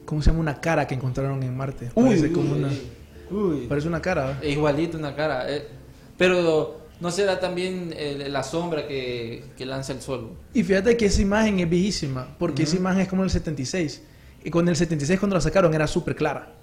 ¿Cómo 0.05 0.21
se 0.21 0.29
llama? 0.31 0.39
Una 0.39 0.59
cara 0.61 0.87
que 0.87 0.95
encontraron 0.95 1.41
en 1.43 1.55
Marte. 1.55 1.89
Parece 1.93 2.31
como 2.31 2.53
una... 2.53 2.69
Parece 3.67 3.87
una 3.87 4.01
cara. 4.01 4.39
Es 4.41 4.53
igualito 4.53 4.97
una 4.97 5.15
cara. 5.15 5.45
eh, 5.53 5.67
pero 6.17 6.79
no 6.99 7.11
será 7.11 7.39
también 7.39 7.93
el- 7.95 8.33
la 8.33 8.43
sombra 8.43 8.87
que, 8.87 9.43
que 9.57 9.65
lanza 9.65 9.93
el 9.93 10.01
sol. 10.01 10.31
Y 10.53 10.63
fíjate 10.63 10.97
que 10.97 11.05
esa 11.05 11.21
imagen 11.21 11.59
es 11.59 11.69
viejísima, 11.69 12.35
porque 12.39 12.63
esa 12.63 12.75
imagen 12.75 13.01
es 13.01 13.07
como 13.07 13.23
el 13.23 13.29
76. 13.29 14.01
Y 14.43 14.49
con 14.49 14.67
el 14.67 14.75
76 14.75 15.19
cuando 15.19 15.35
la 15.35 15.41
sacaron 15.41 15.73
era 15.73 15.85
súper 15.85 16.15
clara. 16.15 16.53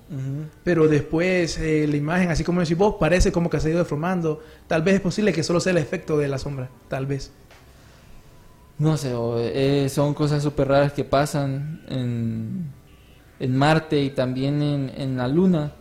Pero 0.64 0.89
después 0.89 1.59
eh, 1.59 1.87
la 1.89 1.97
imagen, 1.97 2.30
así 2.30 2.43
como 2.45 2.61
decís 2.61 2.76
vos, 2.76 2.97
parece 2.99 3.30
como 3.32 3.49
que 3.51 3.61
se 3.61 3.68
ha 3.68 3.70
ido 3.70 3.78
deformando. 3.80 4.43
Tal 4.66 4.82
vez 4.82 4.95
es 4.97 5.01
posible 5.01 5.32
que 5.32 5.43
solo 5.43 5.61
sea 5.61 5.72
el 5.72 5.78
efecto 5.78 6.16
de 6.18 6.26
la 6.28 6.39
sombra. 6.39 6.68
Tal 6.89 7.07
vez. 7.07 7.30
No 8.79 8.97
sé, 8.97 9.14
o, 9.14 9.39
eh, 9.39 9.89
son 9.89 10.12
cosas 10.12 10.43
súper 10.43 10.68
raras 10.68 10.93
que 10.93 11.05
pasan 11.05 11.83
en, 11.89 12.72
en 13.41 13.57
Marte 13.57 14.03
y 14.03 14.11
también 14.11 14.62
en, 14.62 14.93
en 14.95 15.16
la 15.16 15.29
Luna. 15.29 15.72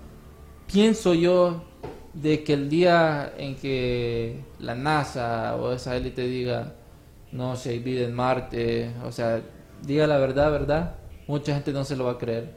Pienso 0.71 1.13
yo 1.13 1.65
de 2.13 2.43
que 2.43 2.53
el 2.53 2.69
día 2.69 3.33
en 3.37 3.55
que 3.55 4.45
la 4.59 4.75
NASA 4.75 5.55
o 5.57 5.73
esa 5.73 5.97
élite 5.97 6.25
diga, 6.25 6.73
no, 7.33 7.57
si 7.57 7.69
hay 7.69 7.79
vida 7.79 8.05
en 8.05 8.13
Marte, 8.13 8.91
o 9.03 9.11
sea, 9.11 9.41
diga 9.85 10.07
la 10.07 10.17
verdad, 10.17 10.49
verdad, 10.49 10.95
mucha 11.27 11.53
gente 11.53 11.73
no 11.73 11.83
se 11.83 11.97
lo 11.97 12.05
va 12.05 12.11
a 12.11 12.17
creer. 12.17 12.55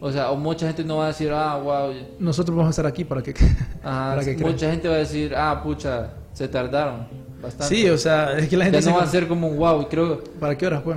O 0.00 0.10
sea, 0.10 0.30
o 0.30 0.36
mucha 0.36 0.66
gente 0.66 0.82
no 0.82 0.96
va 0.96 1.04
a 1.04 1.08
decir, 1.08 1.30
ah, 1.30 1.58
wow, 1.58 1.92
Nosotros 2.18 2.56
vamos 2.56 2.68
a 2.68 2.70
estar 2.70 2.86
aquí 2.86 3.04
para 3.04 3.22
que... 3.22 3.32
Ajá, 3.84 4.14
para 4.14 4.24
que 4.24 4.38
mucha 4.38 4.70
gente 4.70 4.88
va 4.88 4.94
a 4.94 4.98
decir, 4.98 5.34
ah, 5.36 5.60
pucha, 5.62 6.12
se 6.32 6.48
tardaron 6.48 7.19
bastante. 7.42 7.74
Sí, 7.74 7.88
o 7.88 7.98
sea, 7.98 8.36
es 8.38 8.48
que 8.48 8.56
la 8.56 8.64
gente... 8.64 8.80
ya 8.80 8.86
no 8.90 8.92
se- 8.96 8.98
va 9.02 9.04
a 9.04 9.10
ser 9.10 9.26
como 9.28 9.48
un 9.48 9.56
wow, 9.56 9.82
y 9.82 9.84
creo, 9.86 10.22
¿Para 10.38 10.56
qué 10.58 10.66
horas, 10.66 10.82
pues? 10.82 10.96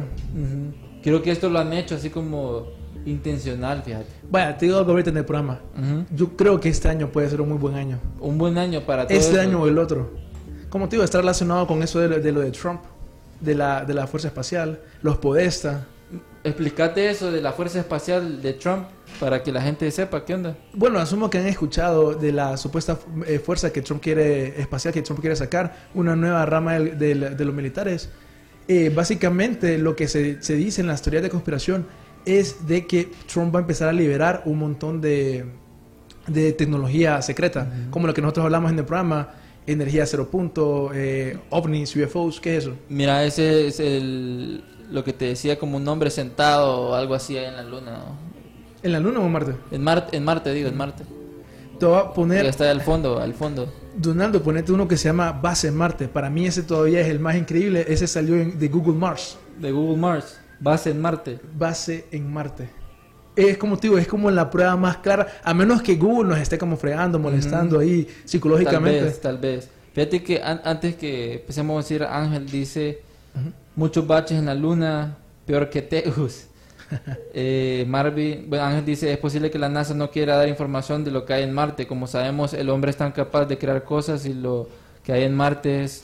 creo 1.01 1.21
que 1.21 1.31
esto 1.31 1.49
lo 1.49 1.59
han 1.59 1.73
hecho 1.73 1.95
así 1.95 2.09
como 2.09 2.67
intencional, 3.05 3.81
fíjate. 3.83 4.05
Vaya, 4.29 4.57
te 4.57 4.65
digo 4.65 4.77
algo 4.77 4.91
ahorita 4.91 5.09
en 5.09 5.17
el 5.17 5.25
programa. 5.25 5.59
Ujú. 5.77 6.05
Yo 6.15 6.29
creo 6.37 6.59
que 6.59 6.69
este 6.69 6.87
año 6.87 7.09
puede 7.11 7.29
ser 7.29 7.41
un 7.41 7.49
muy 7.49 7.57
buen 7.57 7.75
año. 7.75 7.99
Un 8.21 8.37
buen 8.37 8.57
año 8.57 8.81
para 8.85 9.05
todo 9.07 9.17
Este 9.17 9.31
esto. 9.31 9.41
año 9.41 9.61
o 9.61 9.67
el 9.67 9.77
otro. 9.77 10.11
Como 10.69 10.87
te 10.87 10.95
digo, 10.95 11.03
está 11.03 11.19
relacionado 11.19 11.67
con 11.67 11.83
eso 11.83 11.99
de 11.99 12.07
lo 12.07 12.19
de, 12.19 12.31
lo 12.31 12.39
de 12.39 12.51
Trump, 12.51 12.81
de 13.41 13.55
la, 13.55 13.83
de 13.83 13.93
la 13.93 14.07
Fuerza 14.07 14.29
Espacial, 14.29 14.79
los 15.01 15.17
Podesta. 15.17 15.85
Explícate 16.43 17.09
eso 17.09 17.31
de 17.31 17.41
la 17.41 17.53
fuerza 17.53 17.79
espacial 17.79 18.41
de 18.41 18.53
Trump 18.53 18.87
para 19.19 19.41
que 19.41 19.51
la 19.51 19.61
gente 19.61 19.89
sepa 19.91 20.25
qué 20.25 20.33
onda. 20.33 20.57
Bueno, 20.73 20.99
asumo 20.99 21.29
que 21.29 21.37
han 21.37 21.47
escuchado 21.47 22.13
de 22.13 22.31
la 22.31 22.57
supuesta 22.57 22.99
eh, 23.25 23.39
fuerza 23.39 23.71
que 23.71 23.81
Trump 23.81 24.01
quiere, 24.01 24.59
espacial 24.59 24.93
que 24.93 25.01
Trump 25.01 25.21
quiere 25.21 25.35
sacar, 25.35 25.87
una 25.93 26.15
nueva 26.15 26.45
rama 26.45 26.79
de, 26.79 27.15
los 27.15 27.55
militares. 27.55 28.09
Eh, 28.67 28.91
básicamente 28.93 29.77
lo 29.77 29.95
que 29.95 30.07
se, 30.07 30.41
se 30.41 30.55
dice 30.55 30.81
en 30.81 30.87
las 30.87 31.01
teorías 31.01 31.23
de 31.23 31.29
conspiración 31.29 31.85
es 32.25 32.67
de 32.67 32.87
que 32.87 33.11
Trump 33.31 33.53
va 33.53 33.59
a 33.59 33.61
empezar 33.61 33.89
a 33.89 33.93
liberar 33.93 34.43
un 34.45 34.59
montón 34.59 35.01
de, 35.01 35.45
de 36.27 36.53
tecnología 36.53 37.21
secreta, 37.21 37.71
como 37.89 38.07
lo 38.07 38.13
que 38.13 38.21
nosotros 38.21 38.45
hablamos 38.45 38.71
en 38.71 38.79
el 38.79 38.85
programa, 38.85 39.33
energía 39.65 40.05
cero 40.05 40.29
punto, 40.29 40.91
eh, 40.93 41.37
ovnis, 41.49 41.95
UFOs, 41.95 42.39
¿qué 42.39 42.57
es 42.57 42.65
eso? 42.65 42.75
Mira, 42.89 43.23
ese 43.25 43.67
es 43.67 43.79
el 43.79 44.63
lo 44.91 45.03
que 45.03 45.13
te 45.13 45.25
decía 45.25 45.57
como 45.59 45.77
un 45.77 45.87
hombre 45.87 46.09
sentado 46.09 46.79
o 46.89 46.93
algo 46.93 47.13
así 47.15 47.37
ahí 47.37 47.45
en 47.45 47.55
la 47.55 47.63
luna. 47.63 47.91
¿no? 47.91 48.33
¿En 48.83 48.91
la 48.91 48.99
Luna 48.99 49.19
o 49.19 49.25
en 49.25 49.31
Marte? 49.31 49.55
En 49.71 49.81
Marte, 49.83 50.17
en 50.17 50.23
Marte 50.25 50.53
digo, 50.53 50.67
en 50.67 50.75
Marte. 50.77 51.03
Te 51.79 51.85
voy 51.85 51.97
a 51.99 52.11
poner, 52.13 52.45
está 52.45 52.69
al 52.69 52.81
fondo, 52.81 53.19
al 53.19 53.33
fondo. 53.33 53.73
Donaldo, 53.95 54.41
ponete 54.43 54.71
uno 54.71 54.87
que 54.87 54.97
se 54.97 55.05
llama 55.09 55.31
Base 55.31 55.69
en 55.69 55.75
Marte. 55.75 56.07
Para 56.07 56.29
mí 56.29 56.45
ese 56.45 56.63
todavía 56.63 56.99
es 57.01 57.07
el 57.07 57.19
más 57.19 57.35
increíble. 57.35 57.85
Ese 57.87 58.07
salió 58.07 58.35
de 58.35 58.67
Google 58.67 58.93
Mars. 58.95 59.37
De 59.59 59.71
Google 59.71 59.97
Mars, 59.97 60.37
base 60.59 60.89
en 60.91 60.99
Marte. 61.01 61.39
Base 61.57 62.05
en 62.11 62.31
Marte. 62.31 62.69
Es 63.35 63.57
como 63.57 63.77
te 63.77 63.87
digo, 63.87 63.97
es 63.97 64.07
como 64.07 64.29
la 64.29 64.49
prueba 64.49 64.75
más 64.75 64.97
clara. 64.97 65.27
A 65.43 65.53
menos 65.53 65.81
que 65.81 65.95
Google 65.95 66.29
nos 66.29 66.39
esté 66.39 66.57
como 66.57 66.75
fregando, 66.77 67.17
molestando 67.19 67.79
ahí 67.79 68.03
Tal 68.03 68.13
psicológicamente. 68.29 69.01
vez, 69.03 69.21
tal 69.21 69.37
vez. 69.37 69.69
Fíjate 69.93 70.23
que 70.23 70.41
an- 70.43 70.61
antes 70.65 70.95
que 70.95 71.35
empecemos 71.35 71.75
a 71.75 71.77
decir, 71.77 72.03
Ángel 72.03 72.47
dice, 72.49 73.01
muchos 73.75 74.05
baches 74.07 74.37
en 74.39 74.45
la 74.45 74.55
luna, 74.55 75.17
peor 75.45 75.69
que 75.69 75.81
Teus. 75.81 76.45
eh, 77.33 77.85
Marvin, 77.87 78.45
bueno, 78.49 78.65
Ángel 78.65 78.85
dice, 78.85 79.11
es 79.11 79.17
posible 79.17 79.49
que 79.49 79.57
la 79.59 79.69
NASA 79.69 79.93
no 79.93 80.11
quiera 80.11 80.35
dar 80.37 80.47
información 80.47 81.03
de 81.03 81.11
lo 81.11 81.25
que 81.25 81.33
hay 81.33 81.43
en 81.43 81.53
Marte. 81.53 81.87
Como 81.87 82.07
sabemos, 82.07 82.53
el 82.53 82.69
hombre 82.69 82.91
es 82.91 82.97
tan 82.97 83.11
capaz 83.11 83.45
de 83.45 83.57
crear 83.57 83.83
cosas 83.83 84.25
y 84.25 84.33
lo 84.33 84.67
que 85.03 85.13
hay 85.13 85.23
en 85.23 85.35
Marte 85.35 85.83
es... 85.83 86.03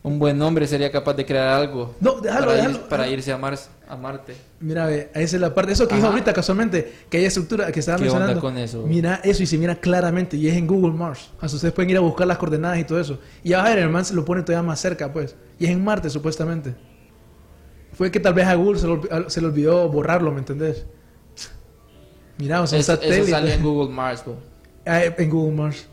Un 0.00 0.20
buen 0.20 0.40
hombre 0.40 0.64
sería 0.68 0.92
capaz 0.92 1.14
de 1.14 1.26
crear 1.26 1.48
algo 1.48 1.96
No, 2.00 2.20
déjalo, 2.20 2.46
para, 2.46 2.58
ir- 2.60 2.66
déjalo. 2.68 2.88
para 2.88 3.08
irse 3.08 3.32
a, 3.32 3.36
Mars, 3.36 3.68
a 3.88 3.96
Marte. 3.96 4.36
Mira, 4.60 4.86
ve, 4.86 5.10
esa 5.12 5.36
es 5.36 5.42
la 5.42 5.52
parte. 5.52 5.72
Eso 5.72 5.88
que 5.88 5.96
dijo 5.96 6.06
Ajá. 6.06 6.14
ahorita 6.14 6.32
casualmente, 6.32 6.94
que 7.10 7.18
hay 7.18 7.24
estructura 7.24 7.70
que 7.72 7.80
estaba 7.80 7.98
¿Qué 7.98 8.04
onda 8.04 8.20
mencionando. 8.20 8.40
con 8.40 8.56
eso? 8.58 8.86
Mira 8.86 9.20
eso 9.24 9.42
y 9.42 9.46
se 9.46 9.58
mira 9.58 9.74
claramente. 9.74 10.36
Y 10.36 10.46
es 10.48 10.56
en 10.56 10.68
Google 10.68 10.92
Mars. 10.92 11.30
Ustedes 11.42 11.74
pueden 11.74 11.90
ir 11.90 11.96
a 11.96 12.00
buscar 12.00 12.28
las 12.28 12.38
coordenadas 12.38 12.78
y 12.78 12.84
todo 12.84 13.00
eso. 13.00 13.18
Y 13.42 13.52
a 13.54 13.62
ver, 13.64 13.78
el 13.78 13.88
man 13.90 14.04
se 14.04 14.14
lo 14.14 14.24
pone 14.24 14.42
todavía 14.42 14.66
más 14.66 14.80
cerca, 14.80 15.12
pues. 15.12 15.34
Y 15.58 15.64
es 15.64 15.72
en 15.72 15.82
Marte, 15.82 16.08
supuestamente. 16.08 16.76
Fue 17.98 18.10
que 18.12 18.20
tal 18.20 18.32
vez 18.32 18.46
a 18.46 18.54
Google 18.54 18.78
se 18.78 18.86
le, 18.86 18.98
se 19.28 19.40
le 19.40 19.48
olvidó 19.48 19.88
borrarlo, 19.88 20.30
¿me 20.32 20.38
entendés? 20.38 20.86
Mira, 22.38 22.62
o 22.62 22.66
sea, 22.68 22.76
un 22.78 22.80
Eso, 22.80 22.92
eso 22.92 23.02
satélite. 23.02 23.30
sale 23.30 23.54
en 23.54 23.62
Google 23.64 23.92
Mars, 23.92 24.22
bro. 24.24 24.36
Ah, 24.86 25.02
en 25.04 25.28
Google 25.28 25.56
Mars. 25.56 25.86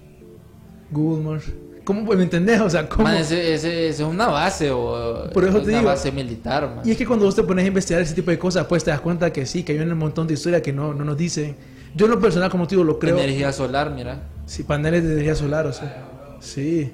Google 0.91 1.23
Mars. 1.23 1.45
¿Cómo 1.83 2.05
pues, 2.05 2.17
me 2.17 2.23
entendés? 2.23 2.61
O 2.61 2.69
sea, 2.69 2.87
¿cómo? 2.87 3.03
Man, 3.05 3.17
ese, 3.17 3.53
ese- 3.55 3.89
ese 3.89 4.03
es 4.03 4.07
una 4.07 4.27
base 4.27 4.69
o 4.71 5.29
Por 5.33 5.43
eso 5.45 5.57
te 5.61 5.69
una 5.69 5.77
digo. 5.79 5.89
base 5.89 6.11
militar, 6.11 6.67
man. 6.75 6.81
Y 6.87 6.91
es 6.91 6.97
que 6.97 7.05
cuando 7.07 7.25
vos 7.25 7.35
te 7.35 7.41
pones 7.43 7.65
a 7.65 7.67
investigar 7.67 8.01
ese 8.03 8.13
tipo 8.13 8.29
de 8.31 8.37
cosas, 8.39 8.65
pues 8.67 8.83
te 8.83 8.91
das 8.91 9.01
cuenta 9.01 9.33
que 9.33 9.45
sí, 9.47 9.63
que 9.63 9.71
hay 9.73 9.79
un 9.79 9.97
montón 9.97 10.27
de 10.27 10.35
historias 10.35 10.61
que 10.61 10.71
no, 10.71 10.93
no 10.93 11.03
nos 11.03 11.17
dicen. 11.17 11.55
Yo 11.95 12.05
en 12.05 12.11
lo 12.11 12.19
personal, 12.19 12.49
como 12.51 12.67
te 12.67 12.75
digo, 12.75 12.83
lo 12.83 12.99
creo. 12.99 13.17
Energía 13.17 13.51
solar, 13.51 13.91
mira. 13.91 14.29
Sí, 14.45 14.61
paneles 14.63 15.03
de 15.03 15.13
energía 15.13 15.33
solar, 15.35 15.65
o 15.65 15.73
sea. 15.73 16.37
Sí. 16.39 16.91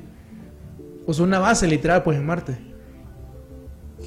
O 1.06 1.14
sea, 1.14 1.26
una 1.26 1.40
base 1.40 1.68
literal, 1.68 2.04
pues 2.04 2.18
en 2.18 2.26
Marte. 2.26 2.58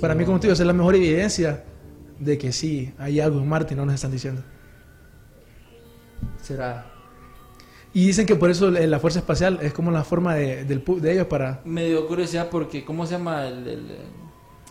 Para 0.05 0.15
mí, 0.15 0.27
como 0.27 0.39
te 0.39 0.49
digo, 0.49 0.53
esa 0.53 0.65
es 0.65 0.67
la 0.67 0.75
mejor 0.75 0.95
evidencia 0.97 1.65
de 2.19 2.37
que 2.37 2.53
sí, 2.53 2.93
hay 2.99 3.21
algo 3.21 3.39
en 3.41 3.49
Marte 3.49 3.73
y 3.73 3.77
no 3.79 3.87
nos 3.87 3.95
están 3.95 4.11
diciendo. 4.13 4.43
Será. 6.43 6.91
Y 7.95 8.07
dicen 8.09 8.27
que 8.27 8.37
por 8.37 8.51
eso 8.51 8.71
la 8.71 8.99
fuerza 9.01 9.21
espacial 9.21 9.61
es 9.63 9.73
como 9.73 9.91
la 9.91 10.05
forma 10.05 10.35
de, 10.35 10.67
del 10.67 10.85
de 11.01 11.13
ellos 11.13 11.27
para... 11.27 11.63
Me 11.65 11.87
dio 11.87 12.07
curiosidad 12.07 12.51
porque, 12.51 12.85
¿cómo 12.85 13.07
se 13.07 13.13
llama 13.13 13.47
el, 13.49 13.67
el, 13.67 13.87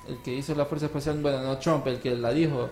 el 0.10 0.22
que 0.24 0.36
hizo 0.36 0.54
la 0.54 0.66
Fuerza 0.66 0.86
Espacial? 0.86 1.18
Bueno, 1.20 1.42
no 1.42 1.58
Trump, 1.58 1.88
el 1.88 2.00
que 2.00 2.16
la 2.16 2.32
dijo. 2.32 2.70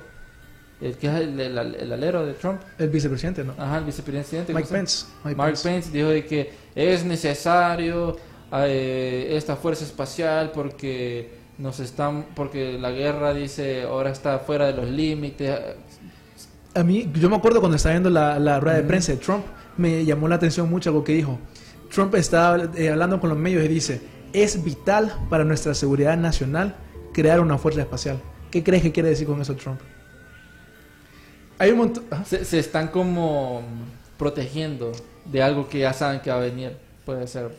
El 0.80 0.97
que 0.97 1.07
es 1.07 1.14
el, 1.14 1.39
el- 1.39 1.93
alero 1.93 2.24
de 2.28 2.34
Trump. 2.34 2.62
El 2.78 2.89
vicepresidente, 2.89 3.43
¿no? 3.43 3.53
Ajá, 3.57 3.80
el 3.80 3.86
vicepresidente. 3.86 4.53
Mike. 4.53 4.68
Pence. 4.70 5.07
Mike 5.24 5.36
Mark 5.36 5.53
Pence. 5.53 5.68
Pence 5.68 5.91
dijo 5.91 6.09
de 6.09 6.26
que 6.28 6.51
es 6.76 7.05
necesario 7.05 8.18
eh, 8.53 9.30
esta 9.32 9.55
fuerza 9.55 9.84
espacial 9.84 10.51
porque 10.53 11.41
nos 11.58 11.80
están 11.80 12.26
porque 12.36 12.78
la 12.80 12.91
guerra 12.91 13.34
dice 13.34 13.84
ahora 13.84 14.12
está 14.12 14.39
fuera 14.39 14.68
de 14.68 14.74
los 14.74 14.89
límites 14.89 15.60
A 16.74 16.84
mí, 16.84 17.10
yo 17.14 17.30
me 17.30 17.36
acuerdo 17.36 17.60
cuando 17.60 17.76
estaba 17.76 17.93
viendo 17.93 18.10
la, 18.10 18.39
la 18.39 18.60
rueda 18.60 18.78
de 18.78 18.84
prensa 18.84 19.12
de 19.12 19.18
Trump, 19.18 19.45
me 19.78 20.06
llamó 20.06 20.28
la 20.28 20.36
atención 20.36 20.70
mucho 20.70 20.89
algo 20.89 21.04
que 21.04 21.14
dijo. 21.14 21.38
Trump 21.93 22.16
estaba 22.16 22.70
eh, 22.76 22.89
hablando 22.89 23.20
con 23.20 23.30
los 23.30 23.38
medios 23.38 23.64
y 23.66 23.68
dice, 23.68 24.02
es 24.34 24.64
vital 24.64 25.14
para 25.30 25.43
nuestra 25.43 25.74
seguridad 25.74 26.18
nacional 26.18 26.76
crear 27.14 27.41
una 27.41 27.58
fuerza 27.58 27.82
espacial. 27.82 28.22
¿Qué 28.49 28.64
crees 28.64 28.84
que 28.84 28.91
quiere 28.91 29.10
decir 29.10 29.28
con 29.28 29.41
eso 29.41 29.56
Trump? 29.56 29.82
Hay 31.60 31.72
un 31.72 31.78
montón... 31.78 32.06
se, 32.26 32.45
se 32.45 32.60
están 32.60 32.88
como 32.88 33.62
protegiendo 34.18 34.91
de 35.26 35.43
algo 35.43 35.68
que 35.68 35.80
ya 35.80 35.93
saben 35.93 36.22
que 36.22 36.30
va 36.30 36.38
a 36.38 36.39
venir 36.39 36.78
puede 37.06 37.28
ser 37.28 37.52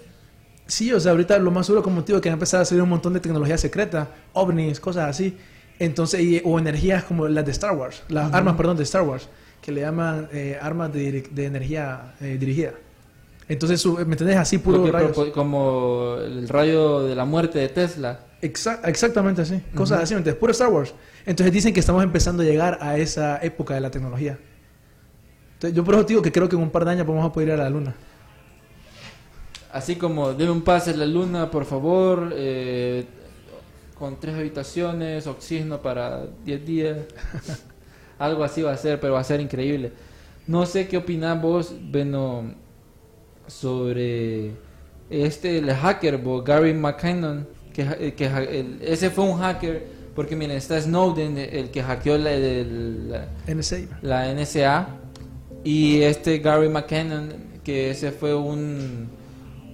Sí, 0.72 0.90
o 0.90 0.98
sea, 0.98 1.12
ahorita 1.12 1.38
lo 1.38 1.50
más 1.50 1.66
seguro 1.66 1.82
como 1.82 2.02
te 2.02 2.12
digo 2.12 2.20
que 2.22 2.30
va 2.30 2.32
a 2.32 2.38
empezar 2.40 2.62
a 2.62 2.64
salir 2.64 2.82
un 2.82 2.88
montón 2.88 3.12
de 3.12 3.20
tecnología 3.20 3.58
secreta, 3.58 4.08
ovnis, 4.32 4.80
cosas 4.80 5.08
así. 5.10 5.36
Entonces, 5.78 6.20
y- 6.20 6.40
o 6.44 6.58
energías 6.58 7.04
como 7.04 7.28
las 7.28 7.44
de 7.44 7.50
Star 7.50 7.76
Wars, 7.76 8.02
las 8.08 8.32
armas, 8.32 8.54
perdón, 8.56 8.76
de 8.78 8.84
Star 8.84 9.02
Wars, 9.02 9.28
que 9.60 9.70
le 9.70 9.82
llaman 9.82 10.28
eh, 10.32 10.56
armas 10.60 10.90
de, 10.92 11.24
energía 11.36 12.14
eh, 12.22 12.38
dirigida. 12.40 12.72
Entonces, 13.48 13.80
su- 13.82 13.94
¿me 13.96 14.14
entendés? 14.14 14.36
Así 14.38 14.56
puro 14.58 14.78
propo- 15.14 15.32
como 15.32 16.16
el 16.24 16.48
rayo 16.48 17.02
de 17.04 17.14
la 17.16 17.24
muerte 17.26 17.58
de 17.58 17.68
Tesla 17.68 18.20
Exa- 18.40 18.80
exactamente 18.84 19.42
así, 19.42 19.60
cosas 19.74 20.00
así, 20.02 20.14
¿me 20.14 20.18
entiendes? 20.18 20.40
Puro 20.40 20.52
Star 20.52 20.68
Wars. 20.68 20.94
Entonces 21.26 21.52
dicen 21.52 21.74
que 21.74 21.80
estamos 21.80 22.02
empezando 22.02 22.42
a 22.42 22.46
llegar 22.46 22.78
a 22.80 22.96
esa 22.96 23.38
época 23.42 23.74
de 23.74 23.80
la 23.80 23.90
tecnología. 23.90 24.38
Entonces, 25.54 25.76
yo 25.76 25.84
por 25.84 25.94
eso 25.94 26.04
digo 26.04 26.22
que 26.22 26.32
creo 26.32 26.48
que 26.48 26.56
en 26.56 26.62
un 26.62 26.70
par 26.70 26.84
de 26.84 26.92
años 26.92 27.06
vamos 27.06 27.24
a 27.24 27.32
poder 27.32 27.48
ir 27.50 27.54
a 27.54 27.58
la 27.58 27.70
luna. 27.70 27.94
Así 29.72 29.96
como, 29.96 30.34
deme 30.34 30.50
un 30.50 30.62
pase 30.62 30.90
a 30.90 30.96
la 30.96 31.06
luna, 31.06 31.50
por 31.50 31.64
favor, 31.64 32.32
eh, 32.36 33.06
con 33.98 34.20
tres 34.20 34.34
habitaciones, 34.34 35.26
oxígeno 35.26 35.80
para 35.80 36.26
10 36.44 36.66
días. 36.66 36.98
Algo 38.18 38.44
así 38.44 38.62
va 38.62 38.72
a 38.72 38.76
ser, 38.76 39.00
pero 39.00 39.14
va 39.14 39.20
a 39.20 39.24
ser 39.24 39.40
increíble. 39.40 39.92
No 40.46 40.66
sé 40.66 40.86
qué 40.88 40.98
opinás 40.98 41.40
vos, 41.40 41.72
Beno, 41.90 42.52
sobre 43.46 44.52
este, 45.10 45.58
el 45.58 45.70
hacker, 45.72 46.18
bo, 46.18 46.42
Gary 46.42 46.74
McKinnon, 46.74 47.46
que, 47.72 47.82
el- 47.82 48.78
ese 48.82 49.10
fue 49.10 49.24
un 49.24 49.38
hacker, 49.38 49.86
porque 50.14 50.36
miren, 50.36 50.56
está 50.56 50.80
Snowden, 50.80 51.38
el 51.38 51.70
que 51.70 51.82
hackeó 51.82 52.18
la- 52.18 52.32
el- 52.32 53.10
la, 53.10 53.28
NSA. 53.46 53.78
la 54.02 54.28
NSA 54.34 54.88
y 55.64 56.02
este 56.02 56.38
Gary 56.38 56.68
McKinnon 56.68 57.52
que 57.64 57.90
ese 57.90 58.10
fue 58.10 58.34
un, 58.34 59.08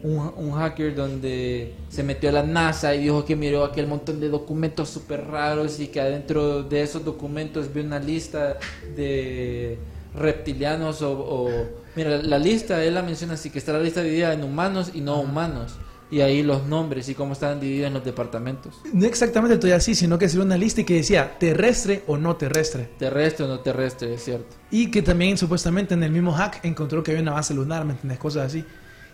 un, 0.03 0.33
un 0.37 0.53
hacker 0.53 0.95
donde 0.95 1.75
se 1.89 2.03
metió 2.03 2.29
a 2.31 2.33
la 2.33 2.43
NASA 2.43 2.95
y 2.95 3.03
dijo 3.03 3.25
que 3.25 3.37
miró 3.37 3.65
aquel 3.65 3.87
montón 3.87 4.21
de 4.21 4.29
documentos 4.29 4.89
súper 4.89 5.27
raros 5.27 5.81
y 5.81 5.89
que 5.89 6.01
adentro 6.01 6.63
de 6.63 6.83
esos 6.83 7.05
documentos 7.05 7.73
vio 7.73 7.83
una 7.85 7.99
lista 7.99 8.59
de 8.97 9.79
reptilianos 10.15 11.03
o, 11.03 11.13
o- 11.13 11.51
mira 11.97 12.17
la 12.23 12.39
lista 12.39 12.83
él 12.85 12.95
la 12.95 13.03
menciona 13.03 13.35
así 13.35 13.51
que 13.51 13.59
está 13.59 13.73
la 13.73 13.81
lista 13.81 14.03
dividida 14.03 14.33
en 14.33 14.43
humanos 14.45 14.91
y 14.95 15.01
no 15.01 15.21
humanos 15.21 15.77
y 16.11 16.23
ahí 16.23 16.43
los 16.43 16.67
nombres 16.67 17.07
y 17.11 17.15
cómo 17.15 17.35
están 17.35 17.61
divididos 17.61 17.89
en 17.89 17.95
los 17.95 18.05
departamentos 18.05 18.77
No 18.95 19.05
exactamente 19.07 19.57
todavía 19.57 19.77
así, 19.77 19.95
sino 19.95 20.19
que 20.19 20.27
sería 20.29 20.45
una 20.47 20.57
lista 20.57 20.83
que 20.83 20.95
decía 20.95 21.39
terrestre 21.39 22.03
o 22.07 22.17
no 22.17 22.35
terrestre. 22.37 22.89
terrestre 22.99 23.45
o 23.45 23.49
no 23.49 23.61
terrestre 23.61 24.15
es 24.15 24.25
cierto 24.25 24.57
Y 24.71 24.91
que 24.91 25.03
también 25.03 25.37
supuestamente 25.37 25.93
en 25.95 26.03
el 26.03 26.11
mismo 26.11 26.33
hack 26.33 26.65
encontró 26.65 27.03
que 27.03 27.11
había 27.11 27.23
una 27.23 27.33
base 27.35 27.53
lunar, 27.53 27.85
¿me 27.85 27.93
entiendes? 27.93 28.19
Cosas 28.19 28.47
así. 28.47 28.65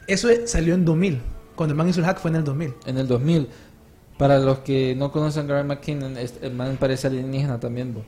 Eso 0.07 0.29
salió 0.47 0.75
en 0.75 0.85
2000. 0.85 1.21
Cuando 1.57 1.73
el 1.73 1.77
man 1.79 1.89
hizo 1.89 2.01
el 2.01 2.07
hack 2.07 2.19
fue 2.19 2.31
en 2.31 2.37
el 2.37 2.45
2000. 2.45 2.75
En 2.87 2.99
el 2.99 3.07
2000. 3.07 3.49
Para 4.19 4.39
los 4.39 4.59
que 4.61 4.95
no 4.97 5.11
conocen 5.11 5.51
a 5.51 5.55
Gary 5.55 5.67
McKinnon, 5.69 6.17
el 6.17 6.55
man 6.55 6.77
parece 6.79 7.07
alienígena 7.09 7.59
también. 7.59 7.95
bo. 7.95 8.03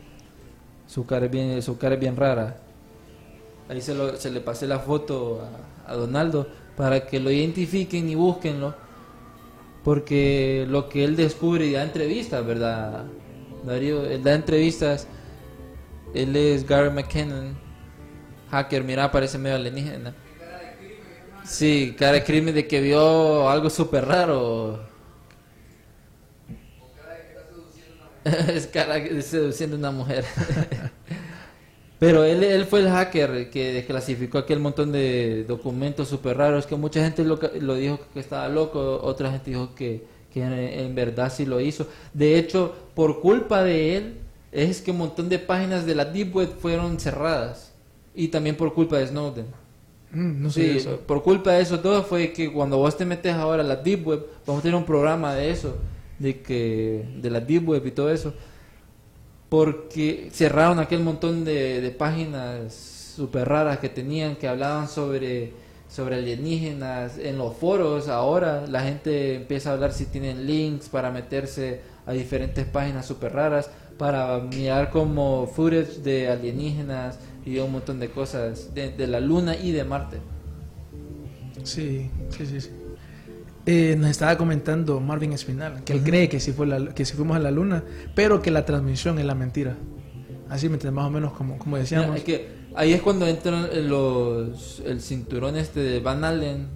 Su 0.86 1.04
cara 1.06 1.26
es 1.26 1.30
bien, 1.32 1.60
su 1.62 1.78
cara 1.78 1.94
es 1.94 2.00
bien 2.00 2.16
rara. 2.16 2.58
Ahí 3.68 3.80
se, 3.80 3.94
lo- 3.94 4.16
se 4.16 4.30
le 4.30 4.40
pasé 4.40 4.66
la 4.68 4.78
foto 4.78 5.42
a, 5.86 5.92
a 5.92 5.96
Donaldo 5.96 6.46
para 6.76 7.06
que 7.06 7.18
lo 7.18 7.30
identifiquen 7.30 8.08
y 8.08 8.14
búsquenlo. 8.14 8.74
Porque 9.82 10.66
lo 10.68 10.88
que 10.88 11.04
él 11.04 11.16
descubre 11.16 11.66
y 11.66 11.72
da 11.72 11.82
entrevistas, 11.82 12.44
¿verdad? 12.44 13.04
Darío, 13.64 14.04
él 14.04 14.22
da 14.22 14.34
entrevistas. 14.34 15.06
Él 16.14 16.34
es 16.36 16.66
Gary 16.66 16.90
McKinnon, 16.90 17.56
hacker. 18.50 18.82
Mira, 18.84 19.10
parece 19.10 19.38
medio 19.38 19.56
alienígena. 19.56 20.14
Sí, 21.46 21.94
cara 21.98 22.12
de 22.14 22.24
crimen 22.24 22.54
de 22.54 22.66
que 22.66 22.80
vio 22.80 23.48
algo 23.48 23.70
súper 23.70 24.04
raro. 24.06 24.80
es 28.24 28.66
cara 28.66 28.94
de 28.96 29.22
seduciendo 29.22 29.76
a 29.76 29.78
una 29.78 29.90
mujer. 29.90 30.24
Pero 31.98 32.24
él, 32.24 32.42
él 32.44 32.66
fue 32.66 32.80
el 32.80 32.88
hacker 32.88 33.50
que 33.50 33.72
desclasificó 33.72 34.38
aquel 34.38 34.60
montón 34.60 34.92
de 34.92 35.44
documentos 35.48 36.08
súper 36.08 36.36
raros 36.36 36.66
que 36.66 36.76
mucha 36.76 37.02
gente 37.02 37.24
lo, 37.24 37.38
lo 37.60 37.74
dijo 37.74 37.98
que 38.12 38.20
estaba 38.20 38.48
loco, 38.48 39.00
otra 39.02 39.30
gente 39.30 39.50
dijo 39.50 39.74
que, 39.74 40.04
que 40.30 40.42
en, 40.42 40.52
en 40.52 40.94
verdad 40.94 41.32
sí 41.34 41.46
lo 41.46 41.58
hizo. 41.60 41.86
De 42.12 42.38
hecho, 42.38 42.74
por 42.94 43.20
culpa 43.22 43.62
de 43.62 43.96
él, 43.96 44.18
es 44.52 44.82
que 44.82 44.90
un 44.90 44.98
montón 44.98 45.28
de 45.30 45.38
páginas 45.38 45.86
de 45.86 45.94
la 45.94 46.04
Deep 46.04 46.36
Web 46.36 46.50
fueron 46.60 47.00
cerradas. 47.00 47.72
Y 48.14 48.28
también 48.28 48.56
por 48.56 48.74
culpa 48.74 48.98
de 48.98 49.06
Snowden. 49.06 49.46
Mm, 50.16 50.42
no 50.42 50.50
Sí, 50.50 50.62
eso. 50.78 51.00
por 51.06 51.22
culpa 51.22 51.52
de 51.52 51.62
eso 51.62 51.80
todo 51.80 52.02
fue 52.02 52.32
que 52.32 52.52
cuando 52.52 52.78
vos 52.78 52.96
te 52.96 53.04
metes 53.04 53.34
ahora 53.34 53.62
a 53.62 53.66
la 53.66 53.76
Deep 53.76 54.06
Web, 54.06 54.26
vamos 54.46 54.60
a 54.60 54.62
tener 54.62 54.76
un 54.76 54.84
programa 54.86 55.34
de 55.34 55.50
eso, 55.50 55.76
de 56.18 56.40
que 56.42 57.04
de 57.20 57.30
la 57.30 57.40
Deep 57.40 57.68
Web 57.68 57.86
y 57.86 57.90
todo 57.90 58.10
eso, 58.10 58.32
porque 59.48 60.28
cerraron 60.32 60.78
aquel 60.78 61.00
montón 61.00 61.44
de, 61.44 61.80
de 61.80 61.90
páginas 61.90 62.74
súper 63.16 63.48
raras 63.48 63.78
que 63.78 63.88
tenían, 63.88 64.36
que 64.36 64.48
hablaban 64.48 64.88
sobre, 64.88 65.52
sobre 65.88 66.16
alienígenas. 66.16 67.18
En 67.18 67.38
los 67.38 67.56
foros 67.56 68.08
ahora 68.08 68.66
la 68.66 68.82
gente 68.82 69.34
empieza 69.36 69.70
a 69.70 69.74
hablar 69.74 69.92
si 69.92 70.06
tienen 70.06 70.46
links 70.46 70.88
para 70.88 71.10
meterse 71.10 71.80
a 72.06 72.12
diferentes 72.12 72.64
páginas 72.64 73.04
súper 73.06 73.32
raras, 73.32 73.70
para 73.98 74.38
mirar 74.38 74.90
como 74.90 75.46
footage 75.46 76.02
de 76.02 76.28
alienígenas 76.28 77.18
y 77.44 77.58
un 77.58 77.72
montón 77.72 77.98
de 77.98 78.10
cosas 78.10 78.74
de, 78.74 78.90
de 78.90 79.06
la 79.06 79.20
Luna 79.20 79.56
y 79.56 79.72
de 79.72 79.84
Marte. 79.84 80.18
Sí, 81.62 82.10
sí, 82.30 82.46
sí. 82.46 82.60
sí. 82.60 82.70
Eh, 83.68 83.96
nos 83.98 84.10
estaba 84.10 84.36
comentando 84.38 85.00
Marvin 85.00 85.32
Espinal 85.32 85.82
que 85.82 85.92
él 85.94 86.04
cree 86.04 86.28
que 86.28 86.38
sí, 86.38 86.52
fue 86.52 86.68
la- 86.68 86.94
que 86.94 87.04
sí 87.04 87.14
fuimos 87.14 87.36
a 87.36 87.40
la 87.40 87.50
luna, 87.50 87.82
pero 88.14 88.40
que 88.40 88.52
la 88.52 88.64
transmisión 88.64 89.18
es 89.18 89.24
la 89.24 89.34
mentira. 89.34 89.76
Así 90.48 90.68
más 90.68 91.04
o 91.04 91.10
menos 91.10 91.32
como, 91.32 91.58
como 91.58 91.76
decíamos. 91.76 92.06
Mira, 92.10 92.18
es 92.18 92.22
que 92.24 92.48
ahí 92.76 92.92
es 92.92 93.02
cuando 93.02 93.26
entran 93.26 93.68
los 93.88 94.80
el 94.86 95.00
cinturón 95.00 95.56
este 95.56 95.80
de 95.80 95.98
Van 95.98 96.22
Allen 96.22 96.68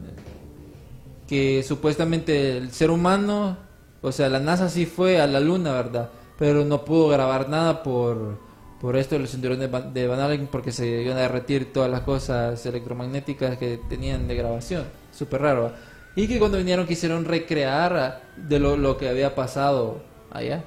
que 1.28 1.62
supuestamente 1.62 2.56
el 2.58 2.72
ser 2.72 2.90
humano, 2.90 3.56
o 4.02 4.12
sea, 4.12 4.28
la 4.28 4.40
NASA 4.40 4.68
sí 4.68 4.86
fue 4.86 5.20
a 5.20 5.26
la 5.26 5.40
luna, 5.40 5.72
¿verdad? 5.72 6.10
Pero 6.38 6.64
no 6.64 6.84
pudo 6.84 7.08
grabar 7.08 7.48
nada 7.48 7.82
por 7.82 8.38
por 8.80 8.96
esto 8.96 9.14
de 9.14 9.20
los 9.20 9.30
cinturones 9.30 9.70
de 9.92 10.06
Van, 10.06 10.20
Allen 10.20 10.48
porque 10.50 10.72
se 10.72 11.02
iban 11.02 11.18
a 11.18 11.20
derretir 11.20 11.70
todas 11.72 11.90
las 11.90 12.00
cosas 12.00 12.64
electromagnéticas 12.64 13.58
que 13.58 13.78
tenían 13.88 14.26
de 14.26 14.34
grabación. 14.34 14.84
Súper 15.12 15.42
raro. 15.42 15.72
Y 16.16 16.26
que 16.26 16.38
cuando 16.38 16.56
vinieron 16.56 16.86
quisieron 16.86 17.26
recrear 17.26 18.22
de 18.36 18.58
lo, 18.58 18.76
lo 18.76 18.96
que 18.96 19.08
había 19.08 19.34
pasado 19.34 20.02
allá. 20.30 20.64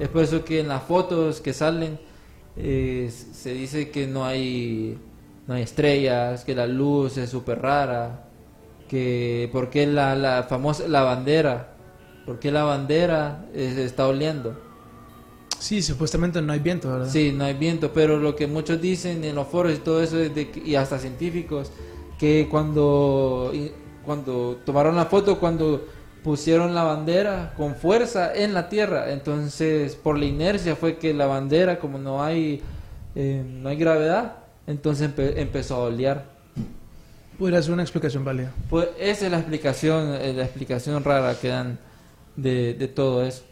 Es 0.00 0.08
por 0.08 0.24
eso 0.24 0.44
que 0.44 0.60
en 0.60 0.68
las 0.68 0.82
fotos 0.82 1.40
que 1.40 1.52
salen 1.52 2.00
eh, 2.56 3.10
se 3.10 3.54
dice 3.54 3.90
que 3.90 4.06
no 4.06 4.24
hay 4.24 4.98
no 5.46 5.54
hay 5.54 5.62
estrellas, 5.62 6.44
que 6.44 6.54
la 6.54 6.66
luz 6.66 7.16
es 7.16 7.30
súper 7.30 7.60
rara, 7.62 8.24
que 8.88 9.48
por 9.52 9.70
qué 9.70 9.86
la, 9.86 10.14
la 10.16 10.44
famosa 10.44 10.86
la 10.88 11.02
bandera, 11.02 11.71
por 12.26 12.38
qué 12.38 12.50
la 12.50 12.64
bandera 12.64 13.46
se 13.54 13.84
está 13.84 14.06
oliendo. 14.06 14.58
Sí, 15.58 15.80
supuestamente 15.80 16.42
no 16.42 16.52
hay 16.52 16.58
viento, 16.58 16.90
¿verdad? 16.90 17.08
Sí, 17.08 17.32
no 17.32 17.44
hay 17.44 17.54
viento, 17.54 17.92
pero 17.92 18.18
lo 18.18 18.34
que 18.34 18.46
muchos 18.48 18.80
dicen 18.80 19.22
en 19.24 19.36
los 19.36 19.46
foros 19.46 19.72
y 19.74 19.76
todo 19.76 20.02
eso, 20.02 20.18
es 20.18 20.34
de 20.34 20.50
y 20.64 20.74
hasta 20.74 20.98
científicos, 20.98 21.70
que 22.18 22.48
cuando, 22.50 23.52
cuando 24.04 24.58
tomaron 24.64 24.96
la 24.96 25.06
foto, 25.06 25.38
cuando 25.38 25.86
pusieron 26.24 26.74
la 26.74 26.82
bandera 26.84 27.52
con 27.56 27.74
fuerza 27.76 28.34
en 28.34 28.54
la 28.54 28.68
tierra, 28.68 29.12
entonces 29.12 29.94
por 29.96 30.18
la 30.18 30.24
inercia 30.24 30.74
fue 30.76 30.96
que 30.96 31.14
la 31.14 31.26
bandera, 31.26 31.78
como 31.78 31.98
no 31.98 32.22
hay, 32.22 32.60
eh, 33.14 33.44
no 33.46 33.68
hay 33.68 33.76
gravedad, 33.76 34.36
entonces 34.66 35.10
empe- 35.10 35.34
empezó 35.36 35.76
a 35.76 35.78
olear. 35.84 36.24
Podría 37.38 37.62
ser 37.62 37.72
una 37.72 37.82
explicación 37.82 38.24
válida. 38.24 38.52
Pues 38.70 38.88
esa 38.98 39.26
es 39.26 39.32
la 39.32 39.38
explicación, 39.38 40.14
eh, 40.14 40.32
la 40.32 40.44
explicación 40.44 41.02
rara 41.02 41.34
que 41.40 41.48
dan 41.48 41.78
de, 42.36 42.74
de 42.74 42.88
todo 42.88 43.24
eso. 43.24 43.42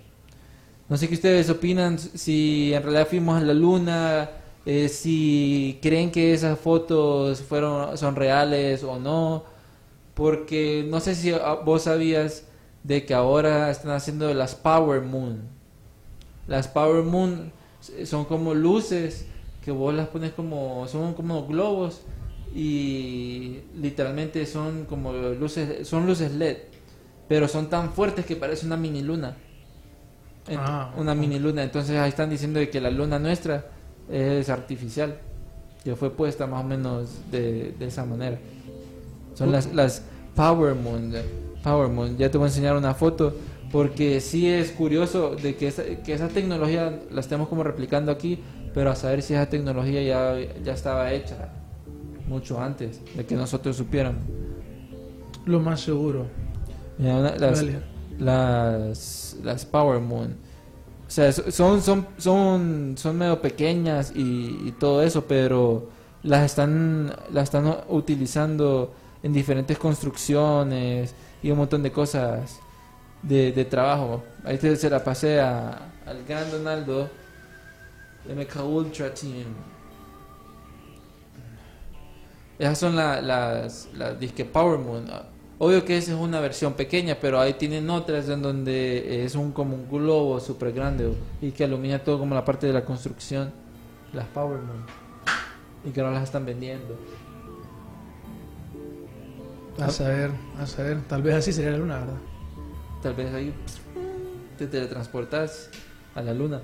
No 0.88 0.96
sé 0.96 1.08
qué 1.08 1.14
ustedes 1.14 1.48
opinan, 1.50 1.98
si 1.98 2.74
en 2.74 2.82
realidad 2.82 3.06
fuimos 3.08 3.40
a 3.40 3.44
la 3.44 3.54
luna, 3.54 4.30
eh, 4.66 4.88
si 4.88 5.78
creen 5.80 6.10
que 6.10 6.34
esas 6.34 6.58
fotos 6.58 7.42
fueron 7.42 7.96
son 7.96 8.16
reales 8.16 8.82
o 8.82 8.98
no, 8.98 9.44
porque 10.14 10.84
no 10.88 11.00
sé 11.00 11.14
si 11.14 11.32
vos 11.64 11.82
sabías 11.84 12.44
de 12.82 13.06
que 13.06 13.14
ahora 13.14 13.70
están 13.70 13.92
haciendo 13.92 14.32
las 14.34 14.54
Power 14.54 15.02
Moon. 15.02 15.42
Las 16.46 16.68
Power 16.68 17.04
Moon 17.04 17.52
son 18.04 18.24
como 18.26 18.54
luces 18.54 19.26
que 19.64 19.70
vos 19.70 19.94
las 19.94 20.08
pones 20.08 20.32
como 20.32 20.86
son 20.88 21.14
como 21.14 21.46
globos 21.46 22.02
y 22.54 23.60
literalmente 23.80 24.44
son 24.46 24.84
como 24.86 25.12
luces 25.12 25.86
son 25.86 26.06
luces 26.06 26.32
LED, 26.32 26.56
pero 27.30 27.46
son 27.46 27.70
tan 27.70 27.92
fuertes 27.92 28.26
que 28.26 28.34
parece 28.34 28.66
una 28.66 28.76
mini 28.76 29.02
luna. 29.02 29.36
Ah, 30.52 30.92
una 30.96 31.14
mini 31.14 31.38
luna, 31.38 31.62
entonces 31.62 31.96
ahí 31.96 32.08
están 32.08 32.28
diciendo 32.28 32.58
de 32.58 32.68
que 32.68 32.80
la 32.80 32.90
luna 32.90 33.20
nuestra 33.20 33.66
es 34.10 34.48
artificial. 34.48 35.16
Ya 35.84 35.94
fue 35.94 36.10
puesta 36.10 36.48
más 36.48 36.64
o 36.64 36.66
menos 36.66 37.30
de, 37.30 37.70
de 37.78 37.86
esa 37.86 38.04
manera. 38.04 38.36
Son 39.34 39.52
las, 39.52 39.72
las 39.72 40.02
Power 40.34 40.74
Moon. 40.74 41.14
Power 41.62 41.88
Moon. 41.88 42.18
Ya 42.18 42.32
te 42.32 42.36
voy 42.36 42.46
a 42.46 42.48
enseñar 42.48 42.76
una 42.76 42.94
foto. 42.94 43.32
Porque 43.70 44.20
sí 44.20 44.48
es 44.48 44.72
curioso 44.72 45.36
de 45.36 45.54
que 45.54 45.68
esa, 45.68 45.84
que 45.84 46.12
esa 46.12 46.26
tecnología 46.26 46.98
la 47.12 47.20
estemos 47.20 47.46
como 47.46 47.62
replicando 47.62 48.10
aquí. 48.10 48.40
Pero 48.74 48.90
a 48.90 48.96
saber 48.96 49.22
si 49.22 49.34
esa 49.34 49.48
tecnología 49.48 50.02
ya, 50.02 50.36
ya 50.64 50.72
estaba 50.72 51.12
hecha 51.12 51.50
mucho 52.26 52.60
antes 52.60 53.00
de 53.14 53.24
que 53.24 53.36
nosotros 53.36 53.76
supiéramos. 53.76 54.20
Lo 55.46 55.60
más 55.60 55.80
seguro. 55.80 56.49
Mira, 57.00 57.16
una- 57.16 57.36
las, 57.36 57.64
las, 58.18 59.36
las 59.42 59.64
Power 59.64 60.00
Moon. 60.00 60.36
O 61.06 61.10
sea, 61.10 61.32
so- 61.32 61.50
son, 61.50 61.82
son, 61.82 62.06
son, 62.18 62.94
son 62.96 63.18
medio 63.18 63.40
pequeñas 63.42 64.12
y, 64.14 64.60
y 64.68 64.74
todo 64.78 65.02
eso, 65.02 65.24
pero 65.26 65.88
las 66.22 66.44
están, 66.44 67.12
las 67.32 67.44
están 67.44 67.74
utilizando 67.88 68.94
en 69.22 69.32
diferentes 69.32 69.76
construcciones 69.78 71.14
y 71.42 71.50
un 71.50 71.58
montón 71.58 71.82
de 71.82 71.90
cosas 71.90 72.60
de, 73.22 73.52
de 73.52 73.64
trabajo. 73.64 74.22
Ahí 74.44 74.58
te, 74.58 74.76
se 74.76 74.88
la 74.90 75.02
pasé 75.02 75.40
a- 75.40 75.90
al 76.06 76.24
gran 76.28 76.50
Donaldo 76.50 77.08
de 78.26 78.34
Mecha 78.34 78.62
Ultra 78.62 79.12
Team. 79.14 79.46
Esas 82.58 82.78
son 82.78 82.94
la- 82.94 83.20
las, 83.22 83.88
las 83.94 84.20
disque 84.20 84.44
Power 84.44 84.78
Moon. 84.78 85.06
Obvio 85.62 85.84
que 85.84 85.98
esa 85.98 86.12
es 86.12 86.18
una 86.18 86.40
versión 86.40 86.72
pequeña, 86.72 87.18
pero 87.20 87.38
ahí 87.38 87.52
tienen 87.52 87.90
otras 87.90 88.30
en 88.30 88.40
donde 88.40 89.22
es 89.26 89.34
un 89.34 89.52
como 89.52 89.74
un 89.74 89.90
globo 89.90 90.40
súper 90.40 90.72
grande 90.72 91.12
y 91.42 91.50
que 91.50 91.64
ilumina 91.64 91.98
todo 91.98 92.18
como 92.18 92.34
la 92.34 92.46
parte 92.46 92.66
de 92.66 92.72
la 92.72 92.82
construcción. 92.82 93.52
Las 94.14 94.26
Power 94.28 94.58
Moon. 94.58 94.86
Y 95.84 95.90
que 95.90 96.00
no 96.00 96.10
las 96.12 96.22
están 96.22 96.46
vendiendo. 96.46 96.98
A 99.78 99.90
saber, 99.90 100.30
a 100.58 100.66
saber. 100.66 101.02
Tal 101.02 101.22
vez 101.22 101.34
así 101.34 101.52
sería 101.52 101.72
la 101.72 101.76
luna, 101.76 101.98
¿verdad? 101.98 102.20
Tal 103.02 103.12
vez 103.12 103.34
ahí 103.34 103.54
te 104.56 104.66
teletransportas 104.66 105.68
a 106.14 106.22
la 106.22 106.32
luna. 106.32 106.62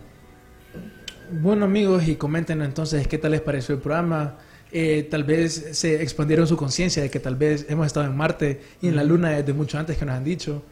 Bueno 1.33 1.67
amigos, 1.67 2.09
y 2.09 2.17
comenten 2.17 2.63
entonces 2.63 3.07
qué 3.07 3.19
tal 3.19 3.33
les 3.33 3.43
pareció 3.43 3.75
el 3.75 3.83
programa. 3.83 4.39
Eh, 4.79 5.05
tal 5.11 5.25
vez 5.25 5.71
se 5.73 6.03
expandieron 6.03 6.47
su 6.47 6.55
conciencia 6.59 7.03
de 7.03 7.09
que 7.11 7.19
tal 7.19 7.35
vez 7.35 7.65
hemos 7.71 7.87
estado 7.87 8.05
en 8.05 8.15
Marte 8.15 8.61
y 8.83 8.89
en 8.89 8.97
la 8.97 9.05
Luna 9.05 9.31
desde 9.31 9.55
mucho 9.55 9.79
antes 9.79 9.97
que 9.97 10.05
nos 10.05 10.15
han 10.15 10.23
dicho. 10.25 10.63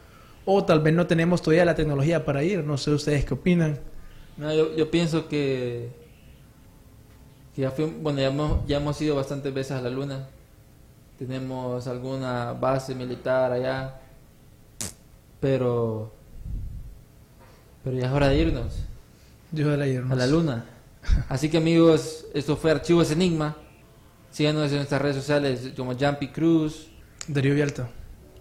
O 0.45 0.63
tal 0.63 0.81
vez 0.81 0.93
no 0.93 1.07
tenemos 1.07 1.41
todavía 1.41 1.65
la 1.65 1.73
tecnología 1.73 2.23
para 2.23 2.43
ir. 2.43 2.63
No 2.63 2.77
sé 2.77 2.91
ustedes 2.91 3.25
qué 3.25 3.33
opinan. 3.33 3.79
No, 4.37 4.53
yo, 4.53 4.75
yo 4.75 4.91
pienso 4.91 5.27
que, 5.27 5.89
que 7.55 7.63
ya, 7.63 7.71
fuimos- 7.71 7.99
bueno, 8.03 8.19
ya, 8.19 8.27
hemos, 8.27 8.67
ya 8.67 8.77
hemos 8.77 9.01
ido 9.01 9.15
bastantes 9.15 9.51
veces 9.51 9.71
a 9.71 9.81
la 9.81 9.89
luna. 9.89 10.27
Tenemos 11.17 11.87
alguna 11.87 12.53
base 12.53 12.93
militar 12.93 13.51
allá. 13.53 13.95
Pero. 15.39 16.11
Pero 17.83 17.97
ya 17.97 18.05
es 18.05 18.11
hora 18.13 18.27
de 18.29 18.37
irnos 18.37 18.73
Yo 19.51 19.75
de 19.75 19.89
irnos. 19.89 20.11
a 20.11 20.15
la 20.15 20.27
luna. 20.27 20.65
Así 21.27 21.49
que 21.49 21.57
amigos, 21.57 22.25
esto 22.35 22.55
fue 22.55 22.69
Archivos 22.69 23.09
Enigma. 23.09 23.57
Síganos 24.35 24.69
en 24.71 24.79
nuestras 24.79 25.01
redes 25.01 25.15
sociales 25.15 25.71
como 25.77 25.93
Jumpy 25.97 26.27
Cruz. 26.27 26.89
Darío 27.25 27.55
Vialta. 27.55 27.87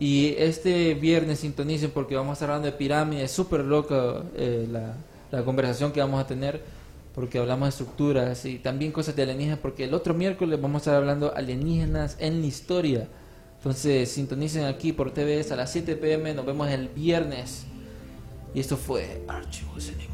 Y 0.00 0.34
este 0.38 0.94
viernes 0.94 1.38
sintonicen 1.38 1.92
porque 1.92 2.16
vamos 2.16 2.30
a 2.30 2.32
estar 2.32 2.50
hablando 2.50 2.66
de 2.66 2.72
pirámides. 2.72 3.30
Súper 3.30 3.60
loca 3.60 4.24
eh, 4.34 4.66
la, 4.68 4.96
la 5.30 5.44
conversación 5.44 5.92
que 5.92 6.00
vamos 6.00 6.20
a 6.20 6.26
tener 6.26 6.60
porque 7.14 7.38
hablamos 7.38 7.66
de 7.66 7.68
estructuras 7.68 8.44
y 8.44 8.58
también 8.58 8.90
cosas 8.90 9.14
de 9.14 9.22
alienígenas 9.22 9.60
porque 9.60 9.84
el 9.84 9.94
otro 9.94 10.14
miércoles 10.14 10.60
vamos 10.60 10.80
a 10.80 10.82
estar 10.82 10.94
hablando 10.96 11.32
alienígenas 11.32 12.16
en 12.18 12.40
la 12.40 12.46
historia. 12.48 13.08
Entonces 13.58 14.10
sintonicen 14.10 14.64
aquí 14.64 14.92
por 14.92 15.12
TVS 15.12 15.52
a 15.52 15.56
las 15.56 15.70
7 15.70 15.94
pm. 15.94 16.34
Nos 16.34 16.44
vemos 16.44 16.68
el 16.70 16.88
viernes. 16.88 17.66
Y 18.52 18.58
esto 18.58 18.76
fue 18.76 19.22
Archivos 19.28 19.88
Enigma. 19.90 20.13